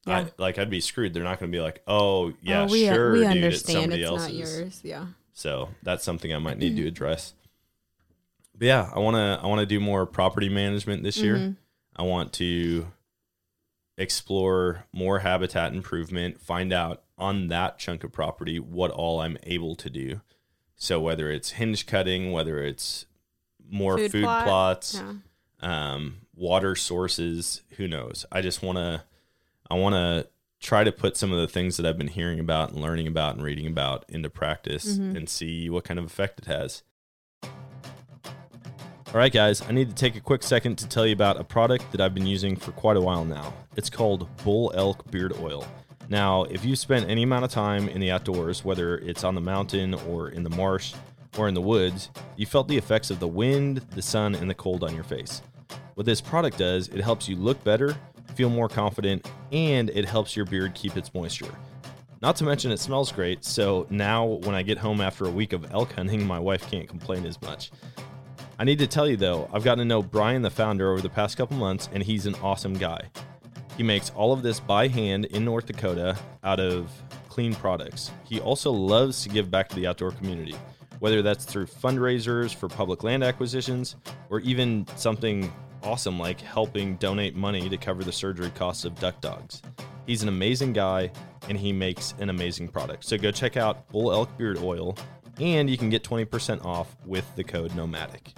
Yeah. 0.05 0.17
I, 0.19 0.31
like 0.37 0.59
I'd 0.59 0.69
be 0.69 0.81
screwed. 0.81 1.13
They're 1.13 1.23
not 1.23 1.39
going 1.39 1.51
to 1.51 1.55
be 1.57 1.61
like, 1.61 1.81
"Oh, 1.87 2.33
yeah, 2.41 2.61
oh, 2.63 2.67
we 2.67 2.85
sure, 2.85 3.13
we 3.13 3.19
dude, 3.19 3.27
understand 3.27 3.53
it's 3.53 3.71
somebody 3.71 4.01
it's 4.03 4.09
else's." 4.09 4.27
not 4.27 4.35
yours. 4.35 4.81
Yeah. 4.83 5.05
So 5.33 5.69
that's 5.83 6.03
something 6.03 6.33
I 6.33 6.37
might 6.37 6.57
need 6.59 6.75
to 6.77 6.87
address. 6.87 7.33
But 8.57 8.65
yeah, 8.67 8.89
I 8.93 8.99
want 8.99 9.15
to 9.15 9.39
I 9.43 9.47
want 9.47 9.59
to 9.61 9.65
do 9.65 9.79
more 9.79 10.05
property 10.05 10.47
management 10.47 11.03
this 11.03 11.17
year. 11.17 11.35
Mm-hmm. 11.35 11.51
I 11.97 12.03
want 12.03 12.33
to 12.33 12.87
explore 13.97 14.85
more 14.93 15.19
habitat 15.19 15.73
improvement, 15.73 16.39
find 16.41 16.71
out 16.73 17.03
on 17.17 17.47
that 17.47 17.79
chunk 17.79 18.03
of 18.03 18.11
property 18.11 18.59
what 18.59 18.91
all 18.91 19.21
I'm 19.21 19.37
able 19.43 19.75
to 19.75 19.89
do. 19.89 20.21
So 20.75 20.99
whether 20.99 21.29
it's 21.31 21.51
hinge 21.51 21.85
cutting, 21.85 22.31
whether 22.31 22.61
it's 22.61 23.05
more 23.69 23.97
food, 23.97 24.11
Food 24.11 24.23
plot, 24.23 24.43
plots, 24.43 25.01
Yeah. 25.01 25.13
um, 25.93 26.17
water 26.35 26.75
sources, 26.75 27.61
who 27.77 27.87
knows? 27.87 28.25
I 28.31 28.41
just 28.41 28.61
want 28.61 28.77
to 28.77 29.03
I 29.69 29.75
want 29.75 29.95
to 29.95 30.27
try 30.59 30.83
to 30.83 30.91
put 30.91 31.17
some 31.17 31.31
of 31.31 31.39
the 31.39 31.47
things 31.47 31.77
that 31.77 31.85
I've 31.85 31.97
been 31.97 32.07
hearing 32.07 32.39
about 32.39 32.71
and 32.71 32.81
learning 32.81 33.07
about 33.07 33.35
and 33.35 33.43
reading 33.43 33.67
about 33.67 34.05
into 34.09 34.29
practice 34.29 34.97
mm-hmm. 34.97 35.15
and 35.15 35.29
see 35.29 35.69
what 35.69 35.83
kind 35.83 35.99
of 35.99 36.05
effect 36.05 36.39
it 36.39 36.45
has. 36.45 36.83
All 37.43 39.19
right, 39.19 39.31
guys, 39.31 39.61
I 39.61 39.71
need 39.71 39.89
to 39.89 39.95
take 39.95 40.15
a 40.15 40.19
quick 40.19 40.43
second 40.43 40.77
to 40.79 40.89
tell 40.89 41.05
you 41.05 41.13
about 41.13 41.39
a 41.39 41.43
product 41.43 41.91
that 41.91 42.01
I've 42.01 42.13
been 42.13 42.25
using 42.25 42.55
for 42.55 42.71
quite 42.71 42.97
a 42.97 43.01
while 43.01 43.23
now. 43.23 43.53
It's 43.77 43.89
called 43.89 44.27
Bull 44.43 44.73
Elk 44.75 45.09
Beard 45.09 45.33
Oil. 45.39 45.65
Now, 46.09 46.43
if 46.43 46.65
you've 46.65 46.79
spent 46.79 47.09
any 47.09 47.23
amount 47.23 47.45
of 47.45 47.51
time 47.51 47.87
in 47.89 48.01
the 48.01 48.11
outdoors, 48.11 48.65
whether 48.65 48.97
it's 48.97 49.23
on 49.23 49.33
the 49.33 49.41
mountain 49.41 49.93
or 49.93 50.29
in 50.29 50.43
the 50.43 50.49
marsh 50.49 50.93
or 51.37 51.47
in 51.47 51.53
the 51.53 51.61
woods, 51.61 52.09
you 52.35 52.45
felt 52.45 52.67
the 52.67 52.77
effects 52.77 53.09
of 53.09 53.19
the 53.19 53.27
wind, 53.27 53.77
the 53.91 54.01
sun, 54.01 54.35
and 54.35 54.49
the 54.49 54.53
cold 54.53 54.83
on 54.83 54.93
your 54.93 55.03
face. 55.03 55.41
What 55.95 56.05
this 56.05 56.21
product 56.21 56.57
does, 56.57 56.89
it 56.89 57.01
helps 57.01 57.29
you 57.29 57.35
look 57.37 57.63
better, 57.63 57.95
feel 58.35 58.49
more 58.49 58.69
confident, 58.69 59.29
and 59.51 59.89
it 59.91 60.05
helps 60.05 60.35
your 60.35 60.45
beard 60.45 60.73
keep 60.75 60.97
its 60.97 61.13
moisture. 61.13 61.53
Not 62.21 62.35
to 62.37 62.43
mention 62.43 62.71
it 62.71 62.79
smells 62.79 63.11
great, 63.11 63.45
so 63.45 63.87
now 63.89 64.25
when 64.25 64.55
I 64.55 64.61
get 64.61 64.77
home 64.77 65.01
after 65.01 65.25
a 65.25 65.31
week 65.31 65.53
of 65.53 65.71
elk 65.73 65.93
hunting, 65.93 66.25
my 66.25 66.39
wife 66.39 66.69
can't 66.69 66.87
complain 66.87 67.25
as 67.25 67.41
much. 67.41 67.71
I 68.57 68.63
need 68.63 68.79
to 68.79 68.87
tell 68.87 69.07
you 69.07 69.17
though, 69.17 69.49
I've 69.53 69.63
gotten 69.63 69.79
to 69.79 69.85
know 69.85 70.01
Brian, 70.01 70.41
the 70.41 70.49
founder, 70.49 70.91
over 70.91 71.01
the 71.01 71.09
past 71.09 71.37
couple 71.37 71.57
months, 71.57 71.89
and 71.93 72.01
he's 72.01 72.25
an 72.25 72.35
awesome 72.35 72.73
guy. 72.73 73.09
He 73.77 73.83
makes 73.83 74.11
all 74.11 74.31
of 74.31 74.43
this 74.43 74.59
by 74.59 74.87
hand 74.87 75.25
in 75.25 75.43
North 75.43 75.65
Dakota 75.65 76.17
out 76.43 76.59
of 76.59 76.89
clean 77.27 77.53
products. 77.53 78.11
He 78.23 78.39
also 78.39 78.71
loves 78.71 79.23
to 79.23 79.29
give 79.29 79.51
back 79.51 79.67
to 79.69 79.75
the 79.75 79.87
outdoor 79.87 80.11
community, 80.11 80.55
whether 80.99 81.21
that's 81.21 81.43
through 81.43 81.65
fundraisers 81.65 82.55
for 82.55 82.69
public 82.69 83.03
land 83.03 83.23
acquisitions 83.23 83.97
or 84.29 84.39
even 84.39 84.87
something 84.95 85.51
awesome 85.85 86.19
like 86.19 86.41
helping 86.41 86.95
donate 86.97 87.35
money 87.35 87.69
to 87.69 87.77
cover 87.77 88.03
the 88.03 88.11
surgery 88.11 88.49
costs 88.55 88.85
of 88.85 88.99
duck 88.99 89.21
dogs. 89.21 89.61
He's 90.05 90.23
an 90.23 90.29
amazing 90.29 90.73
guy 90.73 91.11
and 91.47 91.57
he 91.57 91.71
makes 91.71 92.13
an 92.19 92.29
amazing 92.29 92.69
product. 92.69 93.05
So 93.05 93.17
go 93.17 93.31
check 93.31 93.57
out 93.57 93.87
Bull 93.89 94.11
Elk 94.11 94.35
Beard 94.37 94.57
Oil 94.57 94.97
and 95.39 95.69
you 95.69 95.77
can 95.77 95.89
get 95.89 96.03
20% 96.03 96.63
off 96.65 96.95
with 97.05 97.25
the 97.35 97.43
code 97.43 97.75
Nomadic. 97.75 98.33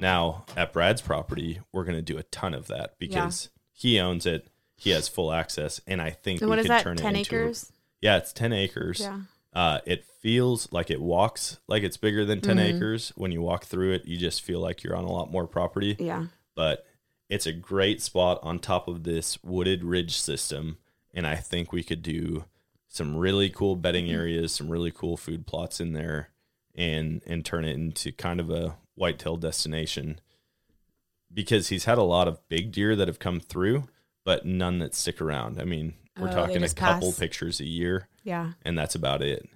Now, 0.00 0.44
at 0.56 0.72
Brad's 0.72 1.02
property, 1.02 1.60
we're 1.72 1.84
going 1.84 1.96
to 1.96 2.02
do 2.02 2.18
a 2.18 2.22
ton 2.24 2.54
of 2.54 2.68
that 2.68 2.94
because 2.98 3.50
he 3.72 4.00
owns 4.00 4.24
it, 4.26 4.48
he 4.76 4.90
has 4.90 5.08
full 5.08 5.30
access, 5.30 5.80
and 5.86 6.00
I 6.00 6.10
think 6.10 6.40
And 6.40 6.48
we 6.48 6.56
what 6.56 6.58
is 6.60 6.68
that? 6.68 6.82
turn 6.82 6.96
Ten 6.96 7.14
it 7.14 7.18
into 7.20 7.34
acres. 7.36 7.70
yeah, 8.00 8.16
it's 8.16 8.32
10 8.32 8.52
acres. 8.54 9.00
Yeah. 9.00 9.20
Uh, 9.52 9.80
it 9.84 10.04
feels 10.22 10.72
like 10.72 10.90
it 10.90 11.00
walks 11.02 11.58
like 11.68 11.82
it's 11.82 11.96
bigger 11.98 12.24
than 12.24 12.40
10 12.40 12.56
Mm-hmm. 12.56 12.76
acres. 12.76 13.12
When 13.16 13.30
you 13.30 13.42
walk 13.42 13.64
through 13.66 13.92
it, 13.92 14.06
you 14.06 14.16
just 14.16 14.40
feel 14.42 14.60
like 14.60 14.82
you're 14.82 14.96
on 14.96 15.04
a 15.04 15.12
lot 15.12 15.30
more 15.30 15.46
property. 15.46 15.96
Yeah. 15.98 16.26
But 16.54 16.86
it's 17.30 17.46
a 17.46 17.52
great 17.52 18.02
spot 18.02 18.38
on 18.42 18.58
top 18.58 18.88
of 18.88 19.04
this 19.04 19.42
wooded 19.42 19.82
ridge 19.84 20.18
system. 20.18 20.76
And 21.14 21.26
I 21.26 21.36
think 21.36 21.72
we 21.72 21.82
could 21.82 22.02
do 22.02 22.44
some 22.88 23.16
really 23.16 23.48
cool 23.48 23.76
bedding 23.76 24.06
Mm-hmm. 24.06 24.14
areas, 24.14 24.52
some 24.52 24.68
really 24.68 24.90
cool 24.90 25.16
food 25.16 25.46
plots 25.46 25.80
in 25.80 25.92
there, 25.94 26.28
and 26.74 27.22
and 27.26 27.44
turn 27.44 27.64
it 27.64 27.74
into 27.76 28.12
kind 28.12 28.40
of 28.40 28.50
a 28.50 28.76
whitetail 28.94 29.36
destination. 29.36 30.20
Because 31.32 31.68
he's 31.68 31.84
had 31.84 31.98
a 31.98 32.02
lot 32.02 32.26
of 32.26 32.46
big 32.48 32.72
deer 32.72 32.96
that 32.96 33.06
have 33.06 33.20
come 33.20 33.38
through, 33.38 33.88
but 34.24 34.44
none 34.44 34.80
that 34.80 34.94
stick 34.94 35.20
around. 35.20 35.60
I 35.60 35.64
mean, 35.64 35.94
we're 36.18 36.28
Oh, 36.28 36.32
talking 36.32 36.62
a 36.64 36.68
couple 36.68 37.10
pass. 37.10 37.18
pictures 37.20 37.60
a 37.60 37.64
year 37.66 38.08
Yeah. 38.24 38.52
and 38.64 38.76
that's 38.76 38.96
about 38.96 39.22
it. 39.22 39.48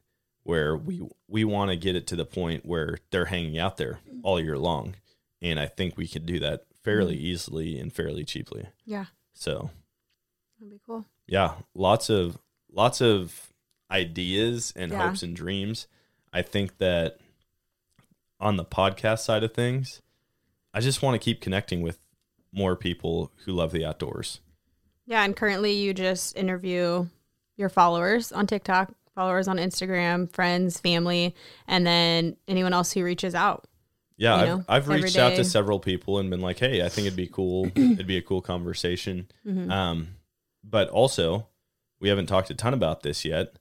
Where 0.45 0.77
we 0.77 1.03
we 1.27 1.43
want 1.45 1.71
to 1.71 1.77
get 1.77 1.97
it 1.97 2.07
to 2.09 2.17
the 2.17 2.25
point 2.27 2.65
where 2.65 2.99
they're 3.11 3.25
hanging 3.27 3.59
out 3.59 3.77
there 3.77 3.99
all 4.23 4.39
year 4.41 4.59
long, 4.59 4.95
and 5.43 5.59
I 5.59 5.67
think 5.67 5.97
we 5.97 6.07
could 6.07 6.27
do 6.27 6.39
that 6.41 6.65
fairly 6.85 7.17
Mm-hmm. 7.17 7.25
easily 7.27 7.79
and 7.81 7.93
fairly 7.93 8.25
cheaply. 8.25 8.67
Yeah. 8.85 9.07
So 9.33 9.71
That'd 10.61 10.73
be 10.75 10.81
cool. 10.87 11.05
yeah, 11.27 11.55
lots 11.75 12.09
of 12.11 12.39
lots 12.71 13.01
of 13.01 13.53
ideas 13.91 14.73
and 14.77 14.93
Yeah. 14.93 15.07
hopes 15.09 15.23
and 15.23 15.35
dreams. 15.35 15.87
I 16.33 16.43
think 16.43 16.79
that 16.79 17.19
on 18.41 18.57
the 18.57 18.65
podcast 18.65 19.21
side 19.21 19.45
of 19.45 19.55
things, 19.55 20.03
I 20.73 20.81
just 20.81 21.03
want 21.03 21.15
to 21.21 21.25
keep 21.25 21.41
connecting 21.41 21.83
with 21.83 21.99
more 22.53 22.77
people 22.77 23.31
who 23.45 23.53
love 23.53 23.73
the 23.73 23.85
outdoors. 23.85 24.41
Yeah, 25.07 25.23
and 25.25 25.37
currently 25.37 25.73
you 25.73 25.95
just 25.95 26.37
interview 26.37 27.07
your 27.57 27.69
followers 27.69 28.33
on 28.33 28.47
TikTok, 28.47 28.93
followers 29.15 29.47
on 29.49 29.59
Instagram, 29.59 30.33
friends, 30.33 30.81
family, 30.81 31.35
and 31.69 31.87
then 31.87 32.37
anyone 32.49 32.73
else 32.73 32.93
who 32.93 33.05
reaches 33.05 33.35
out. 33.35 33.67
Yeah, 34.17 34.37
I've, 34.37 34.47
know, 34.47 34.65
I've 34.69 34.89
reached 34.89 35.17
out 35.17 35.35
to 35.37 35.45
several 35.45 35.81
people 35.81 36.19
and 36.19 36.31
been 36.31 36.41
like, 36.41 36.59
"Hey, 36.59 36.85
I 36.85 36.89
think 36.89 37.07
it'd 37.07 37.17
be 37.17 37.27
cool. 37.27 37.67
it'd 37.75 38.07
be 38.07 38.17
a 38.17 38.23
cool 38.23 38.41
conversation." 38.41 39.29
Mm-hmm. 39.47 39.71
Um, 39.71 40.09
but 40.63 40.89
also, 40.89 41.49
we 42.01 42.09
haven't 42.09 42.27
talked 42.27 42.51
a 42.51 42.55
ton 42.55 42.75
about 42.75 43.03
this 43.03 43.25
yet. 43.25 43.57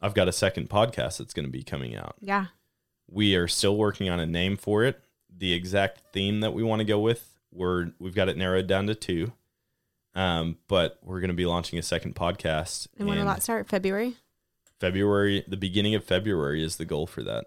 I've 0.00 0.14
got 0.14 0.28
a 0.28 0.32
second 0.32 0.68
podcast 0.68 1.18
that's 1.18 1.32
going 1.32 1.46
to 1.46 1.52
be 1.52 1.62
coming 1.62 1.96
out. 1.96 2.16
Yeah. 2.20 2.46
We 3.08 3.36
are 3.36 3.48
still 3.48 3.76
working 3.76 4.08
on 4.10 4.20
a 4.20 4.26
name 4.26 4.56
for 4.56 4.84
it. 4.84 5.00
The 5.34 5.52
exact 5.52 6.12
theme 6.12 6.40
that 6.40 6.52
we 6.52 6.62
want 6.62 6.80
to 6.80 6.84
go 6.84 6.98
with, 6.98 7.38
we're 7.52 7.92
we've 7.98 8.14
got 8.14 8.28
it 8.28 8.36
narrowed 8.36 8.66
down 8.66 8.86
to 8.88 8.94
two. 8.94 9.32
Um, 10.14 10.58
but 10.68 10.98
we're 11.02 11.20
going 11.20 11.28
to 11.28 11.34
be 11.34 11.46
launching 11.46 11.78
a 11.78 11.82
second 11.82 12.14
podcast 12.14 12.86
And 12.98 13.08
when 13.08 13.18
will 13.18 13.24
that 13.26 13.42
start? 13.42 13.68
February? 13.68 14.16
February. 14.78 15.44
The 15.48 15.56
beginning 15.56 15.94
of 15.94 16.04
February 16.04 16.62
is 16.62 16.76
the 16.76 16.84
goal 16.84 17.06
for 17.06 17.22
that. 17.24 17.46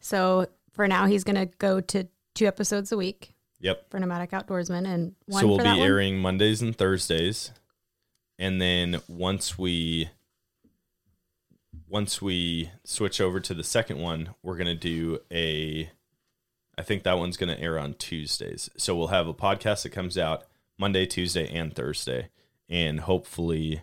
So 0.00 0.46
for 0.74 0.86
now, 0.86 1.06
he's 1.06 1.24
going 1.24 1.36
to 1.36 1.46
go 1.58 1.80
to 1.80 2.06
two 2.34 2.46
episodes 2.46 2.92
a 2.92 2.96
week 2.96 3.34
Yep. 3.60 3.90
for 3.90 3.98
Nomadic 3.98 4.30
Outdoorsman 4.32 4.86
and 4.86 5.14
one 5.26 5.40
so 5.42 5.46
we'll 5.48 5.58
be 5.58 5.64
that 5.64 5.78
one? 5.78 5.86
airing 5.88 6.18
Mondays 6.18 6.60
and 6.60 6.76
Thursdays, 6.76 7.50
and 8.38 8.60
then 8.60 9.00
once 9.08 9.56
we 9.58 10.10
once 11.88 12.20
we 12.20 12.70
switch 12.84 13.20
over 13.20 13.40
to 13.40 13.54
the 13.54 13.64
second 13.64 13.98
one, 13.98 14.34
we're 14.42 14.56
gonna 14.56 14.74
do 14.74 15.20
a. 15.32 15.90
I 16.76 16.82
think 16.82 17.04
that 17.04 17.18
one's 17.18 17.36
gonna 17.36 17.56
air 17.58 17.78
on 17.78 17.94
Tuesdays. 17.94 18.68
So 18.76 18.96
we'll 18.96 19.08
have 19.08 19.28
a 19.28 19.34
podcast 19.34 19.84
that 19.84 19.90
comes 19.90 20.18
out 20.18 20.44
Monday, 20.78 21.06
Tuesday, 21.06 21.48
and 21.54 21.74
Thursday, 21.74 22.28
and 22.68 23.00
hopefully, 23.00 23.82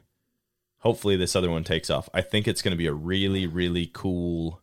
hopefully 0.80 1.16
this 1.16 1.36
other 1.36 1.50
one 1.50 1.64
takes 1.64 1.90
off. 1.90 2.10
I 2.14 2.22
think 2.22 2.48
it's 2.48 2.62
gonna 2.62 2.76
be 2.76 2.88
a 2.88 2.94
really, 2.94 3.48
really 3.48 3.90
cool 3.92 4.61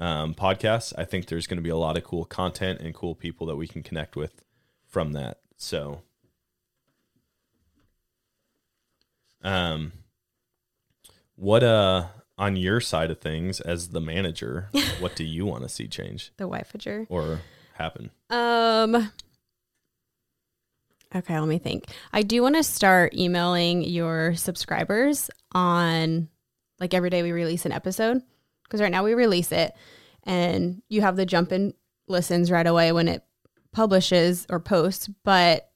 um, 0.00 0.34
podcast. 0.34 0.92
I 0.98 1.04
think 1.04 1.26
there's 1.26 1.46
gonna 1.46 1.60
be 1.60 1.70
a 1.70 1.76
lot 1.76 1.96
of 1.96 2.02
cool 2.02 2.24
content 2.24 2.80
and 2.80 2.92
cool 2.92 3.14
people 3.14 3.46
that 3.46 3.56
we 3.56 3.68
can 3.68 3.84
connect 3.84 4.16
with 4.16 4.42
from 4.88 5.12
that. 5.12 5.38
So, 5.56 6.00
um, 9.42 9.92
what 11.36 11.62
uh 11.62 12.06
on 12.38 12.56
your 12.56 12.80
side 12.80 13.10
of 13.10 13.20
things 13.20 13.60
as 13.60 13.90
the 13.90 14.00
manager, 14.00 14.70
what 14.98 15.14
do 15.14 15.24
you 15.24 15.44
want 15.44 15.62
to 15.62 15.68
see 15.68 15.86
change 15.86 16.32
The 16.38 16.48
Wifeager. 16.48 17.06
or 17.08 17.40
happen? 17.74 18.10
Um. 18.30 19.12
Okay, 21.14 21.38
let 21.38 21.48
me 21.48 21.58
think. 21.58 21.86
I 22.12 22.22
do 22.22 22.40
want 22.40 22.54
to 22.54 22.62
start 22.62 23.14
emailing 23.14 23.82
your 23.82 24.36
subscribers 24.36 25.28
on 25.52 26.28
like 26.78 26.94
every 26.94 27.10
day 27.10 27.22
we 27.22 27.32
release 27.32 27.66
an 27.66 27.72
episode 27.72 28.22
because 28.70 28.80
right 28.80 28.92
now 28.92 29.02
we 29.02 29.14
release 29.14 29.50
it 29.50 29.74
and 30.22 30.80
you 30.88 31.00
have 31.00 31.16
the 31.16 31.26
jump 31.26 31.50
in 31.50 31.74
listens 32.06 32.50
right 32.50 32.66
away 32.66 32.92
when 32.92 33.08
it 33.08 33.24
publishes 33.72 34.46
or 34.48 34.60
posts, 34.60 35.08
but 35.24 35.70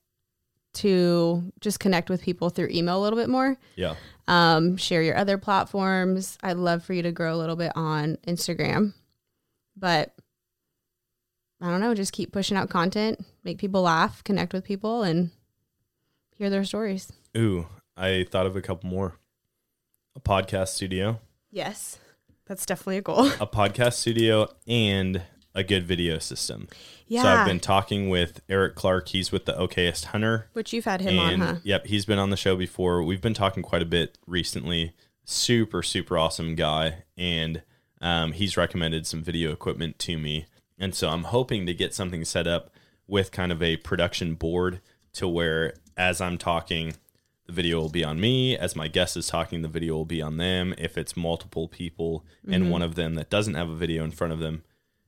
to 0.74 1.52
just 1.60 1.80
connect 1.80 2.08
with 2.08 2.22
people 2.22 2.50
through 2.50 2.68
email 2.70 2.98
a 2.98 3.02
little 3.02 3.18
bit 3.18 3.28
more. 3.28 3.56
Yeah. 3.74 3.94
Um, 4.28 4.76
share 4.76 5.02
your 5.02 5.16
other 5.16 5.38
platforms. 5.38 6.38
I'd 6.42 6.56
love 6.56 6.84
for 6.84 6.92
you 6.92 7.02
to 7.02 7.12
grow 7.12 7.34
a 7.34 7.38
little 7.38 7.56
bit 7.56 7.72
on 7.74 8.16
Instagram, 8.26 8.94
but 9.76 10.14
I 11.60 11.70
don't 11.70 11.80
know, 11.80 11.94
just 11.94 12.12
keep 12.12 12.32
pushing 12.32 12.56
out 12.56 12.70
content, 12.70 13.24
make 13.42 13.58
people 13.58 13.82
laugh, 13.82 14.22
connect 14.22 14.52
with 14.52 14.64
people, 14.64 15.02
and 15.02 15.30
hear 16.36 16.50
their 16.50 16.64
stories. 16.64 17.12
Ooh, 17.36 17.66
I 17.96 18.26
thought 18.28 18.46
of 18.46 18.56
a 18.56 18.62
couple 18.62 18.88
more. 18.88 19.16
A 20.16 20.20
podcast 20.20 20.68
studio, 20.68 21.20
Yes, 21.50 21.98
that's 22.46 22.66
definitely 22.66 22.98
a 22.98 23.02
goal. 23.02 23.26
a 23.40 23.46
podcast 23.46 23.94
studio, 23.94 24.48
and 24.66 25.22
a 25.54 25.62
good 25.62 25.86
video 25.86 26.18
system. 26.18 26.68
Yeah, 27.06 27.22
So 27.22 27.28
I've 27.28 27.46
been 27.46 27.60
talking 27.60 28.08
with 28.08 28.40
Eric 28.48 28.74
Clark. 28.74 29.08
He's 29.08 29.30
with 29.30 29.44
the 29.44 29.52
Okayest 29.52 30.06
Hunter. 30.06 30.48
which 30.52 30.72
you've 30.72 30.84
had 30.84 31.00
him 31.00 31.18
on, 31.18 31.40
huh? 31.40 31.56
yep, 31.62 31.86
he's 31.86 32.04
been 32.04 32.18
on 32.18 32.30
the 32.30 32.36
show 32.36 32.56
before. 32.56 33.02
We've 33.02 33.20
been 33.20 33.34
talking 33.34 33.62
quite 33.62 33.82
a 33.82 33.86
bit 33.86 34.18
recently. 34.26 34.94
Super, 35.24 35.82
super 35.82 36.18
awesome 36.18 36.54
guy, 36.54 37.04
and 37.16 37.62
um, 38.00 38.32
he's 38.32 38.56
recommended 38.56 39.06
some 39.06 39.22
video 39.22 39.52
equipment 39.52 39.98
to 40.00 40.18
me. 40.18 40.46
And 40.78 40.94
so 40.94 41.08
I'm 41.08 41.24
hoping 41.24 41.66
to 41.66 41.74
get 41.74 41.94
something 41.94 42.24
set 42.24 42.46
up 42.46 42.70
with 43.06 43.30
kind 43.30 43.52
of 43.52 43.62
a 43.62 43.76
production 43.78 44.34
board 44.34 44.80
to 45.14 45.28
where, 45.28 45.74
as 45.96 46.20
I'm 46.20 46.36
talking, 46.36 46.94
the 47.46 47.52
video 47.52 47.80
will 47.80 47.90
be 47.90 48.04
on 48.04 48.20
me. 48.20 48.56
As 48.56 48.76
my 48.76 48.88
guest 48.88 49.16
is 49.16 49.26
talking, 49.26 49.62
the 49.62 49.68
video 49.68 49.94
will 49.94 50.04
be 50.04 50.22
on 50.22 50.36
them. 50.36 50.74
If 50.78 50.96
it's 50.96 51.16
multiple 51.16 51.68
people 51.68 52.24
and 52.48 52.64
mm-hmm. 52.64 52.72
one 52.72 52.82
of 52.82 52.94
them 52.94 53.14
that 53.14 53.30
doesn't 53.30 53.54
have 53.54 53.68
a 53.68 53.76
video 53.76 54.04
in 54.04 54.10
front 54.10 54.32
of 54.32 54.38
them 54.38 54.64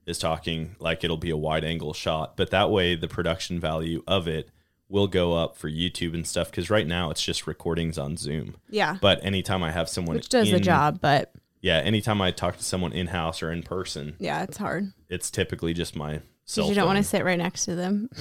is 0.06 0.18
talking, 0.18 0.76
like 0.78 1.02
it'll 1.02 1.16
be 1.16 1.30
a 1.30 1.36
wide 1.36 1.64
angle 1.64 1.92
shot. 1.92 2.36
But 2.36 2.50
that 2.50 2.70
way, 2.70 2.94
the 2.94 3.08
production 3.08 3.58
value 3.58 4.02
of 4.06 4.28
it 4.28 4.50
will 4.88 5.08
go 5.08 5.34
up 5.34 5.56
for 5.56 5.68
YouTube 5.68 6.14
and 6.14 6.26
stuff. 6.26 6.50
Because 6.50 6.70
right 6.70 6.86
now, 6.86 7.10
it's 7.10 7.22
just 7.22 7.46
recordings 7.46 7.98
on 7.98 8.16
Zoom. 8.16 8.56
Yeah, 8.70 8.98
But 9.00 9.24
anytime 9.24 9.62
I 9.62 9.72
have 9.72 9.88
someone, 9.88 10.16
which 10.16 10.28
does 10.28 10.50
the 10.50 10.60
job, 10.60 11.00
but 11.00 11.32
Yeah, 11.60 11.78
anytime 11.78 12.20
I 12.20 12.30
talk 12.30 12.56
to 12.58 12.64
someone 12.64 12.92
in 12.92 13.08
house 13.08 13.42
or 13.42 13.50
in 13.50 13.62
person, 13.62 14.14
yeah, 14.18 14.42
it's 14.42 14.58
hard 14.58 14.92
it's 15.08 15.30
typically 15.30 15.74
just 15.74 15.96
my 15.96 16.20
cell. 16.44 16.64
because 16.64 16.68
you 16.68 16.74
don't 16.74 16.86
want 16.86 16.98
to 16.98 17.04
sit 17.04 17.24
right 17.24 17.38
next 17.38 17.64
to 17.66 17.74
them. 17.74 18.10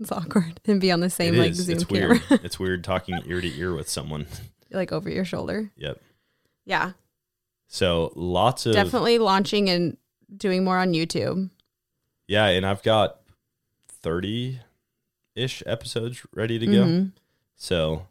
it's 0.00 0.12
awkward 0.12 0.60
and 0.66 0.80
be 0.80 0.90
on 0.92 1.00
the 1.00 1.06
It 1.06 1.10
same 1.10 1.36
like 1.36 1.50
is. 1.52 1.58
Zoom 1.58 1.76
It's 1.76 1.84
camera, 1.84 2.08
weird. 2.08 2.22
it's 2.44 2.58
weird 2.58 2.84
talking 2.84 3.18
ear 3.26 3.40
to 3.40 3.58
ear 3.58 3.74
with 3.74 3.88
someone. 3.88 4.26
like 4.70 4.92
over 4.92 5.08
your 5.10 5.24
shoulder. 5.24 5.70
Yep. 5.76 6.00
Yeah, 6.64 6.92
So 7.68 8.12
lots 8.16 8.66
of 8.66 8.72
definitely 8.74 9.18
launching 9.18 9.70
and 9.70 9.96
doing 10.36 10.64
more 10.64 10.78
on 10.78 10.92
YouTube. 10.92 11.50
Yeah, 12.26 12.46
and 12.46 12.66
I've 12.66 12.82
got 12.82 13.20
30 13.88 14.60
ish 15.36 15.62
episodes 15.66 16.26
ready 16.34 16.58
to 16.58 16.66
go. 16.66 16.72
Mhm. 16.84 17.12
So 17.54 18.06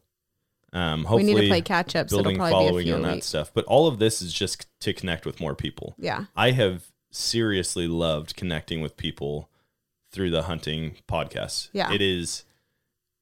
um 0.72 1.06
We 1.12 1.24
need 1.24 1.36
to 1.36 1.48
play 1.48 1.62
catch 1.62 1.96
up, 1.96 2.08
building 2.10 2.38
probably 2.38 2.52
be 2.52 2.66
a 2.66 2.68
following 2.70 2.94
on 2.94 3.02
that 3.04 3.24
stuff. 3.24 3.52
But 3.54 3.66
all 3.66 3.88
of 3.88 4.00
this 4.00 4.22
is 4.22 4.32
just 4.32 4.68
to 4.82 4.94
connect 4.94 5.26
with 5.26 5.40
more 5.42 5.56
people. 5.56 5.96
Yeah, 5.98 6.26
I 6.36 6.52
have 6.52 6.86
seriously 7.12 7.88
loved 7.88 8.36
connecting 8.36 8.82
with 8.82 8.96
people 8.98 9.50
through 10.16 10.32
the 10.32 10.43
hunting 10.43 10.95
podcast. 11.07 11.70
Yeah. 11.74 11.91
It 11.91 12.01
is 12.01 12.45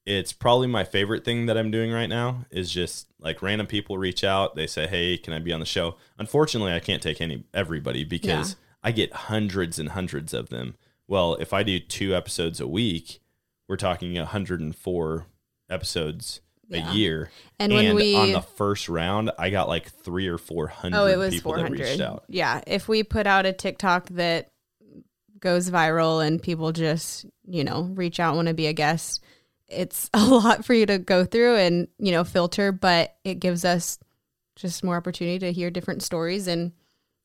it's 0.05 0.33
probably 0.33 0.67
my 0.67 0.83
favorite 0.83 1.23
thing 1.23 1.45
that 1.45 1.57
I'm 1.57 1.71
doing 1.71 1.89
right 1.91 2.09
now 2.09 2.45
is 2.51 2.69
just 2.69 3.07
like 3.19 3.41
random 3.41 3.67
people 3.67 3.97
reach 3.97 4.23
out, 4.23 4.53
they 4.55 4.67
say, 4.67 4.85
"Hey, 4.85 5.17
can 5.17 5.31
I 5.33 5.39
be 5.39 5.53
on 5.53 5.61
the 5.61 5.65
show?" 5.65 5.95
Unfortunately, 6.17 6.73
I 6.73 6.79
can't 6.79 7.01
take 7.01 7.21
any 7.21 7.45
everybody 7.53 8.03
because 8.03 8.51
Yeah. 8.51 8.55
I 8.83 8.91
get 8.91 9.13
hundreds 9.13 9.79
and 9.79 9.89
hundreds 9.89 10.33
of 10.33 10.49
them. 10.49 10.75
Well, 11.07 11.35
if 11.35 11.53
I 11.53 11.63
do 11.63 11.79
2 11.79 12.13
episodes 12.13 12.59
a 12.59 12.67
week, 12.67 13.21
we're 13.69 13.77
talking 13.77 14.17
104 14.17 15.27
episodes 15.69 16.41
Yeah. 16.67 16.91
a 16.91 16.93
year. 16.93 17.31
And 17.59 17.71
when 17.73 17.95
we- 17.95 18.15
on 18.15 18.31
the 18.33 18.41
first 18.41 18.89
round, 18.89 19.31
I 19.39 19.49
got 19.49 19.67
like 19.69 19.89
3 19.89 20.27
or 20.27 20.37
400 20.37 20.97
Oh, 20.97 21.05
it 21.07 21.17
was 21.17 21.33
people 21.33 21.53
four 21.53 21.59
out. 22.01 22.23
Yeah, 22.27 22.61
if 22.67 22.87
we 22.89 23.03
put 23.03 23.25
out 23.27 23.45
a 23.45 23.53
TikTok 23.53 24.09
that 24.09 24.49
goes 25.43 25.69
viral 25.69 26.25
and 26.25 26.41
people 26.41 26.71
just 26.71 27.25
you 27.45 27.63
know 27.63 27.83
reach 27.93 28.19
out 28.19 28.35
want 28.35 28.47
to 28.47 28.53
be 28.53 28.65
a 28.67 28.73
guest, 28.73 29.21
it's 29.67 30.09
a 30.13 30.25
lot 30.25 30.65
for 30.65 30.73
you 30.73 30.85
to 30.87 30.97
go 30.97 31.25
through 31.25 31.57
and 31.57 31.87
you 31.99 32.11
know 32.11 32.23
filter, 32.23 32.71
but 32.71 33.15
it 33.23 33.35
gives 33.35 33.63
us 33.65 33.99
just 34.55 34.83
more 34.83 34.95
opportunity 34.95 35.37
to 35.39 35.51
hear 35.51 35.69
different 35.69 36.01
stories 36.01 36.47
and 36.47 36.71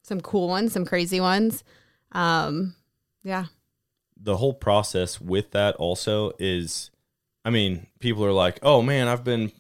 some 0.03 0.21
cool 0.21 0.49
ones, 0.49 0.73
some 0.73 0.85
crazy 0.85 1.21
ones. 1.21 1.63
Um, 2.13 2.75
yeah, 3.23 3.47
the 4.21 4.37
whole 4.39 4.55
process 4.55 5.21
with 5.21 5.53
that 5.53 5.77
also 5.77 6.33
is 6.39 6.91
I 7.45 7.51
mean, 7.51 7.87
people 8.01 8.25
are 8.25 8.33
like, 8.33 8.59
"Oh 8.63 8.83
man, 8.83 9.09
I've 9.09 9.25
been 9.25 9.53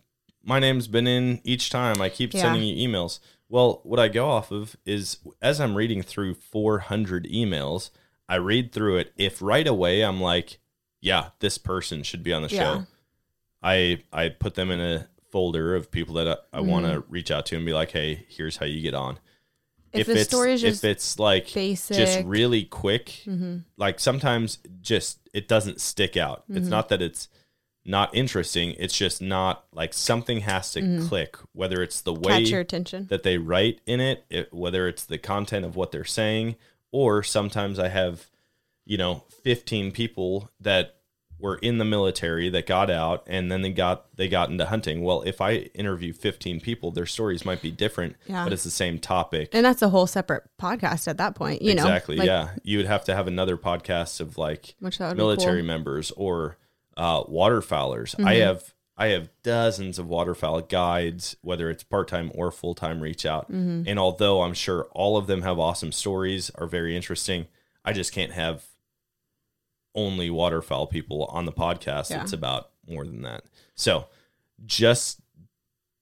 my 0.42 0.58
name's 0.58 0.88
been 0.88 1.06
in 1.06 1.40
each 1.44 1.70
time. 1.70 2.00
I 2.02 2.08
keep 2.08 2.34
Yeah. 2.34 2.42
sending 2.42 2.62
you 2.62 2.88
emails." 2.88 3.20
Well, 3.50 3.80
what 3.82 3.98
I 3.98 4.08
go 4.08 4.28
off 4.28 4.50
of 4.50 4.76
is 4.84 5.18
as 5.40 5.58
I'm 5.58 5.74
reading 5.74 6.02
through 6.02 6.34
400 6.34 7.24
emails, 7.32 7.90
I 8.28 8.36
read 8.36 8.72
through 8.72 8.98
it. 8.98 9.12
If 9.16 9.40
right 9.42 9.66
away 9.66 10.02
I'm 10.02 10.20
like, 10.20 10.58
"Yeah, 11.00 11.30
this 11.40 11.58
person 11.58 12.02
should 12.02 12.22
be 12.22 12.32
on 12.32 12.42
the 12.42 12.48
Yeah. 12.48 12.60
show." 12.60 12.86
I 13.62 14.02
I 14.12 14.28
put 14.28 14.54
them 14.54 14.70
in 14.70 14.80
a 14.80 15.08
folder 15.30 15.74
of 15.74 15.90
people 15.90 16.14
that 16.14 16.28
I, 16.28 16.58
I 16.58 16.60
want 16.60 16.86
to 16.86 17.04
reach 17.08 17.30
out 17.30 17.46
to 17.46 17.56
and 17.56 17.66
be 17.66 17.72
like, 17.72 17.90
"Hey, 17.90 18.26
here's 18.28 18.56
how 18.58 18.66
you 18.66 18.80
get 18.80 18.94
on." 18.94 19.14
Mm-hmm. 19.14 20.00
If 20.00 20.06
the 20.06 20.12
it's 20.20 20.28
story 20.28 20.52
is 20.52 20.62
if 20.62 20.72
just 20.74 20.84
it's 20.84 21.18
like 21.18 21.52
basic, 21.52 21.96
just 21.96 22.24
really 22.24 22.64
quick 22.64 23.22
Mhm. 23.26 23.64
like 23.78 23.98
sometimes 23.98 24.58
just 24.82 25.18
it 25.32 25.48
doesn't 25.48 25.80
stick 25.80 26.14
out 26.14 26.44
it's 26.50 26.58
Mm-hmm. 26.60 26.68
not 26.68 26.90
that 26.90 27.00
it's 27.00 27.28
not 27.86 28.14
interesting 28.14 28.72
it's 28.78 28.94
just 28.94 29.22
not 29.22 29.64
like 29.72 29.94
something 29.94 30.40
has 30.40 30.72
to 30.72 31.00
click 31.08 31.36
whether 31.52 31.82
it's 31.82 32.02
the 32.02 32.12
way 32.12 32.18
Mm-hmm. 32.20 32.38
catch 32.44 32.50
your 32.50 32.60
attention. 32.60 33.06
that 33.06 33.22
they 33.22 33.38
write 33.38 33.80
in 33.86 33.98
it, 34.00 34.26
it 34.28 34.52
whether 34.52 34.86
it's 34.88 35.06
the 35.06 35.16
content 35.16 35.64
of 35.64 35.74
what 35.74 35.90
they're 35.90 36.04
saying 36.04 36.56
or 36.92 37.22
sometimes 37.22 37.78
i 37.78 37.88
have 37.88 38.26
you 38.84 38.96
know 38.96 39.24
15 39.44 39.92
people 39.92 40.50
that 40.60 40.94
were 41.40 41.56
in 41.58 41.78
the 41.78 41.84
military 41.84 42.48
that 42.48 42.66
got 42.66 42.90
out 42.90 43.22
and 43.28 43.52
then 43.52 43.62
they 43.62 43.70
got 43.70 44.06
they 44.16 44.26
got 44.28 44.50
into 44.50 44.64
hunting 44.66 45.02
well 45.04 45.22
if 45.22 45.40
i 45.40 45.52
interview 45.74 46.12
15 46.12 46.60
people 46.60 46.90
their 46.90 47.06
stories 47.06 47.44
might 47.44 47.62
be 47.62 47.70
different 47.70 48.16
Yeah. 48.26 48.42
but 48.44 48.52
it's 48.52 48.64
the 48.64 48.70
same 48.70 48.98
topic 48.98 49.50
and 49.52 49.64
that's 49.64 49.80
a 49.82 49.88
whole 49.88 50.08
separate 50.08 50.44
podcast 50.60 51.06
at 51.06 51.18
that 51.18 51.36
point. 51.36 51.62
You 51.62 51.74
know, 51.74 51.82
exactly 51.82 52.16
Like, 52.16 52.26
yeah 52.26 52.48
you 52.64 52.78
would 52.78 52.86
have 52.86 53.04
to 53.04 53.14
have 53.14 53.28
another 53.28 53.56
podcast 53.56 54.20
of 54.20 54.36
like 54.36 54.74
Which 54.80 54.98
that 54.98 55.08
would 55.08 55.14
be 55.16 55.22
military 55.22 55.60
cool. 55.60 55.66
members 55.68 56.10
or 56.12 56.56
uh, 56.96 57.22
waterfowlers 57.24 58.16
i 58.18 58.34
Mm-hmm. 58.34 58.40
have 58.42 58.74
i 58.98 59.06
have 59.08 59.30
dozens 59.42 59.98
of 59.98 60.06
waterfowl 60.06 60.60
guides 60.60 61.36
whether 61.40 61.70
it's 61.70 61.82
part-time 61.82 62.30
or 62.34 62.50
full-time 62.50 63.00
reach 63.00 63.24
out 63.24 63.50
Mm-hmm. 63.50 63.84
and 63.88 63.98
although 63.98 64.42
i'm 64.42 64.52
sure 64.54 64.88
all 64.92 65.16
of 65.16 65.26
them 65.26 65.42
have 65.42 65.58
awesome 65.58 65.92
stories 65.92 66.50
are 66.56 66.66
very 66.66 66.94
interesting 66.94 67.46
i 67.84 67.92
just 67.94 68.12
can't 68.12 68.32
have 68.32 68.64
only 69.94 70.30
waterfowl 70.30 70.86
people 70.86 71.24
on 71.26 71.44
the 71.46 71.52
podcast 71.52 72.10
Yeah. 72.10 72.22
it's 72.22 72.32
about 72.32 72.70
more 72.86 73.04
than 73.04 73.22
that 73.22 73.44
so 73.74 74.06
just 74.66 75.20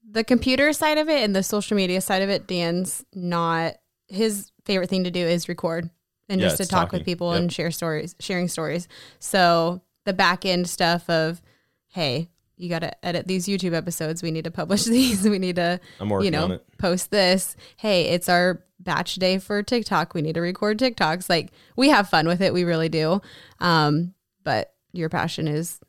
the 0.08 0.24
computer 0.24 0.72
side 0.72 0.98
of 0.98 1.08
it 1.08 1.22
and 1.24 1.34
the 1.34 1.42
social 1.42 1.76
media 1.76 2.00
side 2.00 2.22
of 2.22 2.28
it, 2.30 2.46
Dan's 2.46 3.04
not 3.12 3.74
his 4.08 4.52
favorite 4.64 4.88
thing 4.88 5.02
to 5.02 5.10
do 5.10 5.18
is 5.26 5.48
record 5.48 5.90
and 6.28 6.40
Yeah, 6.40 6.46
just 6.46 6.58
to 6.58 6.64
talk 6.66 6.86
talking. 6.86 7.00
with 7.00 7.04
people 7.06 7.32
Yep. 7.32 7.40
and 7.40 7.52
share 7.52 7.70
stories, 7.72 8.14
sharing 8.20 8.46
stories. 8.46 8.86
So 9.18 9.82
the 10.04 10.12
back 10.12 10.44
end 10.46 10.68
stuff 10.70 11.10
of, 11.10 11.42
hey, 11.88 12.28
you 12.56 12.68
got 12.68 12.78
to 12.80 13.04
edit 13.06 13.26
these 13.26 13.46
YouTube 13.46 13.74
episodes. 13.74 14.22
We 14.22 14.30
need 14.30 14.44
to 14.44 14.50
publish 14.50 14.84
these. 14.86 15.28
We 15.28 15.38
need 15.38 15.56
to, 15.56 15.78
i'm 16.00 16.08
working 16.08 16.24
you 16.26 16.30
know, 16.30 16.44
on 16.44 16.52
it 16.52 16.64
post 16.78 17.10
this. 17.10 17.56
Hey, 17.76 18.06
it's 18.08 18.28
our 18.28 18.62
batch 18.80 19.16
day 19.16 19.38
for 19.38 19.62
TikTok. 19.62 20.14
We 20.14 20.22
need 20.22 20.34
to 20.34 20.40
record 20.40 20.78
TikToks. 20.78 21.28
Like 21.28 21.52
we 21.76 21.88
have 21.90 22.08
fun 22.08 22.26
with 22.28 22.40
it. 22.40 22.52
We 22.54 22.64
really 22.64 22.88
do. 22.88 23.20
Um, 23.60 24.14
but 24.44 24.74
your 24.92 25.08
passion 25.08 25.48
is, 25.48 25.80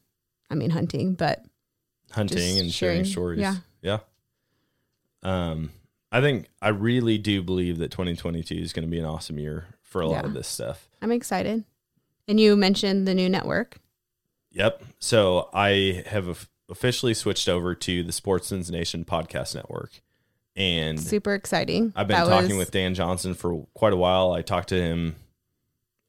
I 0.50 0.56
mean, 0.56 0.70
hunting, 0.72 1.14
but 1.14 1.44
hunting 2.12 2.60
and 2.60 2.72
sharing, 2.72 3.04
sharing- 3.04 3.06
stories. 3.06 3.40
yeah. 3.40 3.56
Yeah. 3.82 4.00
Um, 5.24 5.72
I 6.12 6.22
think 6.22 6.48
I 6.62 6.70
really 6.70 7.18
do 7.18 7.42
believe 7.44 7.78
that 7.80 7.92
2022 7.92 8.56
is 8.56 8.74
going 8.74 8.86
to 8.88 8.92
be 8.92 9.00
an 9.00 9.06
awesome 9.06 9.38
year 9.40 9.68
for 9.82 10.02
a 10.02 10.08
lot 10.08 10.24
Yeah. 10.24 10.28
of 10.28 10.34
this 10.34 10.48
stuff. 10.48 10.88
I'm 11.02 11.12
excited. 11.12 11.64
And 12.28 12.40
you 12.40 12.56
mentioned 12.56 13.08
the 13.08 13.14
new 13.14 13.30
network. 13.30 13.78
Yep. 14.52 14.84
So 15.00 15.50
I 15.54 16.04
have 16.08 16.50
officially 16.70 17.14
switched 17.14 17.48
over 17.50 17.74
to 17.76 18.04
the 18.04 18.12
Sportsmen's 18.12 18.70
Nation 18.72 19.06
podcast 19.06 19.56
network, 19.56 20.02
and 20.56 21.00
Super 21.00 21.34
exciting. 21.34 21.94
I've 21.96 22.08
been 22.08 22.18
That 22.18 22.26
talking 22.30 22.58
was- 22.58 22.66
with 22.66 22.72
Dan 22.72 22.94
Johnson 22.96 23.34
for 23.34 23.66
quite 23.74 23.94
a 23.94 23.98
while. 23.98 24.32
I 24.32 24.42
talk 24.42 24.66
to 24.68 24.76
him 24.82 25.16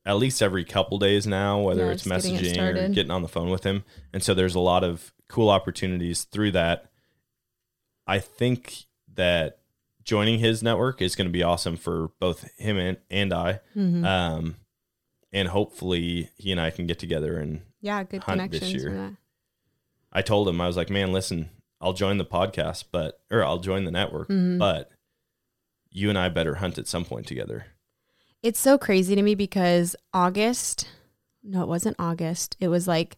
at 0.06 0.16
least 0.16 0.40
every 0.42 0.64
couple 0.64 0.98
days 0.98 1.26
now, 1.26 1.61
whether 1.61 1.84
Yeah, 1.86 1.92
it's 1.92 2.04
just 2.04 2.24
getting 2.26 2.36
it 2.36 2.56
messaging 2.56 2.90
or 2.90 2.94
getting 2.94 3.11
on 3.11 3.20
the 3.22 3.28
phone 3.28 3.50
with 3.50 3.64
him. 3.64 3.84
And 4.12 4.22
so 4.22 4.32
there's 4.32 4.54
a 4.54 4.61
lot 4.61 4.82
of 4.84 5.12
cool 5.28 5.50
opportunities 5.50 6.24
through 6.24 6.52
that. 6.52 6.90
I 8.06 8.18
think 8.18 8.84
that 9.14 9.59
joining 10.02 10.38
his 10.38 10.62
network 10.62 11.02
is 11.02 11.14
going 11.14 11.26
to 11.28 11.32
be 11.32 11.42
awesome 11.42 11.76
for 11.76 12.09
both 12.20 12.48
him 12.56 12.78
and, 12.78 12.96
and 13.11 13.34
I. 13.34 13.61
Mhm. 13.76 14.02
Um, 14.06 14.56
and 15.30 15.48
hopefully 15.48 16.30
he 16.36 16.50
and 16.52 16.61
I 16.61 16.70
can 16.70 16.86
get 16.86 16.98
together 16.98 17.38
and 17.38 17.61
yeah, 17.82 18.02
good 18.02 18.22
hunt 18.22 18.50
this 18.50 18.61
connections 18.61 18.82
year. 18.82 19.16
I 20.12 20.22
told 20.22 20.48
him 20.48 20.61
I 20.61 20.66
was 20.66 20.76
like, 20.76 20.90
man, 20.90 21.12
listen, 21.12 21.50
I'll 21.80 21.92
join 21.92 22.18
the 22.18 22.24
podcast, 22.24 22.84
but 22.92 23.20
or 23.30 23.44
I'll 23.44 23.59
join 23.59 23.84
the 23.84 23.90
network, 23.90 24.28
Mm-hmm. 24.28 24.59
but 24.59 24.90
you 25.90 26.09
and 26.09 26.18
I 26.18 26.28
better 26.28 26.56
hunt 26.56 26.78
at 26.78 26.86
some 26.86 27.04
point 27.04 27.26
together. 27.26 27.66
It's 28.42 28.61
so 28.61 28.78
crazy 28.78 29.14
to 29.14 29.22
me 29.22 29.34
because 29.34 29.96
August, 30.12 30.88
no, 31.42 31.62
it 31.62 31.68
wasn't 31.68 31.96
August. 31.98 32.56
It 32.61 32.68
was 32.68 32.86
like 32.86 33.16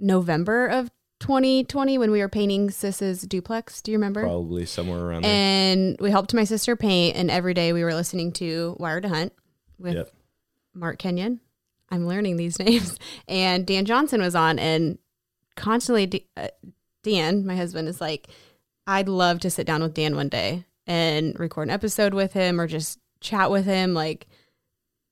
November 0.00 0.66
of 0.66 0.90
2020 1.20 1.98
when 1.98 2.10
we 2.10 2.20
were 2.20 2.28
painting 2.28 2.70
Sis's 2.70 3.22
duplex. 3.22 3.80
Do 3.80 3.90
you 3.90 3.98
remember? 3.98 4.22
Probably 4.22 4.66
somewhere 4.66 5.00
around 5.00 5.22
there. 5.22 5.32
And 5.32 5.96
we 6.00 6.10
helped 6.10 6.32
my 6.34 6.44
sister 6.44 6.76
paint, 6.76 7.16
and 7.16 7.30
every 7.30 7.54
day 7.54 7.72
we 7.72 7.82
were 7.84 7.94
listening 7.94 8.32
to 8.34 8.76
Wired 8.78 9.02
to 9.02 9.08
Hunt 9.08 9.32
with 9.78 9.94
Yep. 9.94 10.12
Mark 10.74 10.98
Kenyon. 10.98 11.40
I'm 11.90 12.06
learning 12.06 12.36
these 12.36 12.58
names. 12.60 12.98
And 13.26 13.66
Dan 13.66 13.84
Johnson 13.84 14.20
was 14.20 14.34
on, 14.34 14.58
and 14.58 14.98
constantly, 15.56 16.06
D- 16.06 16.26
uh, 16.36 16.48
Dan, 17.02 17.46
my 17.46 17.56
husband, 17.56 17.88
is 17.88 18.00
like, 18.00 18.28
I'd 18.86 19.08
love 19.08 19.40
to 19.40 19.50
sit 19.50 19.66
down 19.66 19.82
with 19.82 19.94
Dan 19.94 20.16
one 20.16 20.28
day 20.28 20.64
and 20.86 21.38
record 21.38 21.68
an 21.68 21.70
episode 21.74 22.14
with 22.14 22.32
him 22.32 22.60
or 22.60 22.66
just 22.66 22.98
chat 23.20 23.50
with 23.50 23.64
him. 23.66 23.92
Like, 23.94 24.26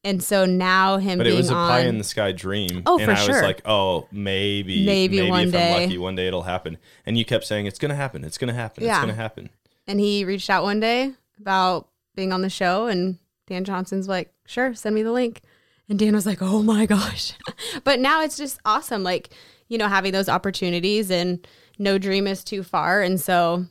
and 0.04 0.22
so 0.22 0.46
now 0.46 0.98
him 0.98 1.18
But 1.18 1.26
it 1.26 1.30
being 1.30 1.38
was 1.38 1.50
a 1.50 1.54
on, 1.54 1.68
pie 1.70 1.80
in 1.80 1.98
the 1.98 2.04
sky 2.04 2.32
dream. 2.32 2.82
Oh, 2.86 2.96
and 2.98 3.04
for 3.06 3.10
I 3.10 3.14
was 3.14 3.24
sure. 3.24 3.42
like, 3.42 3.60
oh, 3.66 4.06
maybe, 4.12 4.86
Maybe 4.86 5.28
one 5.28 5.46
if 5.48 5.52
day. 5.52 5.74
I'm 5.74 5.82
lucky, 5.82 5.98
one 5.98 6.14
day 6.14 6.26
it'll 6.28 6.42
happen. 6.44 6.78
And 7.04 7.18
you 7.18 7.24
kept 7.24 7.44
saying 7.44 7.66
it's 7.66 7.78
gonna 7.78 7.94
happen, 7.96 8.22
it's 8.24 8.38
gonna 8.38 8.52
happen, 8.54 8.84
it's 8.84 8.98
gonna 8.98 9.14
happen. 9.14 9.50
and 9.86 9.98
he 10.00 10.24
reached 10.24 10.48
out 10.48 10.62
one 10.62 10.80
day 10.80 11.12
about 11.40 11.88
being 12.14 12.32
on 12.32 12.40
the 12.42 12.48
show 12.50 12.86
and 12.86 13.18
Dan 13.46 13.64
Johnson's 13.64 14.08
like, 14.08 14.32
"Sure, 14.46 14.74
send 14.74 14.94
me 14.94 15.02
the 15.02 15.12
link." 15.12 15.42
And 15.88 15.98
Dan 15.98 16.14
was 16.14 16.26
like, 16.26 16.38
"Oh 16.40 16.62
my 16.62 16.86
gosh." 16.86 17.32
but 17.84 18.00
now 18.00 18.22
it's 18.22 18.36
just 18.36 18.58
awesome 18.64 19.02
like, 19.02 19.30
you 19.68 19.78
know, 19.78 19.88
having 19.88 20.12
those 20.12 20.28
opportunities 20.28 21.10
and 21.10 21.46
no 21.78 21.98
dream 21.98 22.26
is 22.26 22.42
too 22.42 22.62
far 22.62 23.02
and 23.02 23.20
so 23.20 23.66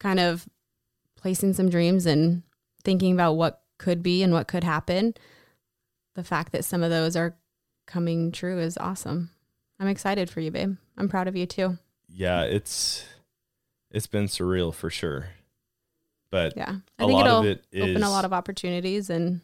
kind 0.00 0.20
of 0.20 0.46
placing 1.16 1.54
some 1.54 1.70
dreams 1.70 2.04
and 2.06 2.42
thinking 2.82 3.12
about 3.14 3.34
what 3.34 3.62
could 3.78 4.02
be 4.02 4.22
and 4.22 4.32
what 4.32 4.48
could 4.48 4.64
happen. 4.64 5.14
The 6.14 6.24
fact 6.24 6.52
that 6.52 6.64
some 6.64 6.82
of 6.82 6.90
those 6.90 7.16
are 7.16 7.36
coming 7.86 8.30
true 8.30 8.58
is 8.58 8.76
awesome. 8.78 9.30
I'm 9.80 9.88
excited 9.88 10.30
for 10.30 10.40
you, 10.40 10.50
babe. 10.50 10.76
I'm 10.96 11.08
proud 11.08 11.28
of 11.28 11.36
you 11.36 11.46
too. 11.46 11.78
Yeah, 12.08 12.42
it's 12.42 13.04
it's 13.90 14.06
been 14.06 14.26
surreal 14.26 14.74
for 14.74 14.90
sure. 14.90 15.28
But 16.30 16.56
Yeah. 16.56 16.76
A 16.98 17.02
I 17.02 17.06
think 17.06 17.12
lot 17.12 17.26
it'll 17.26 17.38
of 17.40 17.46
it 17.46 17.64
open 17.74 18.02
a 18.02 18.10
lot 18.10 18.24
of 18.24 18.32
opportunities 18.32 19.08
and 19.08 19.40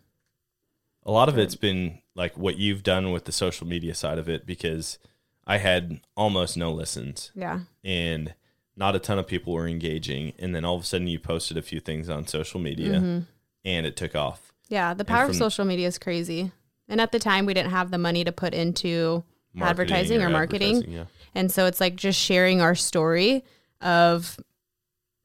a 1.04 1.10
lot 1.10 1.28
of 1.28 1.38
it's 1.38 1.54
been 1.54 1.99
like 2.14 2.36
what 2.36 2.56
you've 2.56 2.82
done 2.82 3.12
with 3.12 3.24
the 3.24 3.32
social 3.32 3.66
media 3.66 3.94
side 3.94 4.18
of 4.18 4.28
it 4.28 4.46
because 4.46 4.98
I 5.46 5.58
had 5.58 6.00
almost 6.16 6.56
no 6.56 6.70
listens 6.72 7.32
yeah. 7.34 7.60
and 7.84 8.34
not 8.76 8.96
a 8.96 8.98
ton 8.98 9.18
of 9.18 9.26
people 9.26 9.52
were 9.52 9.66
engaging 9.66 10.32
and 10.38 10.54
then 10.54 10.64
all 10.64 10.76
of 10.76 10.82
a 10.82 10.86
sudden 10.86 11.06
you 11.06 11.18
posted 11.18 11.56
a 11.56 11.62
few 11.62 11.80
things 11.80 12.08
on 12.08 12.26
social 12.26 12.60
media 12.60 12.94
Mm-hmm. 12.94 13.20
and 13.64 13.86
it 13.86 13.96
took 13.96 14.14
off. 14.14 14.52
Yeah, 14.68 14.94
the 14.94 15.04
power 15.04 15.26
of 15.26 15.34
social 15.34 15.64
media 15.64 15.88
is 15.88 15.98
crazy. 15.98 16.52
And 16.88 17.00
at 17.00 17.12
the 17.12 17.18
time, 17.18 17.44
we 17.46 17.54
didn't 17.54 17.70
have 17.70 17.90
the 17.90 17.98
money 17.98 18.24
to 18.24 18.32
put 18.32 18.54
into 18.54 19.24
advertising 19.60 20.22
or, 20.22 20.28
marketing. 20.28 20.76
advertising, 20.76 20.92
yeah. 20.92 21.04
And 21.34 21.50
so 21.50 21.66
it's 21.66 21.80
like 21.80 21.96
just 21.96 22.18
sharing 22.18 22.60
our 22.60 22.74
story 22.74 23.44
of 23.80 24.38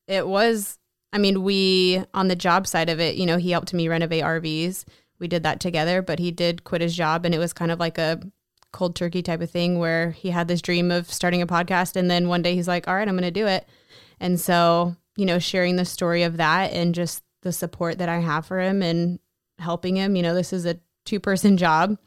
it 0.08 0.28
was, 0.28 0.78
I 1.14 1.18
mean, 1.18 1.44
we, 1.44 2.04
on 2.14 2.28
the 2.28 2.36
job 2.36 2.68
side 2.68 2.90
of 2.90 3.00
it, 3.00 3.16
you 3.16 3.26
know, 3.26 3.38
he 3.38 3.52
helped 3.52 3.74
me 3.74 3.88
renovate 3.88 4.24
RVs. 4.24 4.86
We 5.20 5.28
did 5.28 5.43
that 5.43 5.59
together, 5.59 6.01
but 6.01 6.20
he 6.20 6.32
did 6.32 6.63
quit 6.63 6.82
his 6.82 6.95
job 6.95 7.26
and 7.26 7.34
it 7.34 7.39
was 7.39 7.53
kind 7.53 7.72
of 7.72 7.80
like 7.80 7.97
a 7.97 8.20
cold 8.72 8.95
turkey 8.95 9.22
type 9.22 9.39
of 9.39 9.49
thing 9.49 9.80
where 9.80 10.11
he 10.11 10.32
had 10.32 10.47
this 10.47 10.61
dream 10.61 10.91
of 10.91 11.11
starting 11.11 11.41
a 11.41 11.47
podcast. 11.47 11.95
And 11.95 12.11
then 12.11 12.28
one 12.28 12.41
day 12.41 12.55
he's 12.55 12.68
like, 12.68 12.88
all 12.88 12.95
right, 12.95 13.07
I'm 13.07 13.16
going 13.16 13.24
to 13.24 13.32
do 13.32 13.47
it. 13.47 13.66
And 14.20 14.39
so, 14.39 14.95
you 15.16 15.26
know, 15.26 15.39
sharing 15.39 15.78
the 15.78 15.86
story 15.86 16.24
of 16.24 16.38
that 16.38 16.74
and 16.74 16.93
just 16.93 17.24
the 17.41 17.53
support 17.53 17.99
that 17.99 18.09
I 18.09 18.18
have 18.18 18.45
for 18.45 18.59
him 18.59 18.82
and 18.82 19.20
helping 19.59 19.95
him, 19.95 20.16
you 20.16 20.22
know, 20.22 20.36
this 20.36 20.51
is 20.51 20.66
a 20.66 20.78
two 21.05 21.22
person 21.22 21.55
job. 21.66 21.97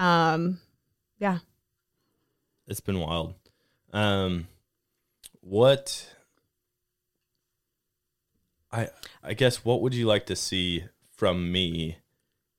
Um, 0.00 0.60
yeah. 1.18 1.38
It's 2.66 2.80
been 2.80 3.00
wild. 3.00 3.34
Um, 3.92 4.48
what 5.40 6.14
I 8.72 8.88
I 9.22 9.34
guess 9.34 9.64
what 9.64 9.82
would 9.82 9.94
you 9.94 10.06
like 10.06 10.26
to 10.26 10.36
see 10.36 10.84
from 11.16 11.52
me 11.52 11.98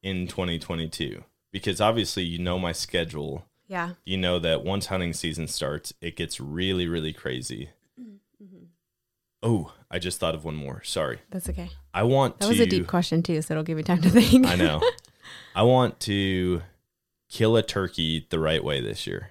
in 0.05 0.27
2022? 0.27 1.23
Because 1.51 1.81
obviously 1.81 2.23
you 2.23 2.37
know 2.39 2.57
my 2.59 2.71
schedule. 2.71 3.45
Yeah. 3.67 3.91
You 4.05 4.17
know 4.17 4.37
that 4.39 4.63
once 4.63 4.85
hunting 4.85 5.11
season 5.13 5.47
starts, 5.47 5.93
it 5.99 6.15
gets 6.15 6.39
really 6.39 6.87
really 6.87 7.11
crazy. 7.13 7.69
Oh, 9.43 9.73
I 9.91 9.99
just 9.99 10.19
thought 10.19 10.33
of 10.33 10.43
one 10.43 10.55
more. 10.55 10.81
Sorry. 10.83 11.19
That's 11.29 11.49
okay. 11.49 11.69
I 11.93 12.03
want 12.03 12.39
That 12.39 12.45
to 12.45 12.49
was 12.49 12.59
a 12.59 12.65
deep 12.65 12.87
question 12.87 13.21
too, 13.21 13.41
so 13.43 13.53
it'll 13.53 13.63
give 13.63 13.77
you 13.77 13.83
time 13.83 14.01
to 14.01 14.09
think. 14.09 14.47
I 14.47 14.55
know. 14.55 14.81
I 15.55 15.61
want 15.63 15.99
to 16.01 16.61
kill 17.29 17.55
a 17.55 17.61
turkey 17.61 18.25
the 18.29 18.39
right 18.39 18.63
way 18.63 18.81
this 18.81 19.05
year. 19.05 19.29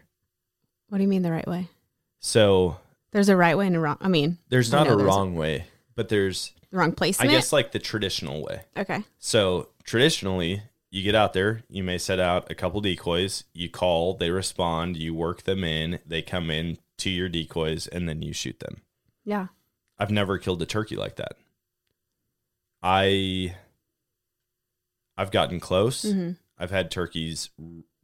what 0.88 0.98
do 0.98 1.02
you 1.02 1.08
mean 1.08 1.22
the 1.22 1.32
right 1.32 1.46
way? 1.48 1.68
So 2.20 2.76
There's 3.10 3.28
a 3.28 3.36
right 3.36 3.56
way 3.58 3.66
and 3.66 3.74
a 3.76 3.80
wrong. 3.80 3.98
I 4.00 4.08
mean, 4.08 4.38
there's 4.50 4.72
I 4.72 4.78
not 4.84 4.92
a 4.92 4.96
wrong 4.96 5.34
way, 5.34 5.66
but 5.96 6.08
there's 6.10 6.52
the 6.74 6.80
wrong 6.80 6.92
placement. 6.92 7.30
I 7.30 7.34
guess 7.34 7.52
like 7.52 7.72
the 7.72 7.78
traditional 7.78 8.42
way. 8.42 8.62
Okay. 8.76 9.04
So 9.18 9.68
traditionally, 9.84 10.62
you 10.90 11.02
get 11.02 11.14
out 11.14 11.32
there, 11.32 11.62
you 11.68 11.82
may 11.84 11.98
set 11.98 12.18
out 12.20 12.50
a 12.50 12.54
couple 12.54 12.80
decoys, 12.80 13.44
you 13.54 13.68
call, 13.70 14.14
they 14.14 14.30
respond, 14.30 14.96
you 14.96 15.14
work 15.14 15.44
them 15.44 15.62
in, 15.64 16.00
they 16.06 16.20
come 16.20 16.50
in 16.50 16.78
to 16.98 17.10
your 17.10 17.28
decoys, 17.28 17.86
and 17.86 18.08
then 18.08 18.22
you 18.22 18.32
shoot 18.32 18.58
them. 18.60 18.82
Yeah. 19.24 19.46
I've 19.98 20.10
never 20.10 20.38
killed 20.38 20.60
a 20.62 20.66
turkey 20.66 20.96
like 20.96 21.16
that. 21.16 21.36
I 22.82 23.54
I've 25.16 25.30
gotten 25.30 25.60
close. 25.60 26.02
hmm 26.02 26.32
I've 26.58 26.70
had 26.70 26.88
turkeys 26.90 27.50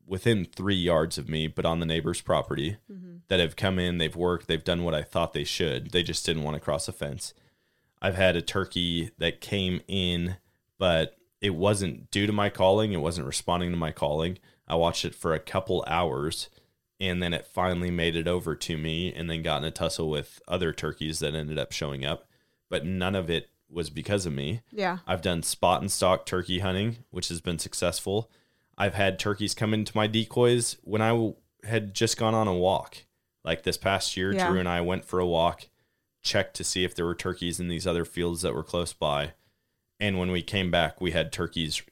within 0.07 0.45
three 0.45 0.75
yards 0.75 1.19
of 1.19 1.29
me, 1.29 1.47
but 1.47 1.65
on 1.65 1.79
the 1.81 1.87
neighbor's 1.87 2.21
property 2.21 2.77
hmm 2.91 3.17
that 3.29 3.39
have 3.41 3.55
come 3.55 3.79
in, 3.79 3.99
they've 3.99 4.17
worked, 4.17 4.49
they've 4.49 4.65
done 4.65 4.83
what 4.83 4.95
I 4.95 5.03
thought 5.03 5.33
they 5.35 5.45
should. 5.45 5.91
They 5.93 6.03
just 6.03 6.27
didn't 6.27 6.43
want 6.43 6.55
to 6.57 6.61
cross 6.61 6.89
a 6.89 6.93
fence. 6.93 7.33
I've 8.03 8.17
had 8.17 8.37
a 8.37 8.43
turkey 8.43 9.11
that 9.19 9.41
came 9.41 9.81
in, 9.89 10.37
but 10.79 11.17
it 11.41 11.55
wasn't 11.55 12.11
due 12.11 12.27
to 12.27 12.33
my 12.33 12.49
calling, 12.51 12.93
it 12.93 13.01
wasn't 13.01 13.27
responding 13.27 13.71
to 13.71 13.77
my 13.77 13.93
calling. 13.93 14.39
I 14.69 14.75
watched 14.77 15.05
it 15.05 15.15
for 15.15 15.35
a 15.35 15.41
couple 15.41 15.85
hours 15.87 16.49
and 17.01 17.23
then 17.23 17.33
it 17.33 17.47
finally 17.47 17.91
made 17.91 18.15
it 18.15 18.29
over 18.29 18.55
to 18.55 18.77
me 18.77 19.13
and 19.13 19.29
then 19.29 19.43
got 19.43 19.63
in 19.63 19.65
a 19.65 19.71
tussle 19.71 20.11
with 20.11 20.41
other 20.47 20.73
turkeys 20.73 21.19
that 21.21 21.35
ended 21.35 21.59
up 21.59 21.73
showing 21.73 22.05
up, 22.05 22.27
but 22.69 22.85
none 22.85 23.15
of 23.15 23.31
it 23.31 23.49
was 23.71 23.89
because 23.89 24.27
of 24.27 24.33
me. 24.33 24.61
Yeah. 24.71 24.99
I've 25.07 25.23
done 25.23 25.43
spot 25.43 25.81
and 25.81 25.91
stock 25.91 26.27
turkey 26.27 26.59
hunting, 26.59 26.99
which 27.11 27.29
has 27.29 27.41
been 27.41 27.59
successful. 27.59 28.31
I've 28.77 28.95
had 28.95 29.19
turkeys 29.19 29.55
come 29.55 29.73
into 29.73 29.97
my 29.97 30.07
decoys 30.07 30.77
when 30.83 31.01
I 31.01 31.33
had 31.65 31.95
just 31.95 32.19
gone 32.19 32.35
on 32.35 32.49
a 32.49 32.55
walk. 32.55 32.99
Like 33.45 33.63
this 33.63 33.79
past 33.79 34.17
year, 34.17 34.33
Yeah. 34.33 34.49
Drew 34.49 34.59
and 34.59 34.69
I 34.69 34.83
went 34.83 35.05
for 35.07 35.21
a 35.21 35.27
walk, 35.27 35.69
checked 36.23 36.55
to 36.57 36.65
see 36.65 36.85
if 36.85 36.95
there 36.95 37.07
were 37.07 37.15
turkeys 37.15 37.59
in 37.61 37.69
these 37.69 37.87
other 37.87 38.05
fields 38.05 38.43
that 38.43 38.55
were 38.55 38.63
close 38.65 38.93
by. 38.93 39.33
And 39.99 40.19
when 40.19 40.31
we 40.31 40.43
came 40.43 40.71
back, 40.71 41.01
we 41.01 41.11
had 41.13 41.33
turkeys 41.33 41.83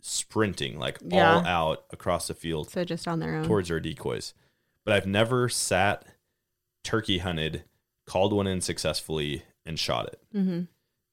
sprinting 0.00 0.78
like 0.78 0.98
Yeah. 1.04 1.34
all 1.36 1.46
out 1.46 1.84
across 1.90 2.28
the 2.28 2.34
field 2.34 2.70
So 2.70 2.84
just 2.84 3.08
on 3.08 3.18
their 3.20 3.34
own. 3.36 3.44
towards 3.44 3.70
our 3.70 3.80
decoys. 3.80 4.34
But 4.84 4.94
I've 4.94 5.06
never 5.06 5.48
sat 5.48 6.04
turkey 6.84 7.18
hunted, 7.18 7.64
called 8.06 8.32
one 8.32 8.46
in 8.46 8.60
successfully, 8.60 9.42
and 9.64 9.78
shot 9.78 10.06
it. 10.06 10.20
hmm 10.32 10.60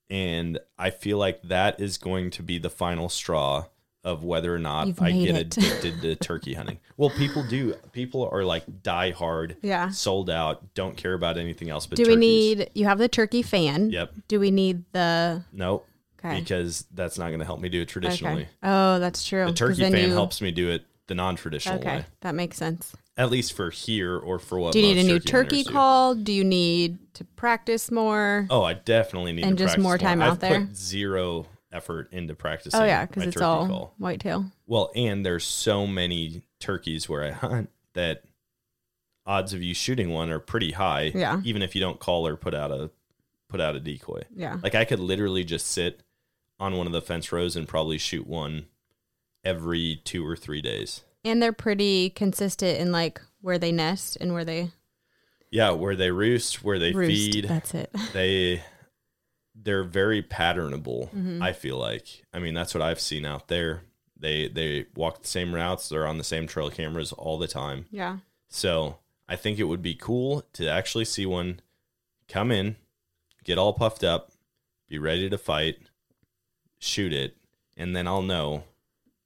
And 0.09 0.59
I 0.77 0.91
feel 0.91 1.17
like 1.17 1.41
that 1.43 1.79
is 1.79 1.97
going 1.97 2.29
to 2.31 2.43
be 2.43 2.59
the 2.59 2.69
final 2.69 3.09
straw 3.09 3.65
of 4.03 4.23
whether 4.23 4.53
or 4.53 4.59
not 4.59 4.87
You've 4.87 5.01
I 5.01 5.11
get 5.11 5.35
it. 5.35 5.57
addicted 5.57 6.01
to 6.01 6.15
turkey 6.23 6.53
hunting. 6.53 6.77
Well, 6.97 7.09
people 7.09 7.43
do. 7.43 7.73
People 7.93 8.27
are 8.31 8.43
like 8.43 8.63
die 8.83 9.11
hard, 9.11 9.55
Yeah. 9.61 9.89
sold 9.91 10.29
out, 10.29 10.73
don't 10.73 10.97
care 10.97 11.13
about 11.13 11.37
anything 11.37 11.69
else 11.69 11.85
but 11.87 11.97
Do 11.97 12.03
we 12.05 12.15
need? 12.15 12.69
You 12.73 12.85
have 12.85 12.97
the 12.99 13.07
turkey 13.07 13.41
fan. 13.41 13.91
Yep. 13.91 14.13
Do 14.27 14.39
we 14.39 14.51
need 14.51 14.83
the? 14.91 15.43
Nope. 15.53 15.87
Okay. 16.25 16.39
Because 16.39 16.85
that's 16.93 17.17
not 17.17 17.27
going 17.29 17.39
to 17.39 17.45
help 17.45 17.59
me 17.59 17.67
do 17.69 17.81
it 17.81 17.87
traditionally. 17.87 18.43
Okay. 18.43 18.49
Oh, 18.63 18.99
that's 18.99 19.25
true. 19.25 19.45
The 19.45 19.53
turkey 19.53 19.81
fan 19.89 20.09
you- 20.09 20.13
helps 20.13 20.41
me 20.41 20.51
do 20.51 20.69
it 20.69 20.83
the 21.07 21.15
non-traditional 21.15 21.79
Okay, 21.79 21.97
way, 21.97 22.05
that 22.21 22.33
makes 22.33 22.55
sense. 22.55 22.93
at 23.17 23.29
least 23.29 23.51
for 23.53 23.69
here 23.71 24.17
or 24.17 24.39
for 24.39 24.57
what. 24.57 24.71
Do 24.71 24.79
you 24.79 24.85
need 24.95 25.03
a 25.03 25.07
new 25.07 25.19
turkey 25.19 25.65
call? 25.65 26.15
Do 26.15 26.31
you 26.31 26.45
need 26.45 26.97
to 27.15 27.25
practice 27.25 27.91
more? 27.91 28.47
Oh, 28.49 28.63
I 28.63 28.73
definitely 28.75 29.33
need 29.33 29.43
And 29.43 29.57
to 29.57 29.63
just 29.65 29.73
practice 29.75 29.83
more 29.83 29.97
time 29.97 30.21
I've 30.21 30.31
out 30.31 30.39
there? 30.39 30.61
Put 30.61 30.77
zero 30.77 31.45
effort 31.73 32.07
into 32.13 32.35
practicing. 32.35 32.79
Oh 32.79 32.85
yeah, 32.85 33.05
because 33.05 33.23
it's 33.23 33.41
all 33.41 33.67
call. 33.67 33.93
whitetail. 33.97 34.45
Well, 34.67 34.91
and 34.95 35.25
there's 35.25 35.43
so 35.45 35.85
many 35.87 36.43
turkeys 36.59 37.09
where 37.09 37.23
I 37.23 37.31
hunt 37.31 37.69
that 37.93 38.23
odds 39.25 39.53
of 39.53 39.61
you 39.63 39.73
shooting 39.73 40.09
one 40.11 40.29
are 40.31 40.39
pretty 40.39 40.71
high. 40.71 41.11
Yeah. 41.13 41.41
Even 41.43 41.61
if 41.61 41.75
you 41.75 41.81
don't 41.81 41.99
call 41.99 42.27
or 42.27 42.35
put 42.35 42.53
out 42.53 42.71
a 42.71 42.91
put 43.49 43.59
out 43.61 43.75
a 43.75 43.79
decoy. 43.79 44.23
Yeah. 44.35 44.57
Like 44.63 44.75
I 44.75 44.85
could 44.85 44.99
literally 44.99 45.43
just 45.43 45.67
sit 45.67 46.01
on 46.59 46.75
one 46.77 46.87
of 46.87 46.93
the 46.93 47.01
fence 47.01 47.31
rows 47.31 47.55
and 47.55 47.67
probably 47.67 47.97
shoot 47.97 48.25
one 48.27 48.65
every 49.43 50.01
two 50.03 50.25
or 50.25 50.35
three 50.35 50.61
days. 50.61 51.01
And 51.25 51.41
they're 51.41 51.53
pretty 51.53 52.09
consistent 52.09 52.79
in 52.79 52.91
like 52.91 53.21
where 53.41 53.57
they 53.57 53.71
nest 53.71 54.17
and 54.19 54.33
where 54.33 54.43
they 54.45 54.71
Yeah, 55.51 55.71
where 55.71 55.95
they 55.95 56.11
roost, 56.11 56.63
where 56.63 56.79
they 56.79 56.91
Roost. 56.93 57.09
feed. 57.33 57.45
That's 57.45 57.73
it. 57.75 57.91
they 58.13 58.61
they're 59.63 59.83
very 59.83 60.21
patternable 60.21 61.09
Mhm. 61.13 61.41
i 61.41 61.53
feel 61.53 61.77
like 61.77 62.23
i 62.33 62.39
mean 62.39 62.53
that's 62.53 62.73
what 62.73 62.81
i've 62.81 62.99
seen 62.99 63.25
out 63.25 63.47
there 63.47 63.83
they 64.17 64.47
they 64.47 64.85
walk 64.95 65.21
the 65.21 65.27
same 65.27 65.53
routes 65.55 65.89
they're 65.89 66.07
on 66.07 66.17
the 66.17 66.23
same 66.23 66.47
trail 66.47 66.69
cameras 66.69 67.11
all 67.13 67.37
the 67.37 67.47
time 67.47 67.85
Yeah. 67.91 68.17
so 68.49 68.97
i 69.27 69.35
think 69.35 69.59
it 69.59 69.63
would 69.65 69.81
be 69.81 69.95
cool 69.95 70.43
to 70.53 70.67
actually 70.69 71.05
see 71.05 71.25
one 71.25 71.59
come 72.27 72.51
in 72.51 72.75
get 73.43 73.57
all 73.57 73.73
puffed 73.73 74.03
up 74.03 74.31
be 74.89 74.97
ready 74.97 75.29
to 75.29 75.37
fight 75.37 75.77
shoot 76.79 77.13
it 77.13 77.35
and 77.77 77.95
then 77.95 78.07
i'll 78.07 78.21
know 78.21 78.63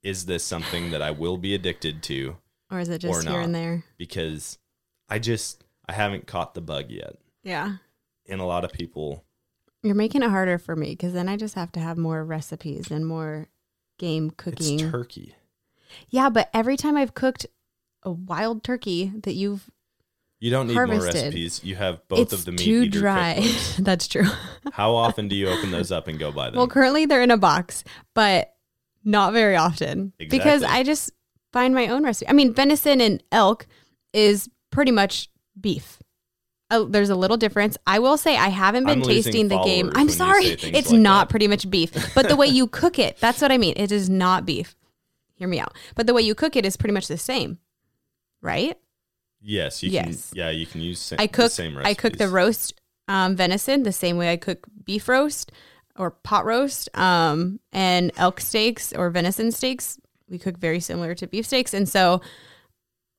is 0.03 0.25
this 0.25 0.43
something 0.43 0.91
that 0.91 1.01
i 1.01 1.11
will 1.11 1.37
be 1.37 1.53
addicted 1.55 2.01
to 2.03 2.37
Or 2.71 2.79
is 2.79 2.89
it 2.89 2.99
just 3.01 3.23
here 3.23 3.33
not. 3.33 3.43
and 3.43 3.55
there? 3.55 3.83
because 3.97 4.57
i 5.09 5.19
just 5.19 5.63
i 5.87 5.93
haven't 5.93 6.27
caught 6.27 6.53
the 6.53 6.61
bug 6.61 6.89
yet 6.89 7.15
Yeah. 7.43 7.77
and 8.27 8.39
a 8.41 8.45
lot 8.45 8.63
of 8.63 8.71
people 8.71 9.23
You're 9.87 9.95
making 9.95 10.21
it 10.23 10.29
harder 10.29 10.57
for 10.57 10.75
me 10.75 10.91
because 10.91 11.13
then 11.13 11.27
I 11.27 11.37
just 11.37 11.55
have 11.55 11.71
to 11.73 11.79
have 11.79 11.97
more 11.97 12.23
recipes 12.23 12.91
and 12.91 13.07
more 13.07 13.47
game 13.97 14.29
cooking. 14.29 14.79
it's 14.79 14.91
turkey 14.91 15.35
yeah, 16.09 16.29
but 16.29 16.49
every 16.53 16.77
time 16.77 16.97
I've 16.97 17.13
cooked 17.13 17.45
a 18.03 18.11
wild 18.11 18.63
turkey 18.63 19.11
that 19.23 19.33
you've 19.33 19.69
You 20.39 20.51
don't 20.51 20.67
need 20.67 20.73
harvested. 20.73 21.13
more 21.13 21.13
recipes. 21.13 21.61
You 21.63 21.75
have 21.75 22.07
both 22.07 22.33
of 22.33 22.45
the 22.45 22.51
meat 22.51 22.59
too 22.59 22.83
eater 22.83 22.99
dry. 22.99 23.47
That's 23.79 24.07
true. 24.07 24.27
How 24.71 24.95
often 24.95 25.27
do 25.27 25.35
you 25.35 25.49
open 25.49 25.71
those 25.71 25.91
up 25.91 26.07
and 26.07 26.19
go 26.19 26.31
by 26.31 26.49
them? 26.49 26.57
Well, 26.57 26.67
currently 26.67 27.05
they're 27.05 27.23
in 27.23 27.31
a 27.31 27.37
box, 27.37 27.83
but 28.13 28.53
not 29.03 29.33
very 29.33 29.55
often 29.55 30.13
because 30.17 30.63
I 30.63 30.83
just 30.83 31.11
find 31.53 31.73
my 31.73 31.87
own 31.87 32.03
recipe. 32.03 32.29
I 32.29 32.33
mean, 32.33 32.53
venison 32.53 33.01
and 33.01 33.23
elk 33.31 33.67
is 34.13 34.49
pretty 34.71 34.91
much 34.91 35.29
beef. 35.59 35.99
Oh, 36.69 36.83
there's 36.85 37.09
a 37.09 37.15
little 37.15 37.37
difference. 37.37 37.77
I 37.87 37.99
will 37.99 38.17
say 38.17 38.35
I 38.35 38.49
haven't 38.49 38.83
been 38.85 38.99
I'm 39.01 39.07
tasting 39.07 39.47
the 39.47 39.61
game. 39.63 39.89
I'm 39.95 40.09
sorry. 40.09 40.45
It's 40.47 40.91
like 40.91 40.99
not 40.99 41.27
that. 41.27 41.31
pretty 41.31 41.47
much 41.47 41.69
beef, 41.69 41.91
but 42.13 42.27
the 42.27 42.35
way 42.35 42.47
you 42.47 42.67
cook 42.81 42.99
it, 42.99 43.17
that's 43.19 43.41
what 43.41 43.51
I 43.53 43.57
mean. 43.57 43.73
It 43.77 43.91
is 43.91 44.09
not 44.09 44.45
beef. 44.45 44.75
Hear 45.35 45.47
me 45.47 45.59
out. 45.59 45.73
But 45.95 46.07
the 46.07 46.13
way 46.13 46.23
you 46.23 46.35
cook 46.35 46.55
it 46.57 46.65
is 46.65 46.75
pretty 46.75 46.93
much 46.93 47.07
the 47.07 47.17
same. 47.17 47.59
Right? 48.41 48.77
yes, 49.41 49.81
you 49.83 49.91
Yes. 49.91 50.29
can. 50.31 50.37
Yeah, 50.37 50.49
you 50.49 50.65
can 50.65 50.81
use 50.81 50.99
sa- 50.99 51.15
I 51.19 51.27
the 51.27 51.33
cook 51.33 51.51
same 51.51 51.77
I 51.77 51.93
cook 51.93 52.17
the 52.17 52.27
roast 52.27 52.73
um, 53.07 53.35
venison 53.35 53.83
the 53.83 53.91
same 53.93 54.17
way 54.17 54.31
I 54.31 54.35
cook 54.37 54.67
beef 54.83 55.07
roast 55.07 55.51
or 55.95 56.11
pot 56.11 56.43
roast 56.45 56.89
um, 56.97 57.59
and 57.71 58.11
elk 58.17 58.39
steaks 58.41 58.91
or 58.93 59.09
venison 59.09 59.51
steaks. 59.51 59.99
We 60.29 60.37
cook 60.37 60.57
very 60.57 60.79
similar 60.81 61.15
to 61.15 61.27
beef 61.27 61.45
steaks, 61.45 61.73
and 61.73 61.87
so 61.87 62.19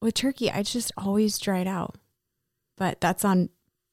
with 0.03 0.15
turkey, 0.15 0.51
I 0.51 0.63
just 0.63 0.93
always 0.99 1.39
dry 1.39 1.61
it 1.61 1.67
out. 1.67 1.95
But 2.79 3.01
that's 3.01 3.25
on 3.25 3.51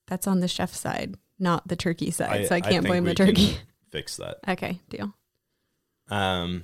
that's 0.08 0.28
on 0.28 0.40
the 0.40 0.48
chef 0.48 0.74
side, 0.74 1.16
not 1.40 1.68
the 1.68 1.76
turkey 1.76 2.12
side. 2.12 2.48
so 2.48 2.56
I 2.56 2.62
can't 2.62 2.84
think 2.84 2.88
blame 2.88 3.04
the 3.04 3.16
turkey. 3.16 3.58
Fix 3.90 4.18
that. 4.18 4.38
okay, 4.48 4.80
deal. 4.90 5.14
Um. 6.10 6.64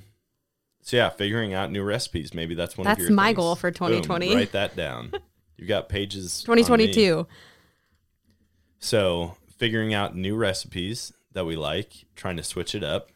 So 0.83 0.97
yeah, 0.97 1.09
figuring 1.09 1.53
out 1.53 1.71
new 1.71 1.83
recipes. 1.83 2.33
Maybe 2.33 2.55
that's 2.55 2.77
one. 2.77 2.85
That's 2.85 3.01
of 3.01 3.09
your 3.09 3.15
my 3.15 3.27
things. 3.27 3.37
goal 3.37 3.55
for 3.55 3.69
Boom, 3.71 4.01
2020. 4.01 4.35
write 4.35 4.51
that 4.53 4.75
down. 4.75 5.11
You've 5.57 5.67
got 5.67 5.89
pages. 5.89 6.43
on 6.47 6.55
me. 6.55 6.63
2022. 6.63 7.27
So 8.79 9.35
figuring 9.57 9.93
out 9.93 10.15
new 10.15 10.35
recipes 10.35 11.13
that 11.33 11.45
we 11.45 11.55
like, 11.55 12.05
trying 12.15 12.37
to 12.37 12.43
switch 12.43 12.73
it 12.73 12.83
up. 12.83 13.09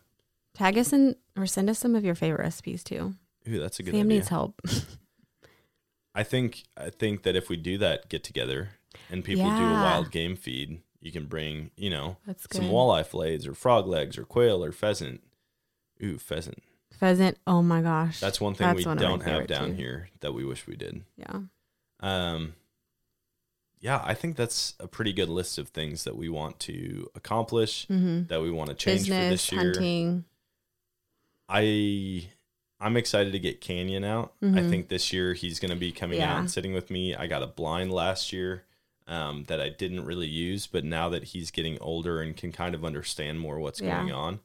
Tag 0.53 0.77
us 0.77 0.93
in 0.93 1.15
or 1.35 1.47
send 1.47 1.69
us 1.69 1.79
some 1.79 1.95
of 1.95 2.05
your 2.05 2.15
favorite 2.15 2.41
recipes 2.43 2.83
too. 2.83 3.15
Ooh, 3.49 3.59
that's 3.59 3.79
a 3.79 3.83
good 3.83 3.91
Sam 3.91 4.01
idea. 4.01 4.09
needs 4.19 4.27
help. 4.29 4.61
I 6.15 6.23
think 6.23 6.63
I 6.77 6.91
think 6.91 7.23
that 7.23 7.35
if 7.35 7.49
we 7.49 7.57
do 7.57 7.77
that 7.79 8.09
get 8.09 8.23
together 8.23 8.69
and 9.09 9.23
people 9.23 9.43
do 9.45 9.63
a 9.65 9.73
wild 9.73 10.11
game 10.11 10.35
feed, 10.35 10.81
you 11.01 11.11
can 11.11 11.25
bring, 11.25 11.71
you 11.75 11.89
know, 11.89 12.17
some 12.51 12.65
walleye 12.65 13.05
fillets 13.05 13.45
or 13.47 13.53
frog 13.53 13.87
legs 13.87 14.17
or 14.17 14.23
quail 14.25 14.63
or 14.63 14.71
pheasant. 14.71 15.21
Ooh, 16.03 16.17
pheasant. 16.17 16.61
Pheasant. 16.91 17.37
Oh 17.45 17.61
my 17.61 17.81
gosh. 17.81 18.19
That's 18.19 18.39
one 18.41 18.53
thing 18.55 18.67
That's 18.67 18.77
we 18.77 18.85
one 18.85 18.97
don't 18.97 19.21
have 19.23 19.47
down 19.47 19.69
too. 19.71 19.73
here 19.75 20.09
that 20.21 20.33
we 20.33 20.45
wish 20.45 20.65
we 20.65 20.75
did. 20.75 21.03
Yeah. 21.17 21.41
Um 21.99 22.53
yeah, 23.81 24.01
I 24.03 24.13
think 24.15 24.35
that's 24.35 24.73
a 24.79 24.87
pretty 24.87 25.13
good 25.13 25.29
list 25.29 25.57
of 25.59 25.69
things 25.69 26.05
that 26.05 26.15
we 26.15 26.27
want 26.27 26.59
to 26.61 27.07
accomplish, 27.13 27.85
Mm-hmm. 27.87 28.23
that 28.27 28.41
we 28.41 28.49
want 28.49 28.69
to 28.69 28.75
change 28.75 29.03
for 29.03 29.09
this 29.13 29.51
year. 29.51 29.61
hunting. 29.61 30.25
I 31.47 32.29
I'm 32.79 32.97
excited 32.97 33.31
to 33.33 33.39
get 33.39 33.61
Canyon 33.61 34.03
out. 34.03 34.33
I 34.41 34.45
Mhm. 34.45 34.69
think 34.69 34.87
this 34.89 35.13
year 35.13 35.33
he's 35.33 35.59
going 35.59 35.69
to 35.71 35.77
be 35.77 35.91
coming 35.93 36.21
out 36.21 36.39
and 36.39 36.51
sitting 36.51 36.73
with 36.73 36.89
me. 36.91 37.15
I 37.15 37.25
got 37.27 37.41
a 37.41 37.47
blind 37.47 37.91
last 37.93 38.33
year 38.33 38.63
um, 39.07 39.43
that 39.47 39.61
I 39.61 39.69
didn't 39.69 40.05
really 40.05 40.27
use, 40.27 40.67
but 40.67 40.83
now 40.83 41.09
that 41.09 41.25
he's 41.25 41.51
getting 41.51 41.77
older 41.79 42.21
and 42.21 42.35
can 42.35 42.51
kind 42.51 42.73
of 42.75 42.83
understand 42.83 43.39
more 43.39 43.59
what's 43.59 43.79
Yeah. 43.81 43.97
going 43.99 44.11
on, 44.11 44.39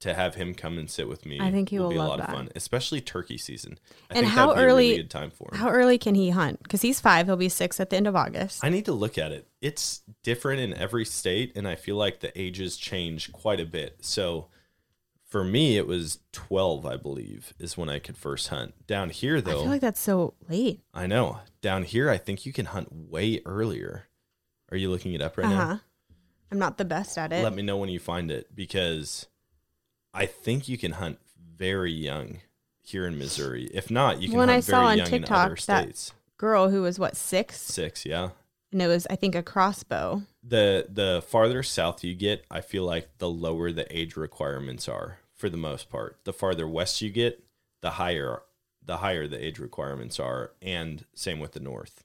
to 0.00 0.14
have 0.14 0.34
him 0.36 0.54
come 0.54 0.78
and 0.78 0.88
sit 0.90 1.06
with 1.08 1.26
me, 1.26 1.38
I 1.38 1.50
think 1.50 1.68
he 1.68 1.78
will 1.78 1.90
be 1.90 1.96
a 1.96 2.02
lot 2.02 2.20
that. 2.20 2.30
of 2.30 2.34
fun, 2.34 2.48
especially 2.56 3.02
turkey 3.02 3.36
season. 3.36 3.78
I 4.10 4.14
And 4.14 4.20
think 4.20 4.32
how 4.32 4.46
that'd 4.46 4.56
be 4.56 4.62
a 4.62 4.64
early- 4.66 4.88
really 4.92 4.96
good 5.02 5.10
time 5.10 5.30
for 5.30 5.50
him. 5.52 5.58
How 5.60 5.68
early 5.68 5.98
can 5.98 6.14
he 6.14 6.30
hunt? 6.30 6.62
Because 6.62 6.80
he's 6.80 7.00
five. 7.00 7.26
He'll 7.26 7.36
be 7.36 7.50
six 7.50 7.78
at 7.80 7.90
the 7.90 7.96
end 7.96 8.06
of 8.06 8.16
August. 8.16 8.64
I 8.64 8.70
need 8.70 8.86
to 8.86 8.92
look 8.92 9.18
at 9.18 9.30
it. 9.30 9.46
It's 9.60 10.00
different 10.22 10.62
in 10.62 10.72
every 10.72 11.04
state, 11.04 11.52
and 11.54 11.68
I 11.68 11.74
feel 11.74 11.96
like 11.96 12.20
the 12.20 12.32
ages 12.40 12.78
change 12.78 13.30
quite 13.32 13.60
a 13.60 13.66
bit. 13.66 13.98
So 14.00 14.48
for 15.30 15.44
me, 15.44 15.76
it 15.76 15.86
was 15.86 16.18
12, 16.32 16.84
I 16.84 16.96
believe, 16.96 17.54
is 17.58 17.78
when 17.78 17.88
I 17.88 18.00
could 18.00 18.16
first 18.16 18.48
hunt. 18.48 18.86
Down 18.86 19.10
here, 19.10 19.40
though 19.40 19.60
I 19.60 19.62
feel 19.62 19.70
like 19.70 19.80
that's 19.80 20.00
so 20.00 20.34
late. 20.48 20.80
I 20.92 21.06
know. 21.06 21.38
Down 21.62 21.84
here, 21.84 22.10
I 22.10 22.18
think 22.18 22.44
you 22.44 22.52
can 22.52 22.66
hunt 22.66 22.92
way 22.92 23.40
earlier. 23.46 24.08
Are 24.70 24.76
you 24.76 24.90
looking 24.90 25.14
it 25.14 25.22
up 25.22 25.38
right 25.38 25.46
uh 25.46 25.50
now? 25.50 25.80
I'm 26.50 26.58
not 26.58 26.78
the 26.78 26.84
best 26.84 27.16
at 27.16 27.32
it. 27.32 27.44
Let 27.44 27.54
me 27.54 27.62
know 27.62 27.76
when 27.76 27.88
you 27.88 28.00
find 28.00 28.30
it 28.30 28.54
because 28.54 29.26
I 30.12 30.26
think 30.26 30.68
you 30.68 30.76
can 30.76 30.92
hunt 30.92 31.18
very 31.56 31.92
young 31.92 32.40
here 32.82 33.06
in 33.06 33.16
Missouri. 33.16 33.70
If 33.72 33.88
not, 33.90 34.20
you 34.20 34.28
can 34.30 34.38
When 34.38 34.50
I 34.50 34.54
hunt 34.54 34.64
saw 34.64 34.70
very 34.80 34.86
on 34.92 34.98
young 34.98 35.06
in 35.06 35.12
TikTok 35.22 35.50
that- 35.50 35.60
states. 35.60 36.12
Girl 36.38 36.70
who 36.70 36.82
was 36.82 36.98
what 36.98 37.16
six, 37.16 37.60
Six, 37.60 38.06
yeah. 38.06 38.30
And 38.72 38.80
it 38.82 38.86
was 38.86 39.06
I 39.10 39.16
think 39.16 39.34
a 39.34 39.42
crossbow. 39.42 40.22
the 40.42 40.86
the 40.88 41.22
farther 41.26 41.62
south 41.62 42.02
you 42.04 42.14
get, 42.14 42.44
I 42.50 42.60
feel 42.60 42.84
like 42.84 43.18
the 43.18 43.28
lower 43.30 43.72
the 43.72 43.86
age 43.96 44.16
requirements 44.16 44.88
are 44.88 45.18
for 45.34 45.48
the 45.48 45.56
most 45.56 45.88
part. 45.90 46.18
The 46.24 46.32
farther 46.32 46.68
west 46.68 47.00
you 47.02 47.10
get, 47.10 47.42
the 47.80 47.90
higher 47.92 48.42
the 48.84 48.98
higher 48.98 49.26
the 49.28 49.42
age 49.44 49.58
requirements 49.58 50.18
are, 50.18 50.52
and 50.62 51.04
same 51.14 51.38
with 51.40 51.52
the 51.52 51.60
north. 51.60 52.02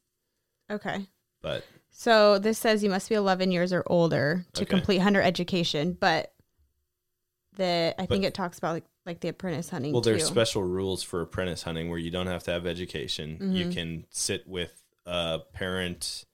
Okay. 0.69 1.07
But 1.41 1.63
So 1.91 2.37
this 2.39 2.57
says 2.57 2.83
you 2.83 2.89
must 2.89 3.07
be 3.07 3.15
11 3.15 3.51
years 3.51 3.71
or 3.71 3.83
older 3.87 4.45
to 4.53 4.63
Okay. 4.63 4.69
complete 4.69 4.97
hunter 4.99 5.21
education, 5.21 5.93
but 5.99 6.33
the 7.55 7.93
I 7.97 8.05
think 8.05 8.23
But- 8.23 8.27
it 8.27 8.33
talks 8.33 8.57
about 8.57 8.73
like, 8.73 8.83
like 9.05 9.19
the 9.21 9.29
apprentice 9.29 9.69
hunting 9.69 9.93
well, 9.93 10.01
too. 10.01 10.09
there's 10.11 10.25
special 10.25 10.63
rules 10.63 11.03
for 11.03 11.21
apprentice 11.21 11.63
hunting 11.63 11.89
where 11.89 11.99
you 11.99 12.11
don't 12.11 12.27
have 12.27 12.43
to 12.43 12.51
have 12.51 12.65
education. 12.67 13.37
You 13.53 13.65
Mhm. 13.67 13.73
can 13.73 14.05
sit 14.09 14.47
with 14.47 14.81
a 15.05 15.39
parent 15.53 16.25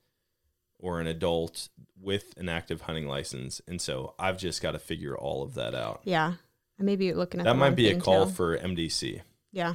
or 0.82 1.00
an 1.00 1.06
adult 1.06 1.70
with 1.98 2.34
an 2.36 2.50
active 2.50 2.82
hunting 2.82 3.06
license, 3.08 3.62
and 3.66 3.80
so 3.80 4.14
I've 4.18 4.36
just 4.36 4.60
got 4.60 4.72
to 4.72 4.78
figure 4.78 5.16
all 5.16 5.42
of 5.42 5.54
that 5.54 5.74
out. 5.74 6.02
yeah. 6.04 6.34
I 6.80 6.82
may 6.82 6.96
be 6.96 7.14
looking 7.14 7.38
at 7.40 7.44
That 7.44 7.56
might 7.56 7.76
be 7.76 7.88
a 7.90 7.98
call 8.00 8.26
too. 8.26 8.32
for 8.32 8.58
MDC. 8.58 9.20
Yeah. 9.52 9.74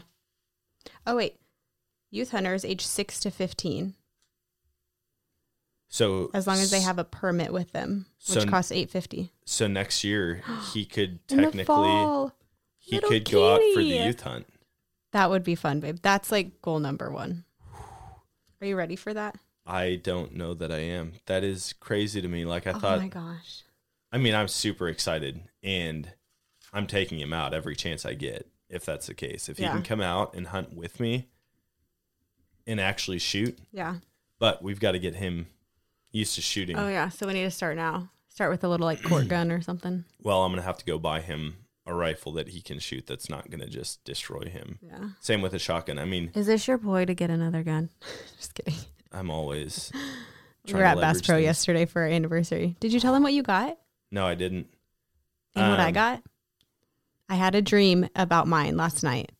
Oh 1.06 1.16
wait, 1.16 1.40
youth 2.12 2.32
hunters 2.32 2.66
age 2.66 2.86
six 2.86 3.20
to 3.22 3.32
15, 3.32 3.94
So 5.90 6.30
as 6.34 6.46
long 6.48 6.58
as 6.60 6.70
they 6.70 6.82
have 6.82 7.00
a 7.00 7.04
permit 7.06 7.54
with 7.54 7.72
them, 7.72 8.08
which 8.28 8.42
So- 8.44 8.46
costs 8.46 8.72
850. 8.72 9.32
So 9.46 9.68
next 9.68 10.04
year 10.04 10.44
he 10.74 10.86
could 10.86 11.26
technically 11.28 11.64
fall. 11.64 12.34
he 12.78 13.00
could 13.00 13.30
go 13.30 13.54
out 13.54 13.62
for 13.74 13.82
the 13.82 13.86
youth 13.88 14.22
hunt. 14.22 14.48
That 15.14 15.30
would 15.30 15.44
be 15.44 15.56
fun, 15.56 15.80
babe. 15.80 16.00
That's 16.02 16.32
like 16.32 16.62
goal 16.62 16.80
number 16.80 17.10
one. 17.10 17.46
Are 18.60 18.68
you 18.68 18.76
ready 18.76 18.96
for 18.98 19.14
that? 19.14 19.36
I 19.68 19.96
don't 20.02 20.34
know 20.36 20.54
that 20.54 20.72
I 20.72 20.80
am. 20.80 21.14
That 21.26 21.44
is 21.44 21.74
crazy 21.80 22.22
to 22.22 22.28
me. 22.28 22.46
Like 22.46 22.66
I 22.68 22.72
oh 22.72 22.80
thought 22.80 23.00
my 23.02 23.08
gosh. 23.10 23.64
I 24.12 24.18
mean 24.18 24.34
I'm 24.34 24.48
super 24.48 24.88
excited 24.88 25.42
and 25.62 26.12
I'm 26.74 26.88
taking 26.88 27.20
him 27.20 27.34
out 27.34 27.54
every 27.54 27.76
chance 27.76 28.06
I 28.06 28.14
get 28.14 28.48
if 28.70 28.86
that's 28.86 29.08
the 29.08 29.14
case. 29.14 29.50
If 29.50 29.60
Yeah. 29.60 29.68
he 29.68 29.74
can 29.74 29.84
come 29.84 30.02
out 30.02 30.34
and 30.34 30.48
hunt 30.48 30.74
with 30.74 31.00
me 31.00 31.28
and 32.66 32.80
actually 32.80 33.20
shoot, 33.20 33.58
Yeah. 33.72 33.96
but 34.40 34.62
we've 34.64 34.80
got 34.80 34.92
to 34.94 35.00
get 35.00 35.16
him 35.16 35.48
used 36.12 36.36
to 36.36 36.42
shooting. 36.42 36.78
Oh 36.78 36.88
yeah. 36.88 37.10
So 37.10 37.28
we 37.28 37.34
need 37.34 37.44
to 37.44 37.52
start 37.52 37.76
now. 37.76 38.10
Start 38.30 38.52
with 38.52 38.64
a 38.64 38.68
little 38.70 38.86
like 38.86 39.02
court 39.04 39.28
gun 39.28 39.52
or 39.52 39.62
something. 39.62 40.06
Well, 40.22 40.44
I'm 40.44 40.52
going 40.52 40.62
to 40.62 40.66
have 40.68 40.78
to 40.78 40.86
go 40.86 41.00
buy 41.00 41.22
him 41.22 41.56
a 41.86 41.94
rifle 41.94 42.34
that 42.34 42.50
he 42.50 42.62
can 42.62 42.80
shoot 42.80 43.08
that's 43.08 43.30
not 43.30 43.50
going 43.50 43.62
to 43.62 43.68
just 43.70 44.04
destroy 44.04 44.42
him. 44.42 44.78
Yeah. 44.82 45.10
Same 45.22 45.42
with 45.42 45.54
a 45.54 45.60
shotgun. 45.60 45.98
I 45.98 46.06
mean, 46.06 46.32
Is 46.36 46.46
this 46.48 46.68
your 46.68 46.78
boy 46.78 47.06
to 47.06 47.14
get 47.14 47.30
another 47.30 47.64
gun? 47.64 47.90
Just 48.38 48.54
kidding. 48.54 48.76
I'm 49.12 49.30
always 49.30 49.92
We 50.68 50.74
were 50.74 50.84
at 50.84 50.98
Bass 51.00 51.22
Pro 51.22 51.36
things. 51.36 51.46
yesterday 51.46 51.86
for 51.86 52.02
our 52.02 52.08
anniversary. 52.10 52.76
Did 52.82 52.92
you 52.92 53.00
tell 53.00 53.16
him 53.16 53.24
what 53.24 53.34
you 53.34 53.42
got 53.44 53.78
No, 54.12 54.26
I 54.26 54.36
didn't. 54.36 54.68
and 55.56 55.70
what 55.72 55.80
I 55.80 55.88
Um, 55.88 55.94
got? 55.94 56.24
I 57.30 57.36
had 57.36 57.56
a 57.56 57.62
dream 57.62 58.08
about 58.16 58.48
mine 58.48 58.76
last 58.78 59.04
night. 59.04 59.32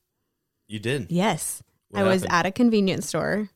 You 0.68 0.80
did. 0.80 1.08
Yes. 1.10 1.64
What 1.90 2.02
I 2.02 2.04
was 2.04 2.26
at 2.30 2.46
a 2.46 2.52
convenience 2.52 3.08
store 3.08 3.50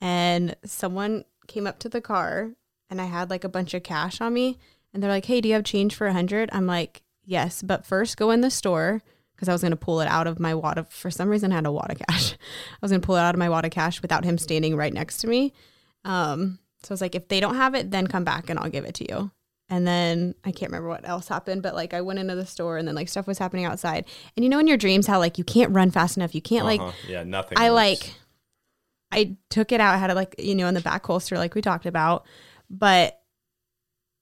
and 0.00 0.54
someone 0.64 1.24
came 1.46 1.66
up 1.66 1.78
to 1.80 1.88
the 1.88 2.00
car 2.00 2.50
and 2.90 3.00
I 3.00 3.04
had 3.06 3.30
like 3.30 3.44
a 3.44 3.48
bunch 3.48 3.74
of 3.74 3.82
cash 3.82 4.20
on 4.20 4.32
me 4.34 4.58
and 4.92 5.02
they're 5.02 5.10
like, 5.10 5.26
"Hey, 5.26 5.40
do 5.40 5.48
you 5.48 5.54
have 5.54 5.64
change 5.64 5.94
for 5.94 6.06
a 6.06 6.10
100?" 6.10 6.48
I'm 6.52 6.66
like, 6.66 7.02
"Yes, 7.24 7.62
but 7.62 7.84
first 7.84 8.16
go 8.16 8.30
in 8.30 8.40
the 8.42 8.50
store 8.50 9.02
because 9.44 9.50
I 9.50 9.54
was 9.54 9.60
going 9.62 9.70
to 9.72 9.76
pull 9.76 10.00
it 10.00 10.08
out 10.08 10.26
of 10.26 10.40
my 10.40 10.54
wad 10.54 10.78
of 10.78 10.88
for 10.88 11.10
some 11.10 11.28
reason 11.28 11.52
I 11.52 11.56
had 11.56 11.66
a 11.66 11.72
wad 11.72 11.90
of 11.90 11.98
cash. 11.98 12.32
I 12.72 12.78
was 12.80 12.90
going 12.90 13.00
to 13.00 13.06
pull 13.06 13.16
it 13.16 13.20
out 13.20 13.34
of 13.34 13.38
my 13.38 13.48
wad 13.48 13.64
of 13.64 13.70
cash 13.70 14.00
without 14.02 14.24
him 14.24 14.38
standing 14.38 14.76
right 14.76 14.92
next 14.92 15.18
to 15.18 15.26
me. 15.26 15.52
Um 16.04 16.58
so 16.82 16.92
I 16.92 16.94
was 16.94 17.00
like, 17.00 17.14
if 17.14 17.28
they 17.28 17.40
don't 17.40 17.54
have 17.56 17.74
it, 17.74 17.90
then 17.90 18.06
come 18.06 18.24
back 18.24 18.50
and 18.50 18.58
I'll 18.58 18.68
give 18.68 18.84
it 18.84 18.94
to 18.96 19.10
you. 19.10 19.30
And 19.70 19.86
then 19.86 20.34
I 20.44 20.52
can't 20.52 20.70
remember 20.70 20.90
what 20.90 21.08
else 21.08 21.28
happened, 21.28 21.62
but 21.62 21.74
like 21.74 21.94
I 21.94 22.02
went 22.02 22.18
into 22.18 22.34
the 22.34 22.44
store 22.44 22.76
and 22.76 22.86
then 22.86 22.94
like 22.94 23.08
stuff 23.08 23.26
was 23.26 23.38
happening 23.38 23.64
outside. 23.64 24.04
And 24.36 24.44
you 24.44 24.50
know 24.50 24.58
in 24.58 24.66
your 24.66 24.76
dreams 24.76 25.06
how 25.06 25.18
like 25.18 25.38
you 25.38 25.44
can't 25.44 25.72
run 25.72 25.90
fast 25.90 26.16
enough, 26.18 26.34
you 26.34 26.42
can't 26.42 26.66
like 26.66 26.80
Uh-huh. 26.80 26.92
yeah, 27.08 27.22
nothing. 27.24 27.56
I 27.58 27.70
works. 27.70 27.74
like 27.74 28.14
I 29.12 29.36
took 29.48 29.72
it 29.72 29.80
out, 29.80 29.94
I 29.94 29.98
had 29.98 30.10
it 30.10 30.14
like 30.14 30.34
you 30.38 30.54
know 30.54 30.66
in 30.68 30.74
the 30.74 30.80
back 30.80 31.04
holster 31.06 31.38
like 31.38 31.54
we 31.54 31.62
talked 31.62 31.86
about, 31.86 32.26
but 32.68 33.18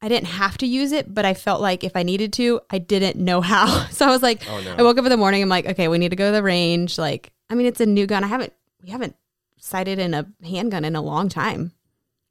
I 0.04 0.08
didn't 0.08 0.26
have 0.26 0.58
to 0.58 0.66
use 0.66 0.90
it, 0.92 1.14
but 1.14 1.24
I 1.24 1.32
felt 1.34 1.60
like 1.60 1.84
if 1.84 1.94
I 1.96 2.02
needed 2.02 2.32
to, 2.34 2.60
I 2.68 2.78
didn't 2.78 3.16
know 3.16 3.40
how. 3.40 3.86
So 3.92 4.04
I 4.06 4.10
was 4.10 4.22
like, 4.22 4.42
Oh, 4.50 4.60
no. 4.60 4.74
I 4.76 4.82
woke 4.82 4.98
up 4.98 5.04
in 5.04 5.10
the 5.10 5.16
morning, 5.16 5.42
I'm 5.42 5.48
like, 5.48 5.64
okay, 5.66 5.86
we 5.86 5.98
need 5.98 6.08
to 6.10 6.16
go 6.16 6.26
to 6.28 6.32
the 6.32 6.42
range. 6.42 6.98
Like, 6.98 7.32
I 7.48 7.54
mean, 7.54 7.66
it's 7.66 7.80
a 7.80 7.86
new 7.86 8.06
gun. 8.06 8.24
I 8.24 8.26
haven't 8.26 8.52
we 8.82 8.90
haven't 8.90 9.14
sighted 9.58 10.00
in 10.00 10.12
a 10.12 10.26
handgun 10.44 10.84
in 10.84 10.96
a 10.96 11.00
long 11.02 11.28
time. 11.28 11.72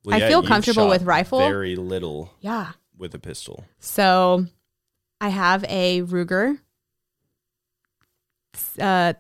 Well, 0.03 0.15
I 0.15 0.19
yeah, 0.19 0.28
feel 0.28 0.43
comfortable 0.43 0.89
with 0.89 1.03
rifle. 1.03 1.39
Very 1.39 1.76
little 1.78 2.34
Yeah. 2.41 2.74
with 2.97 3.15
a 3.15 3.19
pistol. 3.19 3.63
So 3.80 4.47
I 5.22 5.30
have 5.30 5.63
a 5.69 6.01
Ruger 6.01 6.59
uh 8.80 9.13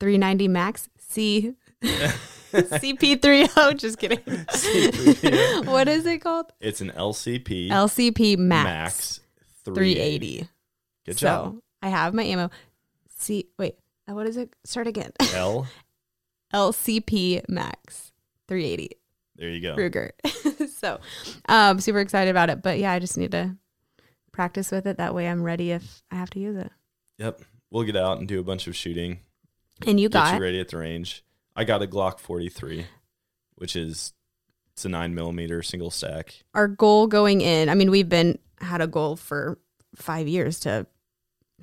390 0.00 0.48
Max 0.48 0.88
C 0.98 1.54
CP30. 2.62 3.76
Just 3.76 3.98
kidding. 3.98 4.18
what 5.66 5.88
is 5.88 6.06
it 6.06 6.18
called? 6.20 6.52
It's 6.60 6.80
an 6.80 6.92
LCP 6.92 7.68
LCP 7.68 8.38
Max, 8.38 8.64
Max 8.64 9.20
380. 9.64 10.48
Good 11.04 11.18
so 11.18 11.26
job. 11.26 11.58
I 11.82 11.88
have 11.88 12.14
my 12.14 12.22
ammo. 12.22 12.50
See, 13.18 13.48
wait, 13.58 13.76
uh, 14.08 14.14
what 14.14 14.28
is 14.28 14.36
it? 14.36 14.54
Start 14.64 14.86
again. 14.86 15.10
L. 15.34 15.66
LCP 16.54 17.48
Max 17.48 18.12
380 18.46 18.90
There 19.34 19.48
you 19.48 19.60
go. 19.60 19.74
Ruger. 19.74 20.10
so, 20.70 21.00
um, 21.48 21.80
super 21.80 21.98
excited 21.98 22.30
about 22.30 22.50
it. 22.50 22.62
But 22.62 22.78
yeah, 22.78 22.92
I 22.92 23.00
just 23.00 23.18
need 23.18 23.32
to 23.32 23.56
practice 24.30 24.70
with 24.70 24.86
it. 24.86 24.98
That 24.98 25.12
way, 25.12 25.26
I'm 25.26 25.42
ready 25.42 25.72
if 25.72 26.04
I 26.12 26.14
have 26.14 26.30
to 26.30 26.38
use 26.38 26.56
it. 26.56 26.70
Yep. 27.18 27.40
We'll 27.72 27.82
get 27.82 27.96
out 27.96 28.18
and 28.18 28.28
do 28.28 28.38
a 28.38 28.44
bunch 28.44 28.68
of 28.68 28.76
shooting. 28.76 29.18
And 29.84 29.98
you 29.98 30.08
Get 30.08 30.12
got 30.12 30.34
you 30.34 30.40
ready 30.40 30.60
at 30.60 30.68
the 30.68 30.76
range. 30.76 31.24
I 31.56 31.64
got 31.64 31.82
a 31.82 31.86
Glock 31.86 32.18
43, 32.18 32.86
which 33.56 33.76
is 33.76 34.12
it's 34.72 34.84
a 34.84 34.88
nine 34.88 35.14
millimeter 35.14 35.62
single 35.62 35.90
stack. 35.90 36.42
our 36.54 36.66
goal 36.68 37.06
going 37.06 37.40
in. 37.40 37.68
I 37.68 37.74
mean, 37.74 37.90
we've 37.90 38.08
been 38.08 38.38
had 38.60 38.80
a 38.80 38.86
goal 38.86 39.16
for 39.16 39.58
five 39.94 40.26
years 40.26 40.58
to 40.60 40.86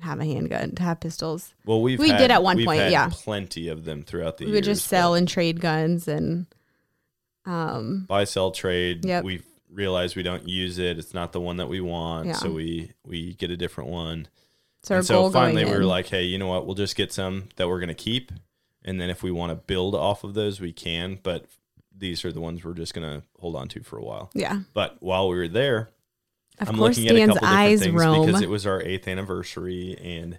have 0.00 0.18
a 0.20 0.24
handgun, 0.24 0.74
to 0.76 0.82
have 0.82 1.00
pistols. 1.00 1.54
Well, 1.66 1.82
we've 1.82 1.98
We 1.98 2.08
had- 2.08 2.18
did 2.18 2.30
at 2.30 2.42
one 2.42 2.64
point, 2.64 2.80
had 2.80 2.92
yeah. 2.92 3.08
plenty 3.12 3.68
of 3.68 3.84
them 3.84 4.02
throughout 4.02 4.38
the 4.38 4.46
we 4.46 4.50
years. 4.50 4.56
would 4.56 4.64
just 4.64 4.86
sell 4.86 5.14
and 5.14 5.28
trade 5.28 5.60
guns 5.60 6.08
and 6.08 6.46
um 7.44 8.04
buy, 8.08 8.24
sell, 8.24 8.50
trade. 8.52 9.04
Yep. 9.04 9.24
We 9.24 9.42
realize 9.70 10.14
we 10.16 10.22
don't 10.22 10.48
use 10.48 10.78
it. 10.78 10.98
It's 10.98 11.12
not 11.14 11.32
the 11.32 11.40
one 11.40 11.56
that 11.58 11.68
we 11.68 11.80
want, 11.80 12.26
Yeah. 12.28 12.32
so 12.34 12.50
we 12.52 12.92
we 13.04 13.34
get 13.34 13.50
a 13.50 13.56
different 13.56 13.90
one. 13.90 14.28
so 14.82 15.00
so 15.02 15.30
finally, 15.30 15.64
we 15.64 15.70
were 15.70 15.80
in. 15.82 15.86
like, 15.88 16.06
hey, 16.06 16.22
you 16.24 16.38
know 16.38 16.46
what? 16.46 16.64
We'll 16.66 16.74
just 16.74 16.96
get 16.96 17.12
some 17.12 17.48
that 17.56 17.68
we're 17.68 17.80
gonna 17.80 17.94
keep, 17.94 18.32
and 18.84 19.00
then 19.00 19.10
if 19.10 19.22
we 19.22 19.30
want 19.30 19.50
to 19.50 19.56
build 19.56 19.94
off 19.94 20.24
of 20.24 20.34
those, 20.34 20.60
we 20.60 20.72
can. 20.72 21.18
But 21.22 21.46
these 21.96 22.24
are 22.24 22.32
the 22.32 22.40
ones 22.40 22.64
we're 22.64 22.74
just 22.74 22.94
gonna 22.94 23.22
hold 23.38 23.54
on 23.56 23.68
to 23.68 23.82
for 23.82 23.98
a 23.98 24.02
while. 24.04 24.30
yeah. 24.34 24.60
But 24.74 24.96
while 25.00 25.28
we 25.28 25.36
were 25.36 25.48
there, 25.48 25.90
Of 26.58 26.68
I'm 26.70 26.76
course, 26.76 26.96
looking 26.98 27.10
at 27.10 27.16
a 27.16 27.18
Dan's 27.18 27.32
couple 27.38 27.48
different 27.48 27.80
things 27.80 27.94
roam. 27.94 28.26
because 28.26 28.42
it 28.42 28.48
was 28.50 28.66
our 28.66 28.82
eighth 28.82 29.06
anniversary, 29.08 29.96
and 30.02 30.38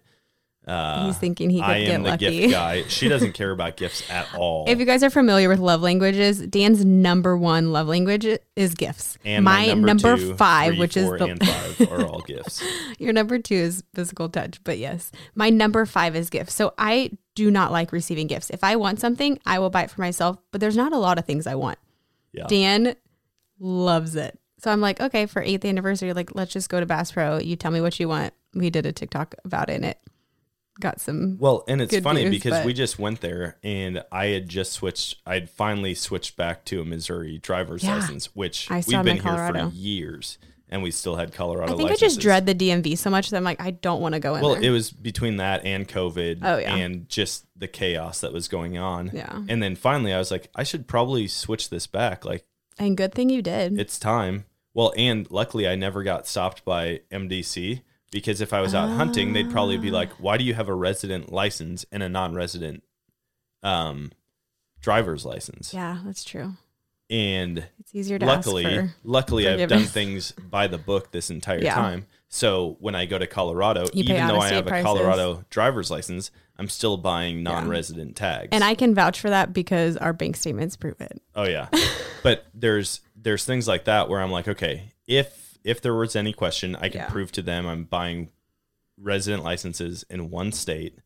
uh, 0.66 1.08
He's 1.08 1.18
thinking 1.18 1.50
he 1.50 1.60
could 1.60 1.70
I 1.70 1.84
get 1.84 1.90
am 1.94 2.04
the 2.04 2.10
lucky. 2.12 2.40
gift 2.40 2.54
guy. 2.54 2.84
She 2.88 3.10
doesn't 3.10 3.34
care 3.34 3.52
about 3.52 3.76
gifts 3.76 4.10
at 4.10 4.34
all. 4.34 4.64
If 4.70 4.80
you 4.80 4.86
guys 4.86 5.04
are 5.04 5.10
familiar 5.10 5.50
with 5.50 5.60
love 5.60 5.82
languages, 5.82 6.40
Dan's 6.40 6.86
number 6.86 7.38
one 7.38 7.74
love 7.74 7.88
language 7.90 8.26
is 8.56 8.74
gifts. 8.74 9.18
and 9.26 9.44
my, 9.44 9.68
my, 9.68 9.74
number, 9.74 10.16
two, 10.16 10.36
five, 10.36 10.70
three, 10.72 10.80
which 10.80 10.96
is 10.96 11.10
the 11.10 11.26
and 11.26 11.46
five 11.46 11.92
are 11.92 12.06
all 12.06 12.22
gifts. 12.28 12.64
Your 12.98 13.12
number 13.12 13.40
two 13.40 13.56
is 13.56 13.84
physical 13.94 14.30
touch, 14.30 14.64
but 14.64 14.78
yes, 14.78 15.12
my 15.36 15.50
number 15.50 15.86
five 15.86 16.16
is 16.16 16.30
gifts. 16.30 16.54
So 16.54 16.74
I 16.78 17.12
do 17.36 17.50
not 17.52 17.72
like 17.72 17.92
receiving 17.92 18.28
gifts. 18.28 18.50
If 18.50 18.64
I 18.64 18.76
want 18.76 19.00
something, 19.00 19.40
I 19.46 19.60
will 19.60 19.70
buy 19.70 19.84
it 19.84 19.92
for 19.92 20.02
myself, 20.02 20.38
but 20.52 20.62
there's 20.62 20.78
not 20.78 20.94
a 20.94 20.98
lot 20.98 21.18
of 21.18 21.26
things 21.26 21.48
I 21.48 21.56
want. 21.56 21.80
Yeah. 22.32 22.46
Dan 22.48 22.96
loves 23.60 24.16
it. 24.16 24.40
So 24.60 24.72
I'm 24.72 24.82
like, 24.82 25.02
okay, 25.02 25.26
for 25.26 25.42
eighth 25.42 25.66
anniversary, 25.66 26.14
like 26.14 26.36
let's 26.36 26.54
just 26.54 26.70
go 26.70 26.80
to 26.80 26.86
Bass 26.86 27.12
Pro. 27.12 27.38
You 27.38 27.56
tell 27.56 27.72
me 27.72 27.82
what 27.82 28.00
you 28.00 28.08
want. 28.08 28.34
We 28.54 28.70
did 28.70 28.86
a 28.86 28.92
TikTok 28.92 29.36
about 29.44 29.70
it 29.70 29.74
and 29.76 29.86
it 29.86 30.00
got 30.80 31.00
some 31.02 31.38
Well, 31.40 31.64
and 31.68 31.82
it's 31.82 31.98
funny 32.00 32.22
views, 32.22 32.32
because 32.36 32.52
but- 32.60 32.66
we 32.66 32.74
just 32.74 32.98
went 32.98 33.22
there 33.22 33.58
and 33.64 34.04
I 34.12 34.28
had 34.28 34.48
just 34.50 34.72
switched. 34.74 35.18
I'd 35.26 35.50
finally 35.50 35.94
switched 35.96 36.36
back 36.38 36.66
to 36.66 36.82
a 36.82 36.86
Missouri 36.86 37.38
driver's 37.40 37.84
Yeah. 37.84 37.96
license, 37.98 38.28
which 38.36 38.70
we've 38.70 38.88
been 39.04 39.20
here 39.20 39.48
for 39.52 39.70
years, 39.74 40.38
and 40.74 40.82
we 40.84 40.92
still 40.92 41.16
had 41.16 41.32
Colorado. 41.34 41.72
I 41.74 41.78
think 41.78 41.90
licenses. 41.92 42.04
I 42.04 42.06
just 42.08 42.20
dread 42.20 42.46
the 42.48 42.56
DMV 42.56 42.98
so 42.98 43.10
much 43.10 43.30
that 43.30 43.38
I'm 43.38 43.44
like, 43.44 43.62
I 43.62 43.72
don't 43.72 44.02
want 44.02 44.14
to 44.16 44.20
go 44.20 44.36
in 44.36 44.42
Well, 44.42 44.56
there. 44.56 44.64
it 44.64 44.70
was 44.72 44.90
between 44.92 45.38
that 45.38 45.64
and 45.66 45.88
COVID, 45.88 46.40
Oh, 46.42 46.58
yeah. 46.58 46.76
and 46.76 47.08
just 47.08 47.46
the 47.56 47.68
chaos 47.68 48.22
that 48.22 48.34
was 48.34 48.48
going 48.48 48.78
on. 48.78 49.12
Yeah. 49.14 49.44
and 49.48 49.62
then 49.62 49.76
finally, 49.76 50.12
I 50.12 50.18
was 50.18 50.32
like, 50.32 50.50
I 50.56 50.64
should 50.64 50.88
probably 50.88 51.28
switch 51.28 51.70
this 51.70 51.86
back. 51.88 52.26
Like 52.26 52.44
and 52.80 52.98
good 52.98 53.14
thing 53.14 53.30
you 53.30 53.42
did. 53.44 53.80
it's 53.80 54.00
time. 54.00 54.46
Well, 54.74 54.92
and 54.98 55.30
luckily, 55.30 55.68
I 55.68 55.76
never 55.76 56.02
got 56.02 56.26
stopped 56.28 56.66
by 56.66 57.02
MDC 57.12 57.84
because 58.12 58.42
if 58.42 58.52
I 58.52 58.60
was 58.62 58.74
out 58.74 58.90
hunting, 58.90 59.34
they'd 59.34 59.52
probably 59.52 59.78
be 59.78 59.92
like, 59.92 60.10
"Why 60.14 60.38
do 60.38 60.44
you 60.44 60.56
have 60.56 60.68
a 60.70 60.74
resident 60.74 61.32
license 61.32 61.86
and 61.92 62.02
a 62.02 62.10
non-resident 62.10 62.82
um, 63.62 64.12
driver's 64.82 65.26
license?" 65.26 65.72
yeah, 65.74 66.00
that's 66.04 66.24
true. 66.24 66.54
And 67.10 67.68
It's 67.80 67.94
easier 67.94 68.18
to 68.18 68.26
luckily, 68.26 68.90
luckily, 69.04 69.48
I've 69.48 69.70
done 69.70 69.86
things 69.86 70.32
by 70.32 70.68
the 70.68 70.78
book 70.78 71.12
this 71.12 71.30
entire 71.30 71.62
Yeah. 71.62 71.76
time. 71.76 72.08
So 72.30 72.78
when 72.80 72.96
I 72.96 73.06
go 73.06 73.20
to 73.20 73.28
Colorado, 73.28 73.84
You 73.94 74.04
even 74.06 74.28
though 74.28 74.40
I 74.40 74.50
have 74.50 74.66
a. 74.68 74.82
Colorado 74.82 75.46
driver's 75.50 75.92
license, 75.92 76.32
I'm 76.58 76.70
still 76.70 76.98
buying 76.98 77.44
non-resident 77.44 78.16
tags. 78.16 78.50
And 78.52 78.64
I 78.64 78.74
can 78.74 78.96
vouch 78.96 79.20
for 79.20 79.30
that 79.30 79.54
because 79.54 79.98
our 79.98 80.14
bank 80.14 80.36
statements 80.38 80.76
prove 80.76 81.00
it. 81.02 81.22
Oh 81.36 81.44
yeah. 81.44 81.68
but 82.24 82.46
there's 82.54 83.02
there's 83.16 83.46
things 83.46 83.68
like 83.68 83.86
that 83.86 84.10
where 84.10 84.20
I'm 84.22 84.32
like, 84.32 84.48
okay, 84.48 84.94
if 85.06 85.58
if 85.64 85.82
there 85.82 85.94
was 85.94 86.16
any 86.16 86.34
question, 86.34 86.76
I 86.76 86.90
can 86.90 87.02
Yeah. 87.02 87.10
prove 87.10 87.32
to 87.34 87.42
them 87.42 87.68
I'm 87.68 87.84
buying 87.84 88.30
resident 88.98 89.44
licenses 89.44 90.04
in 90.10 90.30
one 90.30 90.52
state. 90.52 90.98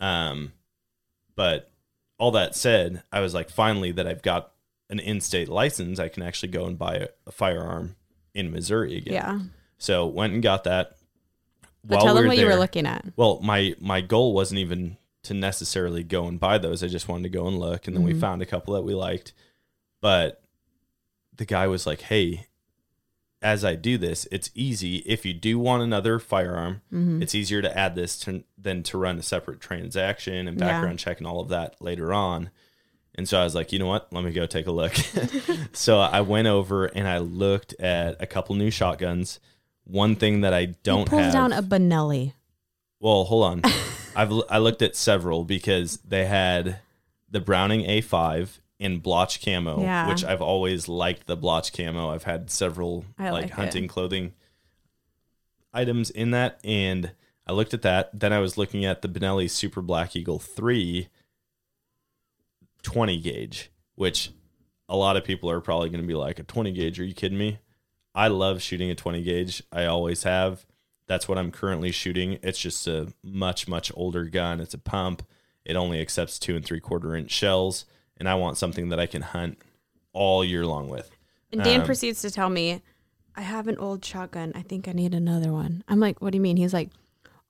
Um 0.00 0.52
but 1.34 1.70
all 2.18 2.32
that 2.32 2.56
said, 2.56 3.02
I 3.12 3.20
was 3.20 3.32
like 3.32 3.48
finally 3.50 3.92
that 3.92 4.06
I've 4.06 4.22
got 4.22 4.52
an 4.90 4.98
in-state 5.00 5.48
license, 5.48 5.98
I 5.98 6.08
can 6.08 6.22
actually 6.22 6.48
go 6.50 6.64
and 6.66 6.78
buy 6.78 6.94
a, 6.96 7.08
a 7.26 7.32
firearm 7.32 7.96
in 8.34 8.50
Missouri 8.50 8.96
again. 8.96 9.14
Yeah. 9.14 9.38
So 9.78 10.06
went 10.06 10.32
and 10.32 10.42
got 10.42 10.64
that. 10.64 10.96
But 11.84 12.00
tell 12.02 12.14
them 12.14 12.24
we 12.24 12.28
what 12.28 12.38
you 12.38 12.46
were 12.46 12.56
looking 12.56 12.86
at. 12.86 13.04
well, 13.16 13.40
my 13.42 13.74
my 13.80 14.00
goal 14.00 14.34
wasn't 14.34 14.58
even 14.60 14.96
to 15.24 15.34
necessarily 15.34 16.02
go 16.02 16.26
and 16.26 16.38
buy 16.40 16.58
those. 16.58 16.82
I 16.82 16.88
just 16.88 17.08
wanted 17.08 17.24
to 17.24 17.28
go 17.28 17.46
and 17.46 17.58
look, 17.58 17.86
and 17.86 17.94
then 17.96 18.02
we 18.02 18.12
Mhm. 18.14 18.20
found 18.20 18.42
a 18.42 18.46
couple 18.46 18.74
that 18.74 18.82
we 18.82 18.94
liked. 18.94 19.32
But 20.00 20.42
the 21.36 21.44
guy 21.44 21.66
was 21.66 21.86
like, 21.86 22.02
"Hey, 22.02 22.46
as 23.40 23.64
I 23.64 23.74
do 23.76 23.98
this, 23.98 24.26
it's 24.32 24.50
easy. 24.54 24.96
If 24.98 25.24
you 25.24 25.32
do 25.32 25.58
want 25.58 25.82
another 25.82 26.18
firearm, 26.18 26.82
Mhm. 26.92 27.22
it's 27.22 27.34
easier 27.34 27.62
to 27.62 27.78
add 27.78 27.94
this 27.94 28.18
to, 28.20 28.42
than 28.56 28.82
to 28.84 28.98
run 28.98 29.18
a 29.18 29.22
separate 29.22 29.60
transaction 29.60 30.48
and 30.48 30.58
Yeah. 30.58 30.66
background 30.66 30.98
check 30.98 31.18
and 31.18 31.26
all 31.26 31.40
of 31.40 31.48
that 31.50 31.80
later 31.80 32.12
on." 32.12 32.50
And 33.18 33.28
so 33.28 33.38
I 33.38 33.42
was 33.44 33.54
like, 33.54 33.72
you 33.72 33.78
know 33.80 33.86
what? 33.88 34.12
Let 34.12 34.22
me 34.22 34.30
go 34.30 34.46
take 34.46 34.66
a 34.68 34.70
look. 34.70 34.94
so 35.72 35.98
I 35.98 36.20
went 36.20 36.46
over 36.46 36.86
and 36.86 37.06
I 37.08 37.18
looked 37.18 37.74
at 37.80 38.16
a 38.22 38.26
couple 38.26 38.54
new 38.54 38.70
shotguns. 38.70 39.40
One 39.84 40.14
thing 40.14 40.42
that 40.42 40.54
I 40.54 40.66
don't 40.84 41.00
he 41.00 41.04
pulls 41.10 41.22
have 41.24 41.32
down 41.32 41.52
a 41.52 41.60
Benelli. 41.62 42.32
well, 43.00 43.24
hold 43.24 43.44
on. 43.44 43.62
I've 44.16 44.32
I 44.48 44.58
looked 44.58 44.82
at 44.82 44.94
several 44.96 45.44
because 45.44 45.98
they 45.98 46.26
had 46.26 46.78
the 47.28 47.40
Browning 47.40 47.80
A5 47.86 48.60
in 48.78 49.00
blotch 49.00 49.44
camo, 49.44 49.82
Yeah. 49.82 50.08
which 50.08 50.24
I've 50.24 50.40
always 50.40 50.88
liked 50.88 51.26
the 51.26 51.36
blotch 51.36 51.72
camo. 51.72 52.10
I've 52.10 52.22
had 52.22 52.50
several 52.50 53.04
like, 53.18 53.32
like 53.32 53.44
it. 53.46 53.50
hunting 53.50 53.88
clothing 53.88 54.32
items 55.74 56.10
in 56.10 56.30
that 56.30 56.60
and 56.64 57.12
I 57.46 57.52
looked 57.52 57.74
at 57.74 57.82
that. 57.82 58.10
Then 58.18 58.32
I 58.32 58.38
was 58.38 58.56
looking 58.58 58.84
at 58.84 59.02
the 59.02 59.08
Benelli 59.08 59.50
Super 59.50 59.80
Black 59.80 60.14
Eagle 60.14 60.38
3 60.38 61.08
20 62.82 63.18
gauge, 63.20 63.70
which 63.94 64.30
a 64.88 64.96
lot 64.96 65.16
of 65.16 65.24
people 65.24 65.50
are 65.50 65.60
probably 65.60 65.88
going 65.90 66.00
to 66.02 66.06
be 66.06 66.14
like 66.14 66.38
a 66.38 66.42
20 66.42 66.72
gauge. 66.72 66.98
Are 67.00 67.04
you 67.04 67.14
kidding 67.14 67.38
me? 67.38 67.58
I 68.14 68.28
love 68.28 68.62
shooting 68.62 68.90
a 68.90 68.94
20 68.94 69.22
gauge. 69.22 69.62
I 69.72 69.84
always 69.84 70.22
have. 70.22 70.64
That's 71.06 71.28
what 71.28 71.38
I'm 71.38 71.50
currently 71.50 71.90
shooting. 71.92 72.38
It's 72.42 72.58
just 72.58 72.86
a 72.86 73.12
much, 73.22 73.68
much 73.68 73.90
older 73.94 74.24
gun. 74.24 74.60
It's 74.60 74.74
a 74.74 74.78
pump. 74.78 75.22
It 75.64 75.76
only 75.76 76.00
accepts 76.00 76.38
two 76.38 76.56
and 76.56 76.64
three 76.64 76.80
quarter 76.80 77.14
inch 77.14 77.30
shells. 77.30 77.84
And 78.16 78.28
I 78.28 78.34
want 78.34 78.58
something 78.58 78.88
that 78.88 78.98
I 79.00 79.06
can 79.06 79.22
hunt 79.22 79.58
all 80.12 80.44
year 80.44 80.66
long 80.66 80.88
with. 80.88 81.10
And 81.52 81.62
Dan 81.62 81.80
Um, 81.80 81.86
proceeds 81.86 82.20
to 82.22 82.30
tell 82.30 82.48
me 82.50 82.82
I 83.34 83.42
have 83.42 83.68
an 83.68 83.78
old 83.78 84.04
shotgun. 84.04 84.52
I 84.54 84.62
think 84.62 84.88
I 84.88 84.92
need 84.92 85.14
another 85.14 85.52
one. 85.52 85.84
I'm 85.86 86.00
like, 86.00 86.20
what 86.20 86.32
do 86.32 86.36
you 86.36 86.42
mean? 86.42 86.56
He's 86.56 86.74
like, 86.74 86.90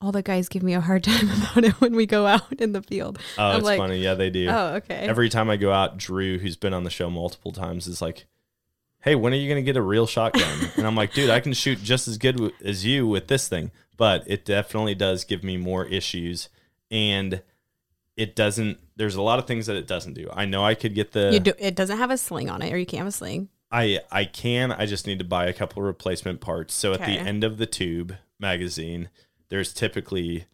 all 0.01 0.13
the 0.13 0.23
guys 0.23 0.49
give 0.49 0.63
me 0.63 0.75
a 0.75 0.81
hard 0.81 1.05
time 1.05 1.29
about 1.29 1.65
it 1.65 1.81
when 1.81 1.95
we 1.95 2.07
go 2.07 2.27
out 2.27 2.53
in 2.61 2.73
the 2.73 2.83
field. 2.83 3.19
Oh, 3.37 3.45
I'm 3.45 3.57
it's 3.57 3.65
like, 3.65 3.79
funny. 3.79 3.99
Yeah, 3.99 4.15
they 4.15 4.31
do. 4.31 4.49
Oh, 4.49 4.75
okay. 4.77 4.95
Every 4.95 5.29
time 5.29 5.51
I 5.51 5.57
go 5.57 5.73
out, 5.73 5.99
Drew, 5.99 6.39
who's 6.39 6.57
been 6.57 6.75
on 6.75 6.85
the 6.85 6.91
show 6.91 7.11
multiple 7.11 7.53
times, 7.53 7.87
is 7.87 8.01
like, 8.01 8.27
"Hey, 9.01 9.15
when 9.15 9.33
are 9.33 9.37
you 9.37 9.49
going 9.49 9.63
to 9.63 9.67
get 9.67 9.77
a 9.77 9.83
real 9.83 10.07
shotgun?" 10.07 10.71
and 10.77 10.87
I'm 10.87 10.95
like, 10.95 11.13
"Dude, 11.13 11.31
I 11.31 11.41
can 11.41 11.53
shoot 11.53 11.83
just 11.83 12.09
as 12.09 12.19
good 12.19 12.37
w- 12.37 12.55
as 12.65 12.85
you 12.85 13.07
with 13.07 13.29
this 13.29 13.49
thing, 13.49 13.71
but 13.97 14.25
it 14.27 14.45
definitely 14.45 14.95
does 14.95 15.25
give 15.25 15.43
me 15.43 15.57
more 15.57 15.85
issues, 15.87 16.49
and 16.91 17.43
it 18.17 18.37
doesn't. 18.37 18.79
There's 18.97 19.15
a 19.17 19.23
lot 19.23 19.39
of 19.39 19.47
things 19.47 19.67
that 19.67 19.77
it 19.77 19.87
doesn't 19.87 20.15
do. 20.15 20.29
I 20.33 20.45
know 20.45 20.65
I 20.65 20.75
could 20.75 20.95
get 20.95 21.13
the. 21.13 21.31
you 21.33 21.41
do, 21.41 21.53
it 21.59 21.75
doesn't 21.75 21.99
have 21.99 22.11
a 22.11 22.19
sling 22.19 22.51
on 22.51 22.63
it, 22.63 22.73
or 22.73 22.79
you 22.79 22.87
can't 22.87 23.01
have 23.01 23.09
a 23.09 23.13
sling. 23.13 23.49
I 23.71 24.01
I 24.11 24.25
can. 24.25 24.73
I 24.73 24.87
just 24.87 25.07
need 25.07 25.19
to 25.19 25.25
buy 25.25 25.47
a 25.47 25.53
couple 25.53 25.83
of 25.83 25.87
replacement 25.87 26.41
parts. 26.41 26.75
So 26.75 26.95
at 26.95 27.01
the 27.01 27.19
end 27.19 27.45
of 27.45 27.59
the 27.59 27.67
tube 27.67 28.17
magazine, 28.39 29.09
there's 29.49 29.73
typically 29.73 30.47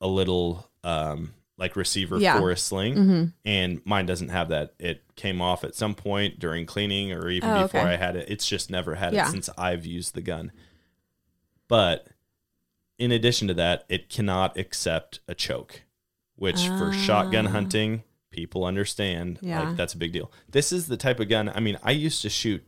a 0.00 0.06
little 0.06 0.68
um 0.84 1.34
like 1.58 1.76
receiver 1.76 2.18
Yeah. 2.18 2.38
for 2.40 2.50
a 2.50 2.56
sling, 2.56 2.94
Mm-hmm. 2.96 3.24
and 3.44 3.80
mine 3.84 4.06
doesn't 4.06 4.30
have 4.30 4.48
that. 4.48 4.74
It 4.80 5.02
came 5.16 5.40
off 5.40 5.62
at 5.64 5.74
some 5.76 5.94
point 5.94 6.40
during 6.40 6.66
cleaning 6.66 7.12
or 7.12 7.28
even 7.28 7.48
Oh, 7.50 7.62
before 7.62 7.80
okay. 7.82 7.90
I 7.92 7.96
had 7.96 8.16
it. 8.16 8.28
It's 8.28 8.48
just 8.48 8.70
never 8.70 8.96
had 8.96 9.12
Yeah. 9.12 9.28
it 9.28 9.30
since 9.30 9.48
I've 9.56 9.86
used 9.86 10.14
the 10.14 10.22
gun. 10.22 10.50
But 11.68 12.08
in 12.98 13.12
addition 13.12 13.48
to 13.48 13.54
that, 13.54 13.84
it 13.88 14.08
cannot 14.08 14.56
accept 14.56 15.20
a 15.28 15.34
choke, 15.34 15.82
which 16.34 16.66
for 16.66 16.92
shotgun 16.92 17.46
Ah. 17.46 17.50
hunting, 17.50 18.02
people 18.30 18.64
understand. 18.64 19.38
Yeah. 19.42 19.62
Like 19.68 19.76
that's 19.76 19.94
a 19.94 19.98
big 19.98 20.12
deal. 20.12 20.32
This 20.50 20.72
is 20.72 20.86
the 20.88 20.96
type 20.96 21.20
of 21.20 21.28
gun. 21.28 21.48
I 21.50 21.60
mean, 21.60 21.78
I 21.82 21.92
used 21.92 22.22
to 22.22 22.30
shoot 22.30 22.64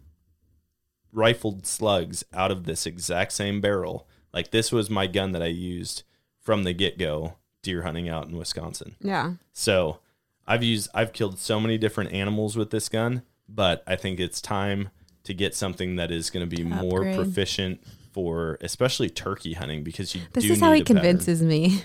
rifled 1.13 1.67
slugs 1.67 2.23
out 2.33 2.51
of 2.51 2.65
this 2.65 2.87
exact 2.87 3.33
same 3.33 3.61
barrel. 3.61 4.07
Like 4.35 4.51
this 4.51 4.71
was 4.73 4.91
my 4.91 5.07
gun 5.07 5.33
that 5.33 5.43
I 5.43 5.47
used 5.47 6.03
from 6.43 6.65
the 6.65 6.75
get 6.75 6.99
go 6.99 7.37
deer 7.63 7.83
hunting 7.85 8.09
out 8.11 8.27
in 8.29 8.37
Wisconsin. 8.37 8.97
Yeah. 9.01 9.35
So 9.55 10.01
I've 10.47 10.63
used 10.63 10.91
I've 10.93 11.15
killed 11.15 11.39
so 11.39 11.59
many 11.61 11.79
different 11.79 12.13
animals 12.13 12.57
with 12.57 12.71
this 12.71 12.89
gun, 12.91 13.23
but 13.49 13.83
I 13.87 13.97
think 13.97 14.21
it's 14.21 14.43
time 14.43 14.91
to 15.23 15.33
get 15.33 15.55
something 15.55 15.97
that 15.97 16.11
is 16.11 16.29
going 16.29 16.47
to 16.47 16.57
be 16.57 16.63
more 16.65 17.01
proficient 17.15 17.81
for 18.13 18.59
especially 18.61 19.09
turkey 19.09 19.55
hunting 19.55 19.83
because 19.83 20.15
you 20.15 20.21
This 20.35 20.45
is 20.45 20.61
how 20.61 20.73
he 20.73 20.83
pattern. 20.83 20.97
convinces 20.97 21.41
me. 21.43 21.83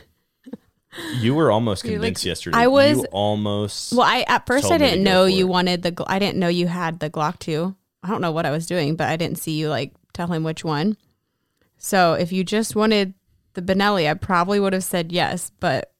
You 1.19 1.35
were 1.35 1.51
almost 1.51 1.83
You're 1.85 1.93
like- 1.93 1.99
convinced 1.99 2.25
yesterday. 2.25 2.57
I 2.57 2.67
was- 2.67 2.97
You 2.97 3.05
almost. 3.11 3.93
Well, 3.93 4.01
I 4.01 4.25
at 4.27 4.47
first 4.47 4.71
I 4.71 4.77
didn't 4.79 5.03
know 5.03 5.25
you 5.25 5.45
it. 5.45 5.49
wanted 5.49 5.83
the. 5.83 6.03
I 6.07 6.17
didn't 6.17 6.39
know 6.39 6.47
you 6.47 6.65
had 6.67 6.99
the 6.99 7.09
Glock 7.11 7.37
two. 7.39 7.75
I 8.01 8.09
don't 8.09 8.21
know 8.21 8.31
what 8.31 8.45
I 8.47 8.51
was 8.51 8.65
doing, 8.65 8.95
but 8.95 9.07
I 9.07 9.15
didn't 9.15 9.37
see 9.37 9.51
you 9.51 9.69
like 9.69 9.93
tell 10.13 10.27
him 10.27 10.43
which 10.43 10.63
one. 10.65 10.97
So 11.79 12.13
if 12.13 12.31
you 12.31 12.43
just 12.43 12.75
wanted 12.75 13.13
the 13.53 13.61
Benelli, 13.61 14.09
I 14.09 14.13
probably 14.13 14.59
would 14.59 14.73
have 14.73 14.83
said 14.83 15.11
yes, 15.11 15.51
but 15.59 15.91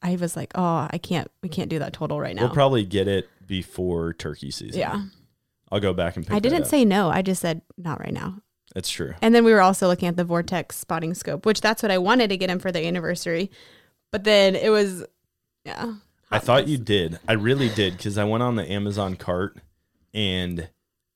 I 0.00 0.16
was 0.16 0.36
like, 0.36 0.52
oh, 0.54 0.88
I 0.90 0.98
can't. 0.98 1.30
We 1.42 1.48
can't 1.48 1.68
do 1.68 1.80
that 1.80 1.92
total 1.92 2.20
right 2.20 2.34
now. 2.34 2.42
We'll 2.42 2.54
probably 2.54 2.84
get 2.84 3.08
it 3.08 3.28
before 3.46 4.14
turkey 4.14 4.50
season. 4.50 4.80
yeah, 4.80 5.02
I'll 5.70 5.80
go 5.80 5.92
back 5.92 6.16
and 6.16 6.26
pick 6.26 6.34
I 6.34 6.38
didn't 6.38 6.66
say 6.66 6.84
no. 6.84 7.10
I 7.10 7.20
just 7.22 7.42
said 7.42 7.62
not 7.76 8.00
right 8.00 8.12
now. 8.12 8.40
That's 8.74 8.88
true. 8.90 9.14
And 9.22 9.34
then 9.34 9.44
we 9.44 9.52
were 9.52 9.60
also 9.60 9.88
looking 9.88 10.08
at 10.08 10.16
the 10.16 10.24
Vortex 10.24 10.76
spotting 10.76 11.14
scope, 11.14 11.44
which 11.44 11.60
that's 11.60 11.82
what 11.82 11.90
I 11.90 11.98
wanted 11.98 12.28
to 12.28 12.36
get 12.36 12.50
him 12.50 12.58
for 12.58 12.70
the 12.70 12.86
anniversary. 12.86 13.50
But 14.12 14.24
then 14.24 14.54
it 14.54 14.70
was, 14.70 15.04
yeah. 15.64 15.94
I 16.30 16.38
thought 16.38 16.68
you 16.68 16.78
did. 16.78 17.18
I 17.26 17.32
really 17.32 17.70
did 17.70 17.96
because 17.96 18.18
I 18.18 18.24
went 18.24 18.42
on 18.42 18.56
the 18.56 18.70
Amazon 18.70 19.16
cart 19.16 19.56
and 20.14 20.68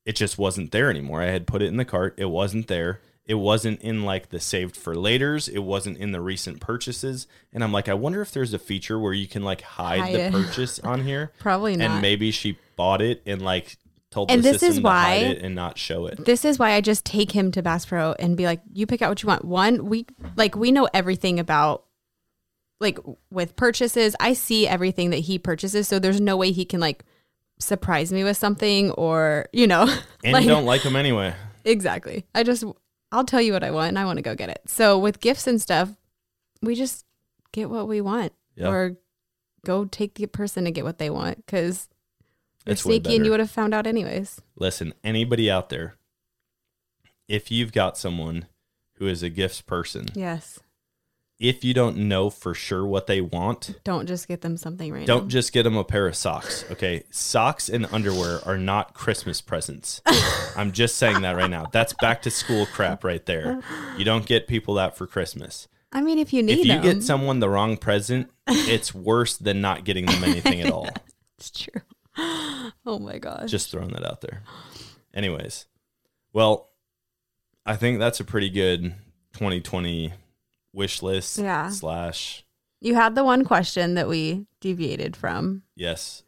it 0.04 0.16
just 0.16 0.38
wasn't 0.38 0.72
there 0.72 0.90
anymore. 0.90 1.22
I 1.22 1.26
had 1.26 1.46
put 1.46 1.62
it 1.62 1.66
in 1.66 1.76
the 1.76 1.84
cart. 1.84 2.14
It 2.16 2.24
wasn't 2.26 2.68
there. 2.68 3.00
It 3.24 3.34
wasn't 3.34 3.80
in 3.82 4.04
like 4.04 4.30
the 4.30 4.40
saved 4.40 4.76
for 4.76 4.94
laters. 4.96 5.48
It 5.48 5.60
wasn't 5.60 5.98
in 5.98 6.10
the 6.12 6.20
recent 6.20 6.60
purchases. 6.60 7.26
And 7.52 7.62
I'm 7.62 7.70
like, 7.72 7.88
I 7.88 7.94
wonder 7.94 8.20
if 8.20 8.32
there's 8.32 8.52
a 8.52 8.58
feature 8.58 8.98
where 8.98 9.12
you 9.12 9.28
can 9.28 9.42
like 9.44 9.62
hide, 9.62 10.00
Hide 10.00 10.14
the 10.14 10.20
it. 10.26 10.32
purchase 10.32 10.78
on 10.80 11.02
here. 11.04 11.30
Probably 11.38 11.76
not. 11.76 11.90
And 11.90 12.02
maybe 12.02 12.30
she 12.32 12.58
bought 12.76 13.00
it 13.00 13.22
and 13.24 13.40
like 13.40 13.76
told 14.10 14.30
And 14.30 14.42
the 14.42 14.50
this 14.50 14.60
system 14.60 14.70
is 14.70 14.82
to 14.82 14.88
hide 14.88 15.22
why- 15.22 15.28
it 15.28 15.38
and 15.42 15.54
not 15.54 15.78
show 15.78 16.06
it. 16.06 16.24
this 16.24 16.44
is 16.44 16.58
why 16.58 16.72
I 16.72 16.80
just 16.80 17.04
take 17.04 17.30
him 17.30 17.52
to 17.52 17.62
Bass 17.62 17.86
Pro 17.86 18.12
and 18.18 18.36
be 18.36 18.44
like, 18.44 18.60
you 18.72 18.86
pick 18.88 19.00
out 19.02 19.08
what 19.10 19.22
you 19.22 19.28
want. 19.28 19.44
One, 19.44 19.86
we 19.86 20.06
like 20.36 20.56
we 20.56 20.72
know 20.72 20.88
everything 20.92 21.38
about 21.38 21.84
like 22.80 22.98
with 23.30 23.54
purchases. 23.54 24.16
I 24.18 24.32
see 24.32 24.66
everything 24.66 25.10
that 25.10 25.18
he 25.20 25.38
purchases, 25.38 25.86
so 25.86 25.98
there's 26.00 26.20
no 26.20 26.36
way 26.36 26.50
he 26.50 26.64
can 26.64 26.80
like 26.80 27.04
surprise 27.60 28.12
me 28.12 28.24
with 28.24 28.36
something 28.36 28.90
or 28.92 29.46
you 29.52 29.68
know, 29.68 29.82
And 30.24 30.32
like 30.32 30.42
you 30.42 30.48
don't 30.50 30.66
like 30.66 30.80
him 30.82 30.96
anyway. 30.96 31.34
exactly. 31.64 32.26
I 32.34 32.42
just 32.42 32.64
I'll 33.12 33.24
tell 33.24 33.40
you 33.42 33.52
what 33.52 33.62
I 33.62 33.70
want 33.70 33.88
and 33.88 33.98
I 33.98 34.04
want 34.06 34.16
to 34.16 34.22
go 34.22 34.34
get 34.34 34.48
it. 34.48 34.62
So 34.66 34.98
with 34.98 35.20
gifts 35.20 35.46
and 35.46 35.60
stuff, 35.60 35.90
we 36.62 36.74
just 36.74 37.04
get 37.52 37.68
what 37.70 37.86
we 37.86 38.00
want 38.00 38.32
Yeah. 38.56 38.68
or 38.68 38.96
go 39.64 39.84
take 39.84 40.14
the 40.14 40.26
person 40.26 40.64
to 40.64 40.70
get 40.70 40.84
what 40.84 40.98
they 40.98 41.10
want 41.10 41.44
because 41.44 41.88
you're 42.66 42.72
It's 42.72 42.82
sneaky 42.82 43.14
and 43.16 43.24
you 43.24 43.30
would 43.30 43.40
have 43.40 43.50
found 43.50 43.74
out 43.74 43.86
anyways. 43.86 44.40
Listen, 44.56 44.94
anybody 45.04 45.50
out 45.50 45.68
there, 45.68 45.94
if 47.28 47.50
you've 47.50 47.72
got 47.72 47.98
someone 47.98 48.46
who 48.94 49.06
is 49.06 49.22
a 49.22 49.28
gifts 49.28 49.60
person, 49.60 50.06
Yes. 50.14 50.58
If 51.42 51.64
you 51.64 51.74
don't 51.74 51.96
know 51.96 52.30
for 52.30 52.54
sure 52.54 52.86
what 52.86 53.08
they 53.08 53.20
want, 53.20 53.74
Don't 53.82 54.06
just 54.06 54.28
get 54.28 54.42
them 54.42 54.56
something 54.56 54.92
right 54.92 55.04
don't 55.04 55.28
just 55.28 55.52
get 55.52 55.64
them 55.64 55.76
a 55.76 55.82
pair 55.82 56.06
of 56.06 56.14
socks. 56.14 56.64
Okay. 56.70 57.02
Socks 57.10 57.68
and 57.68 57.84
underwear 57.86 58.40
are 58.46 58.56
not 58.56 58.94
Christmas 58.94 59.40
presents. 59.40 60.00
I'm 60.56 60.70
just 60.70 60.96
saying 60.96 61.22
that 61.22 61.36
right 61.36 61.50
now. 61.50 61.66
That's 61.72 61.94
back 61.94 62.22
to 62.22 62.30
school 62.30 62.66
crap 62.66 63.02
right 63.02 63.26
there. 63.26 63.60
You 63.98 64.04
don't 64.04 64.24
get 64.24 64.46
people 64.46 64.74
that 64.74 64.96
for 64.96 65.06
Christmas. 65.06 65.66
I 65.92 66.00
mean, 66.00 66.18
if 66.18 66.32
you 66.32 66.44
need 66.44 66.60
If 66.60 66.66
you 66.66 66.74
them, 66.74 66.82
get 66.82 67.02
someone 67.02 67.40
the 67.40 67.48
wrong 67.50 67.76
present, 67.76 68.30
it's 68.46 68.94
worse 68.94 69.36
than 69.36 69.60
not 69.60 69.84
getting 69.84 70.06
them 70.06 70.22
anything 70.22 70.60
at 70.60 70.72
all. 70.72 70.88
it's 71.38 71.50
true. 71.50 71.82
Oh 72.84 72.98
my 72.98 73.18
gosh. 73.18 73.48
Just 73.48 73.70
throwing 73.70 73.90
that 73.90 74.04
out 74.04 74.22
there. 74.22 74.42
Anyways, 75.14 75.66
well, 76.32 76.70
I 77.64 77.76
think 77.76 78.00
that's 78.00 78.18
a 78.18 78.24
pretty 78.24 78.50
good 78.50 78.94
2020 79.34 80.12
wish 80.72 81.02
list 81.02 81.38
Yeah. 81.38 81.68
slash 81.70 82.44
you 82.80 82.94
had 82.96 83.14
the 83.14 83.24
one 83.24 83.44
question 83.44 83.94
that 83.94 84.08
we 84.08 84.46
deviated 84.60 85.16
from. 85.16 85.62
yes. 85.76 86.22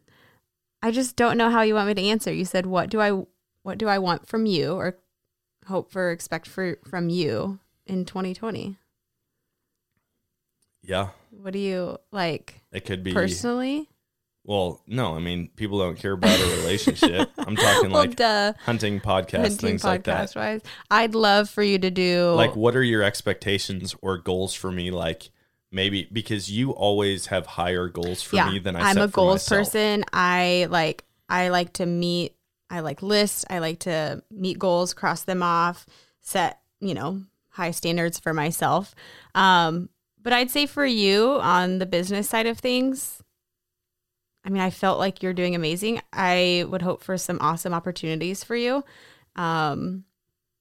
I 0.82 0.90
just 0.90 1.16
don't 1.16 1.38
know 1.38 1.48
how 1.50 1.62
you 1.62 1.74
want 1.74 1.88
me 1.88 1.94
to 1.94 2.02
answer. 2.02 2.30
You 2.32 2.44
said, 2.44 2.66
"What 2.66 2.90
do 2.90 3.00
I 3.00 3.10
what 3.62 3.78
do 3.78 3.88
I 3.88 3.98
want 3.98 4.28
from 4.28 4.44
you 4.44 4.74
or 4.74 4.98
hope 5.66 5.90
for 5.90 6.10
expect 6.10 6.46
for 6.46 6.76
from 6.84 7.08
you 7.08 7.58
in 7.86 8.04
2020?" 8.04 8.76
Yeah, 10.82 11.08
What 11.30 11.54
do 11.54 11.58
you 11.58 11.96
like 12.12 12.60
it 12.70 12.84
could 12.84 13.02
be. 13.02 13.14
personally? 13.14 13.88
Well, 14.46 14.82
no, 14.86 15.16
I 15.16 15.20
mean 15.20 15.48
people 15.56 15.78
don't 15.78 15.98
care 15.98 16.12
about 16.12 16.38
a 16.38 16.56
relationship. 16.58 17.30
I'm 17.38 17.56
talking 17.56 17.90
well, 17.92 18.02
like 18.02 18.16
duh. 18.16 18.52
hunting 18.64 19.00
podcasts, 19.00 19.40
Hunting 19.40 19.56
things 19.56 19.84
like 19.84 20.04
that. 20.04 20.28
podcast 20.28 20.36
wise, 20.36 20.60
I'd 20.90 21.14
love 21.14 21.48
for 21.48 21.62
you 21.62 21.78
to 21.78 21.90
do 21.90 22.32
Like, 22.32 22.54
what 22.54 22.76
are 22.76 22.82
your 22.82 23.02
expectations 23.02 23.94
or 24.02 24.18
goals 24.18 24.52
for 24.52 24.70
me? 24.70 24.90
Like, 24.90 25.30
maybe 25.72 26.08
because 26.12 26.50
you 26.50 26.70
always 26.70 27.26
have 27.26 27.46
higher 27.46 27.88
goals 27.88 28.22
for 28.22 28.36
me 28.46 28.58
than 28.58 28.76
I 28.76 28.90
I'm 28.90 28.98
a 28.98 29.08
goals 29.08 29.48
person. 29.48 30.04
I 30.12 30.68
like 30.70 31.04
I 31.28 31.48
like 31.48 31.74
to 31.74 31.86
meet. 31.86 32.36
I 32.70 32.80
like 32.80 33.02
lists. 33.02 33.44
I 33.48 33.58
like 33.58 33.80
to 33.80 34.22
meet 34.30 34.58
goals, 34.58 34.94
cross 34.94 35.22
them 35.22 35.42
off, 35.42 35.86
set 36.20 36.60
you 36.80 36.94
know 36.94 37.22
high 37.50 37.70
standards 37.70 38.18
for 38.18 38.34
myself. 38.34 38.94
Um, 39.34 39.88
but 40.22 40.32
I'd 40.32 40.50
say 40.50 40.66
for 40.66 40.84
you 40.84 41.38
on 41.40 41.78
the 41.78 41.86
business 41.86 42.28
side 42.28 42.46
of 42.46 42.58
things. 42.58 43.22
I 44.44 44.50
mean, 44.50 44.62
I 44.62 44.70
felt 44.70 44.98
like 44.98 45.22
you're 45.22 45.32
doing 45.32 45.54
amazing. 45.54 46.00
I 46.12 46.66
would 46.68 46.82
hope 46.82 47.02
for 47.02 47.16
some 47.16 47.38
awesome 47.40 47.72
opportunities 47.72 48.44
for 48.44 48.54
you. 48.54 48.84
Um, 49.36 50.04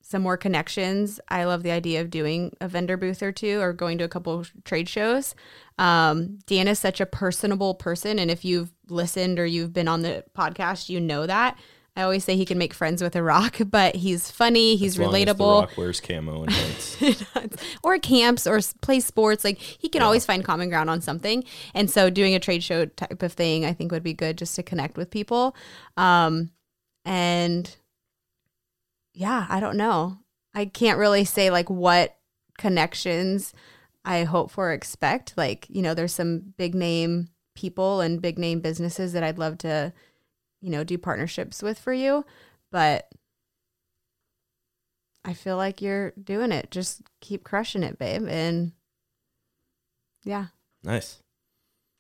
some 0.01 0.21
more 0.21 0.37
connections. 0.37 1.19
I 1.29 1.45
love 1.45 1.63
the 1.63 1.71
idea 1.71 2.01
of 2.01 2.09
doing 2.09 2.55
a 2.61 2.67
vendor 2.67 2.97
booth 2.97 3.23
or 3.23 3.31
two 3.31 3.59
or 3.61 3.73
going 3.73 3.97
to 3.97 4.03
a 4.03 4.09
couple 4.09 4.45
trade 4.63 4.87
shows. 4.89 5.33
Um, 5.77 6.39
Dan 6.45 6.67
is 6.67 6.77
such 6.77 7.01
a 7.01 7.05
personable 7.05 7.73
person. 7.73 8.19
And 8.19 8.29
if 8.29 8.45
you've 8.45 8.71
listened 8.89 9.39
or 9.39 9.45
you've 9.45 9.73
been 9.73 9.87
on 9.87 10.01
the 10.01 10.23
podcast, 10.37 10.89
you 10.89 10.99
know 10.99 11.25
that. 11.25 11.57
I 11.95 12.01
always 12.01 12.23
say 12.23 12.35
he 12.35 12.45
can 12.45 12.57
make 12.57 12.73
friends 12.73 13.03
with 13.03 13.15
a 13.15 13.21
rock, 13.21 13.57
but 13.65 13.95
he's 13.95 14.31
funny, 14.31 14.75
he's 14.75 14.93
As 14.93 14.99
long 14.99 15.15
as 15.15 15.25
The 15.25 15.33
relatable. 15.33 15.61
Rock 15.61 15.77
wears 15.77 16.01
camo 16.01 16.45
and 16.45 17.57
or 17.83 17.99
camps 17.99 18.47
or 18.47 18.59
plays 18.81 19.05
sports. 19.05 19.43
Like 19.43 19.59
he 19.59 19.89
can 19.89 20.01
always 20.01 20.25
find 20.25 20.43
common 20.43 20.69
ground 20.69 20.89
on 20.89 21.01
something. 21.01 21.43
And 21.73 21.89
so 21.89 22.09
doing 22.09 22.33
a 22.35 22.39
trade 22.39 22.63
show 22.63 22.85
type 22.85 23.21
of 23.21 23.33
thing, 23.33 23.65
I 23.65 23.73
think 23.73 23.91
would 23.91 24.03
be 24.03 24.13
good 24.13 24.37
just 24.37 24.55
to 24.55 24.63
connect 24.63 24.97
with 24.97 25.11
people. 25.11 25.55
Um, 25.97 26.51
and 27.05 27.75
yeah, 29.13 29.45
I 29.49 29.59
don't 29.59 29.77
know. 29.77 30.17
I 30.53 30.65
can't 30.65 30.99
really 30.99 31.25
say 31.25 31.49
like 31.49 31.69
what 31.69 32.15
connections 32.57 33.53
I 34.05 34.23
hope 34.23 34.51
for 34.51 34.69
or 34.69 34.73
expect. 34.73 35.33
Like, 35.37 35.67
you 35.69 35.81
know, 35.81 35.93
there's 35.93 36.13
some 36.13 36.53
big 36.57 36.75
name 36.75 37.29
people 37.55 38.01
and 38.01 38.21
big 38.21 38.37
name 38.37 38.59
businesses 38.59 39.13
that 39.13 39.23
I'd 39.23 39.37
love 39.37 39.57
to, 39.59 39.93
you 40.63 40.69
know, 40.69 40.83
do 40.83 40.97
partnerships 40.97 41.61
with 41.61 41.77
for 41.77 41.93
you. 41.93 42.25
But 42.71 43.09
I 45.25 45.33
feel 45.33 45.57
like 45.57 45.81
you're 45.81 46.11
doing 46.11 46.51
it. 46.51 46.71
Just 46.71 47.01
keep 47.21 47.43
crushing 47.43 47.83
it, 47.83 47.99
babe. 47.99 48.25
And 48.27 48.71
yeah. 50.23 50.47
Nice. 50.83 51.19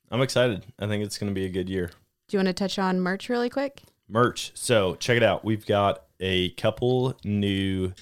I'm 0.09 0.21
excited. 0.21 0.65
I 0.79 0.87
think 0.87 1.03
it's 1.03 1.17
going 1.17 1.29
to 1.29 1.35
be 1.35 1.45
a 1.45 1.49
good 1.49 1.69
year. 1.69 1.91
Do 2.27 2.37
you 2.37 2.39
want 2.39 2.47
to 2.47 2.53
touch 2.53 2.79
on 2.79 3.01
merch 3.01 3.29
really 3.29 3.49
quick? 3.49 3.83
Merch. 4.07 4.51
So 4.55 4.95
check 4.95 5.17
it 5.17 5.23
out. 5.23 5.43
We've 5.43 5.65
got 5.65 6.03
a 6.19 6.51
couple 6.51 7.17
new, 7.25 7.93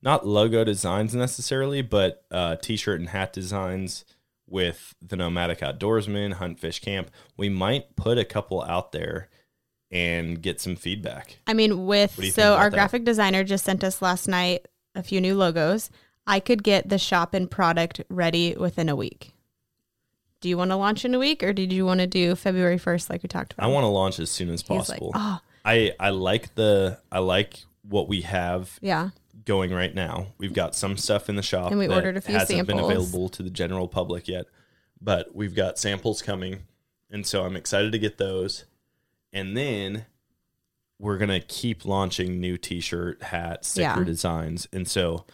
not 0.00 0.26
logo 0.26 0.62
designs 0.62 1.14
necessarily, 1.14 1.82
but 1.82 2.24
uh, 2.30 2.56
t-shirt 2.56 3.00
and 3.00 3.08
hat 3.08 3.32
designs 3.32 4.04
with 4.46 4.94
the 5.00 5.16
Nomadic 5.16 5.58
Outdoorsman, 5.60 6.34
Hunt 6.34 6.60
Fish 6.60 6.80
Camp. 6.80 7.10
We 7.36 7.48
might 7.48 7.96
put 7.96 8.18
a 8.18 8.24
couple 8.24 8.62
out 8.62 8.92
there 8.92 9.28
and 9.90 10.42
get 10.42 10.60
some 10.60 10.76
feedback. 10.76 11.38
I 11.46 11.54
mean, 11.54 11.86
with 11.86 12.16
What 12.16 12.22
do 12.22 12.26
you 12.26 12.32
think 12.32 12.44
so 12.44 12.54
our 12.54 12.70
that? 12.70 12.76
graphic 12.76 13.04
designer 13.04 13.44
just 13.44 13.64
sent 13.64 13.84
us 13.84 14.02
last 14.02 14.26
night 14.28 14.66
a 14.94 15.02
few 15.02 15.20
new 15.20 15.34
logos. 15.34 15.90
I 16.26 16.40
could 16.40 16.62
get 16.62 16.88
the 16.88 16.98
shop 16.98 17.34
and 17.34 17.50
product 17.50 18.00
ready 18.08 18.56
within 18.56 18.88
a 18.88 18.96
week. 18.96 19.32
Do 20.40 20.48
you 20.48 20.56
want 20.58 20.70
to 20.70 20.76
launch 20.76 21.04
in 21.04 21.14
a 21.14 21.18
week 21.18 21.42
or 21.42 21.52
did 21.52 21.72
you 21.72 21.86
want 21.86 22.00
to 22.00 22.06
do 22.06 22.34
February 22.34 22.78
1st 22.78 23.08
like 23.10 23.22
we 23.22 23.28
talked 23.28 23.52
about? 23.54 23.64
I 23.64 23.68
want 23.68 23.84
to 23.84 23.88
launch 23.88 24.18
as 24.18 24.30
soon 24.30 24.50
as 24.50 24.60
He's 24.60 24.70
like, 24.70 25.00
possible. 25.00 25.12
oh, 25.14 25.40
I 25.64 25.92
I 25.98 26.10
like 26.10 26.54
the 26.54 26.98
I 27.10 27.20
like 27.20 27.60
what 27.82 28.08
we 28.08 28.22
have 28.22 28.78
yeah. 28.82 29.10
going 29.44 29.72
right 29.72 29.94
now. 29.94 30.26
We've 30.38 30.52
got 30.52 30.74
some 30.74 30.96
stuff 30.96 31.28
in 31.28 31.36
the 31.36 31.42
shop 31.42 31.70
And 31.70 31.78
we 31.78 31.88
ordered 31.88 32.16
a 32.16 32.20
few 32.20 32.34
hasn't 32.36 32.66
been 32.66 32.78
available 32.78 33.28
to 33.30 33.42
the 33.42 33.50
general 33.50 33.88
public 33.88 34.28
yet, 34.28 34.46
but 35.00 35.34
we've 35.34 35.54
got 35.54 35.78
samples 35.78 36.20
coming, 36.22 36.62
and 37.10 37.26
so 37.26 37.44
I'm 37.44 37.56
excited 37.56 37.92
to 37.92 37.98
get 37.98 38.18
those. 38.18 38.64
And 39.34 39.54
then 39.56 40.06
we're 40.98 41.18
gonna 41.18 41.40
keep 41.40 41.84
launching 41.84 42.40
new 42.40 42.56
T-shirt, 42.56 43.22
hat, 43.24 43.64
sticker 43.66 43.98
Yeah. 44.00 44.04
designs, 44.04 44.68
and 44.72 44.88
so, 44.88 45.26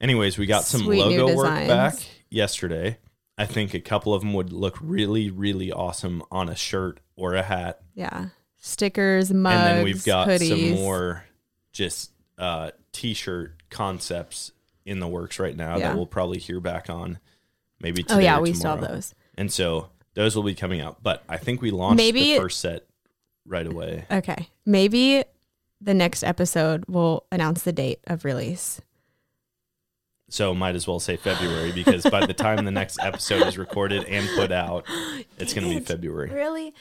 anyways, 0.00 0.36
we 0.36 0.44
got 0.46 0.64
some 0.64 0.82
Sweet 0.82 0.98
logo 1.00 1.34
work 1.34 1.46
back 1.68 1.94
yesterday. 2.28 2.98
I 3.38 3.46
think 3.46 3.72
a 3.72 3.80
couple 3.80 4.12
of 4.14 4.22
them 4.22 4.34
would 4.34 4.52
look 4.52 4.76
really, 4.80 5.30
really 5.30 5.70
awesome 5.70 6.22
on 6.30 6.48
a 6.48 6.56
shirt 6.56 7.00
or 7.16 7.34
a 7.34 7.42
hat 7.42 7.80
Yeah. 7.94 8.26
Stickers, 8.58 9.32
mugs, 9.32 9.54
and 9.56 9.78
then 9.78 9.84
we've 9.84 10.04
got 10.04 10.28
hoodies. 10.28 10.48
some 10.48 10.70
more 10.82 11.24
just 11.72 12.10
uh, 12.38 12.72
t-shirt 12.92 13.54
concepts 13.70 14.52
in 14.84 14.98
the 15.00 15.06
works 15.08 15.38
right 15.38 15.56
now 15.56 15.76
Yeah. 15.76 15.88
that 15.88 15.96
we'll 15.96 16.06
probably 16.06 16.38
hear 16.38 16.60
back 16.60 16.90
on 16.90 17.18
maybe 17.80 18.02
Oh 18.08 18.14
today 18.14 18.24
yeah, 18.24 18.38
or 18.38 18.42
we 18.42 18.54
still 18.54 18.76
have 18.76 18.80
those. 18.80 19.14
and 19.36 19.52
so 19.52 19.90
those 20.14 20.34
will 20.34 20.42
be 20.42 20.54
coming 20.54 20.80
out 20.80 21.02
but 21.02 21.22
i 21.28 21.36
think 21.36 21.60
we 21.60 21.70
launched 21.70 21.96
Maybe- 21.98 22.32
the 22.34 22.40
first 22.40 22.60
set 22.60 22.86
right 23.46 23.66
away 23.66 24.04
Okay. 24.10 24.48
Maybe 24.64 25.24
the 25.80 25.94
next 25.94 26.22
episode 26.24 26.84
will 26.88 27.24
announce 27.30 27.62
the 27.62 27.72
date 27.72 28.00
of 28.06 28.24
release. 28.24 28.80
so 30.28 30.54
might 30.54 30.74
as 30.74 30.86
well 30.88 30.98
say 30.98 31.16
february 31.16 31.70
because 31.72 32.04
by 32.10 32.24
the 32.26 32.34
time 32.34 32.64
the 32.64 32.70
next 32.70 32.98
episode 33.02 33.46
is 33.46 33.56
recorded 33.56 34.04
and 34.06 34.28
put 34.36 34.50
out 34.50 34.84
it's 35.38 35.54
going 35.54 35.68
to 35.68 35.72
be 35.78 35.80
february 35.84 36.30
Really? 36.30 36.74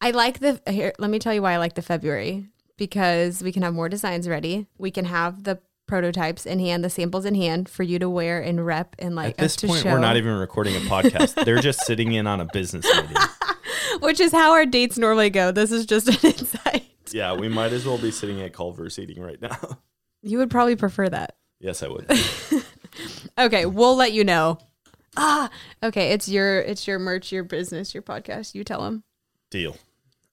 I 0.00 0.10
like 0.10 0.40
the 0.40 0.60
here, 0.68 0.92
let 0.98 1.08
me 1.10 1.18
tell 1.18 1.32
you 1.32 1.40
why 1.40 1.52
I 1.52 1.56
like 1.56 1.74
the 1.74 1.82
February 1.82 2.48
because 2.76 3.42
we 3.42 3.52
can 3.52 3.62
have 3.62 3.72
more 3.72 3.88
designs 3.88 4.28
ready. 4.28 4.66
We 4.76 4.90
can 4.90 5.06
have 5.06 5.44
the 5.44 5.60
prototypes 5.86 6.44
in 6.44 6.58
hand, 6.58 6.84
the 6.84 6.90
samples 6.90 7.24
in 7.24 7.34
hand 7.34 7.68
for 7.70 7.84
you 7.84 7.98
to 8.00 8.10
wear 8.10 8.40
and 8.42 8.66
rep 8.66 8.96
and 8.98 9.14
like 9.14 9.30
at 9.30 9.36
this 9.38 9.56
to 9.56 9.66
point 9.68 9.82
show. 9.82 9.92
we're 9.92 9.98
not 10.00 10.16
even 10.18 10.34
recording 10.34 10.74
a 10.76 10.80
podcast 10.80 11.42
they're 11.46 11.60
just 11.60 11.80
sitting 11.86 12.12
in 12.12 12.26
on 12.26 12.40
a 12.40 12.44
business 12.52 12.84
meeting 12.96 13.16
which 14.00 14.20
is 14.20 14.32
how 14.32 14.52
our 14.52 14.66
dates 14.66 14.98
normally 14.98 15.30
go. 15.30 15.50
This 15.52 15.72
is 15.72 15.86
just 15.86 16.08
an 16.08 16.14
insight. 16.30 16.84
yeah 17.12 17.32
we 17.34 17.48
might 17.48 17.72
as 17.72 17.84
well 17.86 17.98
be 17.98 18.10
sitting 18.10 18.40
at 18.40 18.52
culver's 18.52 18.98
eating 18.98 19.20
right 19.22 19.40
now 19.40 19.78
You 20.22 20.38
would 20.38 20.50
probably 20.50 20.76
prefer 20.76 21.08
that. 21.08 21.36
yes 21.60 21.82
i 21.82 21.88
would 21.88 22.10
Okay, 23.38 23.66
we'll 23.66 23.96
let 23.96 24.12
you 24.12 24.22
know. 24.22 24.58
Ah, 25.16 25.50
okay. 25.82 26.12
It's 26.12 26.28
your 26.28 26.60
it's 26.60 26.86
your 26.86 26.98
merch, 27.00 27.32
your 27.32 27.42
business, 27.42 27.92
your 27.92 28.02
podcast. 28.04 28.54
You 28.54 28.62
tell 28.62 28.82
them. 28.82 29.02
Deal. 29.50 29.76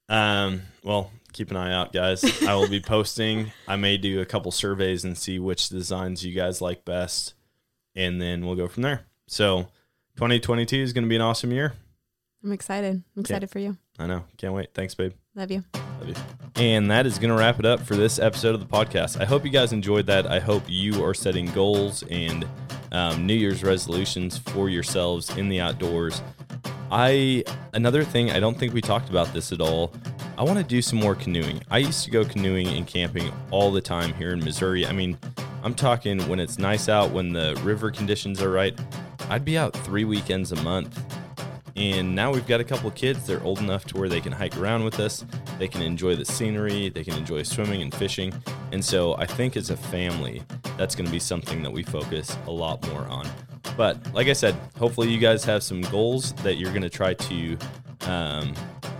Um, 0.09 0.62
well, 0.84 1.12
keep 1.34 1.49
an 1.49 1.57
eye 1.57 1.74
out, 1.74 1.91
guys. 1.93 2.24
I 2.43 2.53
will 2.55 2.68
be 2.70 2.80
posting. 2.80 3.51
I 3.68 3.76
may 3.78 3.97
do 3.97 4.22
a 4.22 4.26
couple 4.26 4.51
surveys 4.51 5.03
and 5.03 5.18
see 5.18 5.39
which 5.39 5.70
designs 5.70 6.24
you 6.24 6.36
guys 6.36 6.62
like 6.62 6.86
best, 6.86 7.34
and 7.95 8.22
then 8.22 8.45
we'll 8.45 8.55
go 8.55 8.68
from 8.68 8.84
there. 8.84 9.05
So, 9.28 9.64
2022 10.18 10.76
is 10.78 10.93
going 10.93 11.03
to 11.05 11.09
be 11.09 11.16
an 11.16 11.22
awesome 11.24 11.51
year. 11.51 11.74
I'm 12.43 12.51
excited. 12.51 13.03
I'm 13.15 13.21
excited 13.21 13.49
for 13.49 13.59
you. 13.59 13.77
I 13.99 14.07
know. 14.07 14.23
Can't 14.37 14.53
wait. 14.53 14.73
Thanks, 14.73 14.95
babe. 14.95 15.13
Love 15.35 15.51
you. 15.51 15.63
Love 15.99 16.09
you. 16.09 16.15
And 16.55 16.89
that 16.89 17.05
is 17.05 17.19
going 17.19 17.29
to 17.29 17.37
wrap 17.37 17.59
it 17.59 17.65
up 17.65 17.81
for 17.81 17.95
this 17.95 18.19
episode 18.19 18.55
of 18.55 18.59
the 18.59 18.65
podcast. 18.65 19.21
I 19.21 19.25
hope 19.25 19.45
you 19.45 19.51
guys 19.51 19.73
enjoyed 19.73 20.07
that. 20.07 20.25
I 20.25 20.39
hope 20.39 20.63
you 20.67 21.03
are 21.03 21.13
setting 21.13 21.45
goals 21.47 22.03
and 22.09 22.47
um, 22.91 23.25
New 23.25 23.35
Year's 23.35 23.63
resolutions 23.63 24.37
for 24.37 24.69
yourselves 24.69 25.37
in 25.37 25.49
the 25.49 25.59
outdoors. 25.61 26.21
I 26.91 27.45
another 27.73 28.03
thing 28.03 28.31
I 28.31 28.39
don't 28.41 28.57
think 28.59 28.73
we 28.73 28.81
talked 28.81 29.09
about 29.09 29.31
this 29.33 29.53
at 29.53 29.61
all. 29.61 29.93
I 30.37 30.43
want 30.43 30.57
to 30.57 30.63
do 30.63 30.81
some 30.81 30.99
more 30.99 31.15
canoeing. 31.15 31.61
I 31.69 31.77
used 31.77 32.03
to 32.05 32.11
go 32.11 32.25
canoeing 32.25 32.67
and 32.67 32.85
camping 32.85 33.31
all 33.51 33.71
the 33.71 33.81
time 33.81 34.13
here 34.15 34.31
in 34.31 34.39
Missouri. 34.39 34.85
I 34.85 34.91
mean, 34.91 35.17
I'm 35.63 35.75
talking 35.75 36.19
when 36.27 36.39
it's 36.39 36.57
nice 36.57 36.89
out, 36.89 37.11
when 37.11 37.31
the 37.31 37.59
river 37.63 37.91
conditions 37.91 38.41
are 38.41 38.49
right. 38.49 38.77
I'd 39.29 39.45
be 39.45 39.57
out 39.57 39.73
three 39.73 40.03
weekends 40.03 40.51
a 40.51 40.61
month. 40.63 41.01
And 41.82 42.13
now 42.13 42.32
we've 42.32 42.45
got 42.45 42.59
a 42.59 42.63
couple 42.63 42.91
kids. 42.91 43.25
They're 43.25 43.41
old 43.41 43.57
enough 43.57 43.86
to 43.86 43.97
where 43.97 44.07
they 44.07 44.21
can 44.21 44.32
hike 44.32 44.55
around 44.55 44.84
with 44.84 44.99
us. 44.99 45.25
They 45.57 45.67
can 45.67 45.82
enjoy 45.82 46.15
the 46.15 46.23
scenery. 46.23 46.89
They 46.89 47.03
can 47.03 47.15
enjoy 47.17 47.41
swimming 47.41 47.82
and 47.82 47.91
fishing. 47.91 48.32
And 48.71 48.86
so 48.86 49.15
I 49.15 49.25
think 49.25 49.57
as 49.57 49.71
a 49.71 49.77
family, 49.77 50.43
that's 50.77 50.93
going 50.93 51.07
to 51.07 51.11
be 51.11 51.17
something 51.17 51.63
that 51.63 51.71
we 51.71 51.82
focus 51.82 52.38
a 52.45 52.51
lot 52.51 52.88
more 52.89 53.07
on. 53.07 53.27
But 53.75 54.13
like 54.13 54.27
I 54.27 54.34
said, 54.34 54.55
hopefully 54.77 55.09
you 55.09 55.17
guys 55.17 55.43
have 55.45 55.63
some 55.63 55.82
goals 55.82 56.34
that 56.43 56.57
you're 56.57 56.69
going 56.69 56.84
to 56.84 56.89
try 56.89 57.15
to 57.15 57.57
um, 58.01 58.53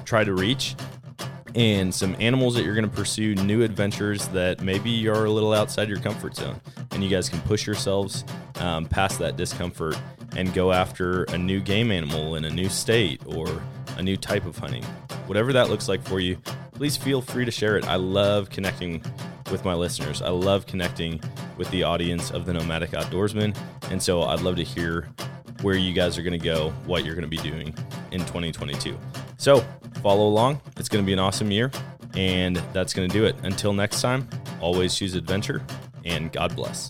try 0.03 0.23
to 0.23 0.34
reach 0.34 0.75
and 1.56 1.93
some 1.93 2.16
animals 2.20 2.56
that 2.56 2.64
you're 2.64 2.76
going 2.76 2.89
to 2.89 2.95
pursue 2.95 3.36
new 3.36 3.64
adventures 3.64 4.28
that 4.30 4.62
maybe 4.62 4.89
you 4.89 5.12
are 5.12 5.26
a 5.26 5.32
little 5.32 5.54
outside 5.54 5.89
your 5.89 5.99
comfort 5.99 6.36
zone. 6.36 6.60
And 6.91 7.04
you 7.04 7.10
guys 7.10 7.30
can 7.30 7.39
push 7.41 7.66
yourselves 7.66 8.24
um, 8.56 8.86
past 8.86 9.20
that 9.20 9.38
discomfort 9.38 9.97
and 10.36 10.54
go 10.54 10.72
after 10.72 11.24
a 11.26 11.38
new 11.38 11.60
game 11.60 11.91
animal 11.91 12.36
in 12.36 12.45
a 12.45 12.49
new 12.49 12.70
state 12.70 13.22
or 13.26 13.62
a 13.97 14.04
new 14.04 14.18
type 14.18 14.45
of 14.45 14.58
hunting. 14.58 14.84
Whatever 15.28 15.54
that 15.54 15.70
looks 15.70 15.88
like 15.88 16.02
for 16.08 16.20
you 16.20 16.38
please 16.82 16.97
feel 16.97 17.22
free 17.22 17.45
to 17.45 17.52
share 17.52 17.78
it. 17.78 17.88
I 17.88 17.95
love 17.95 18.49
connecting 18.49 19.04
with 19.52 19.64
my 19.64 19.76
listeners. 19.76 20.24
I 20.24 20.30
love 20.30 20.66
connecting 20.66 21.22
with 21.56 21.70
the 21.70 21.84
audience 21.84 22.32
of 22.32 22.47
the 22.47 22.54
nomadic 22.54 22.89
outdoorsman. 22.89 23.56
And 23.91 24.02
so 24.02 24.24
i'd 24.24 24.41
love 24.41 24.56
to 24.56 24.64
hear 24.64 25.08
where 25.62 25.76
you 25.76 25.93
guys 25.93 26.18
are 26.18 26.24
going 26.24 26.38
to 26.38 26.43
go, 26.43 26.70
what 26.86 27.05
you're 27.05 27.16
going 27.16 27.30
to 27.30 27.30
be 27.30 27.38
doing 27.38 27.74
in 28.12 28.22
2022. 28.22 28.97
So 29.38 29.66
follow 30.01 30.28
along. 30.28 30.62
It's 30.78 30.89
going 30.89 31.03
to 31.03 31.05
be 31.05 31.14
an 31.14 31.20
awesome 31.20 31.51
year. 31.51 31.72
And 32.16 32.57
that's 32.74 32.93
going 32.93 33.09
to 33.09 33.14
do 33.14 33.26
it. 33.26 33.36
Until 33.43 33.74
next 33.74 34.01
time, 34.01 34.28
always 34.59 34.95
choose 34.95 35.16
adventure 35.16 35.62
and 36.03 36.32
God 36.32 36.55
bless. 36.55 36.89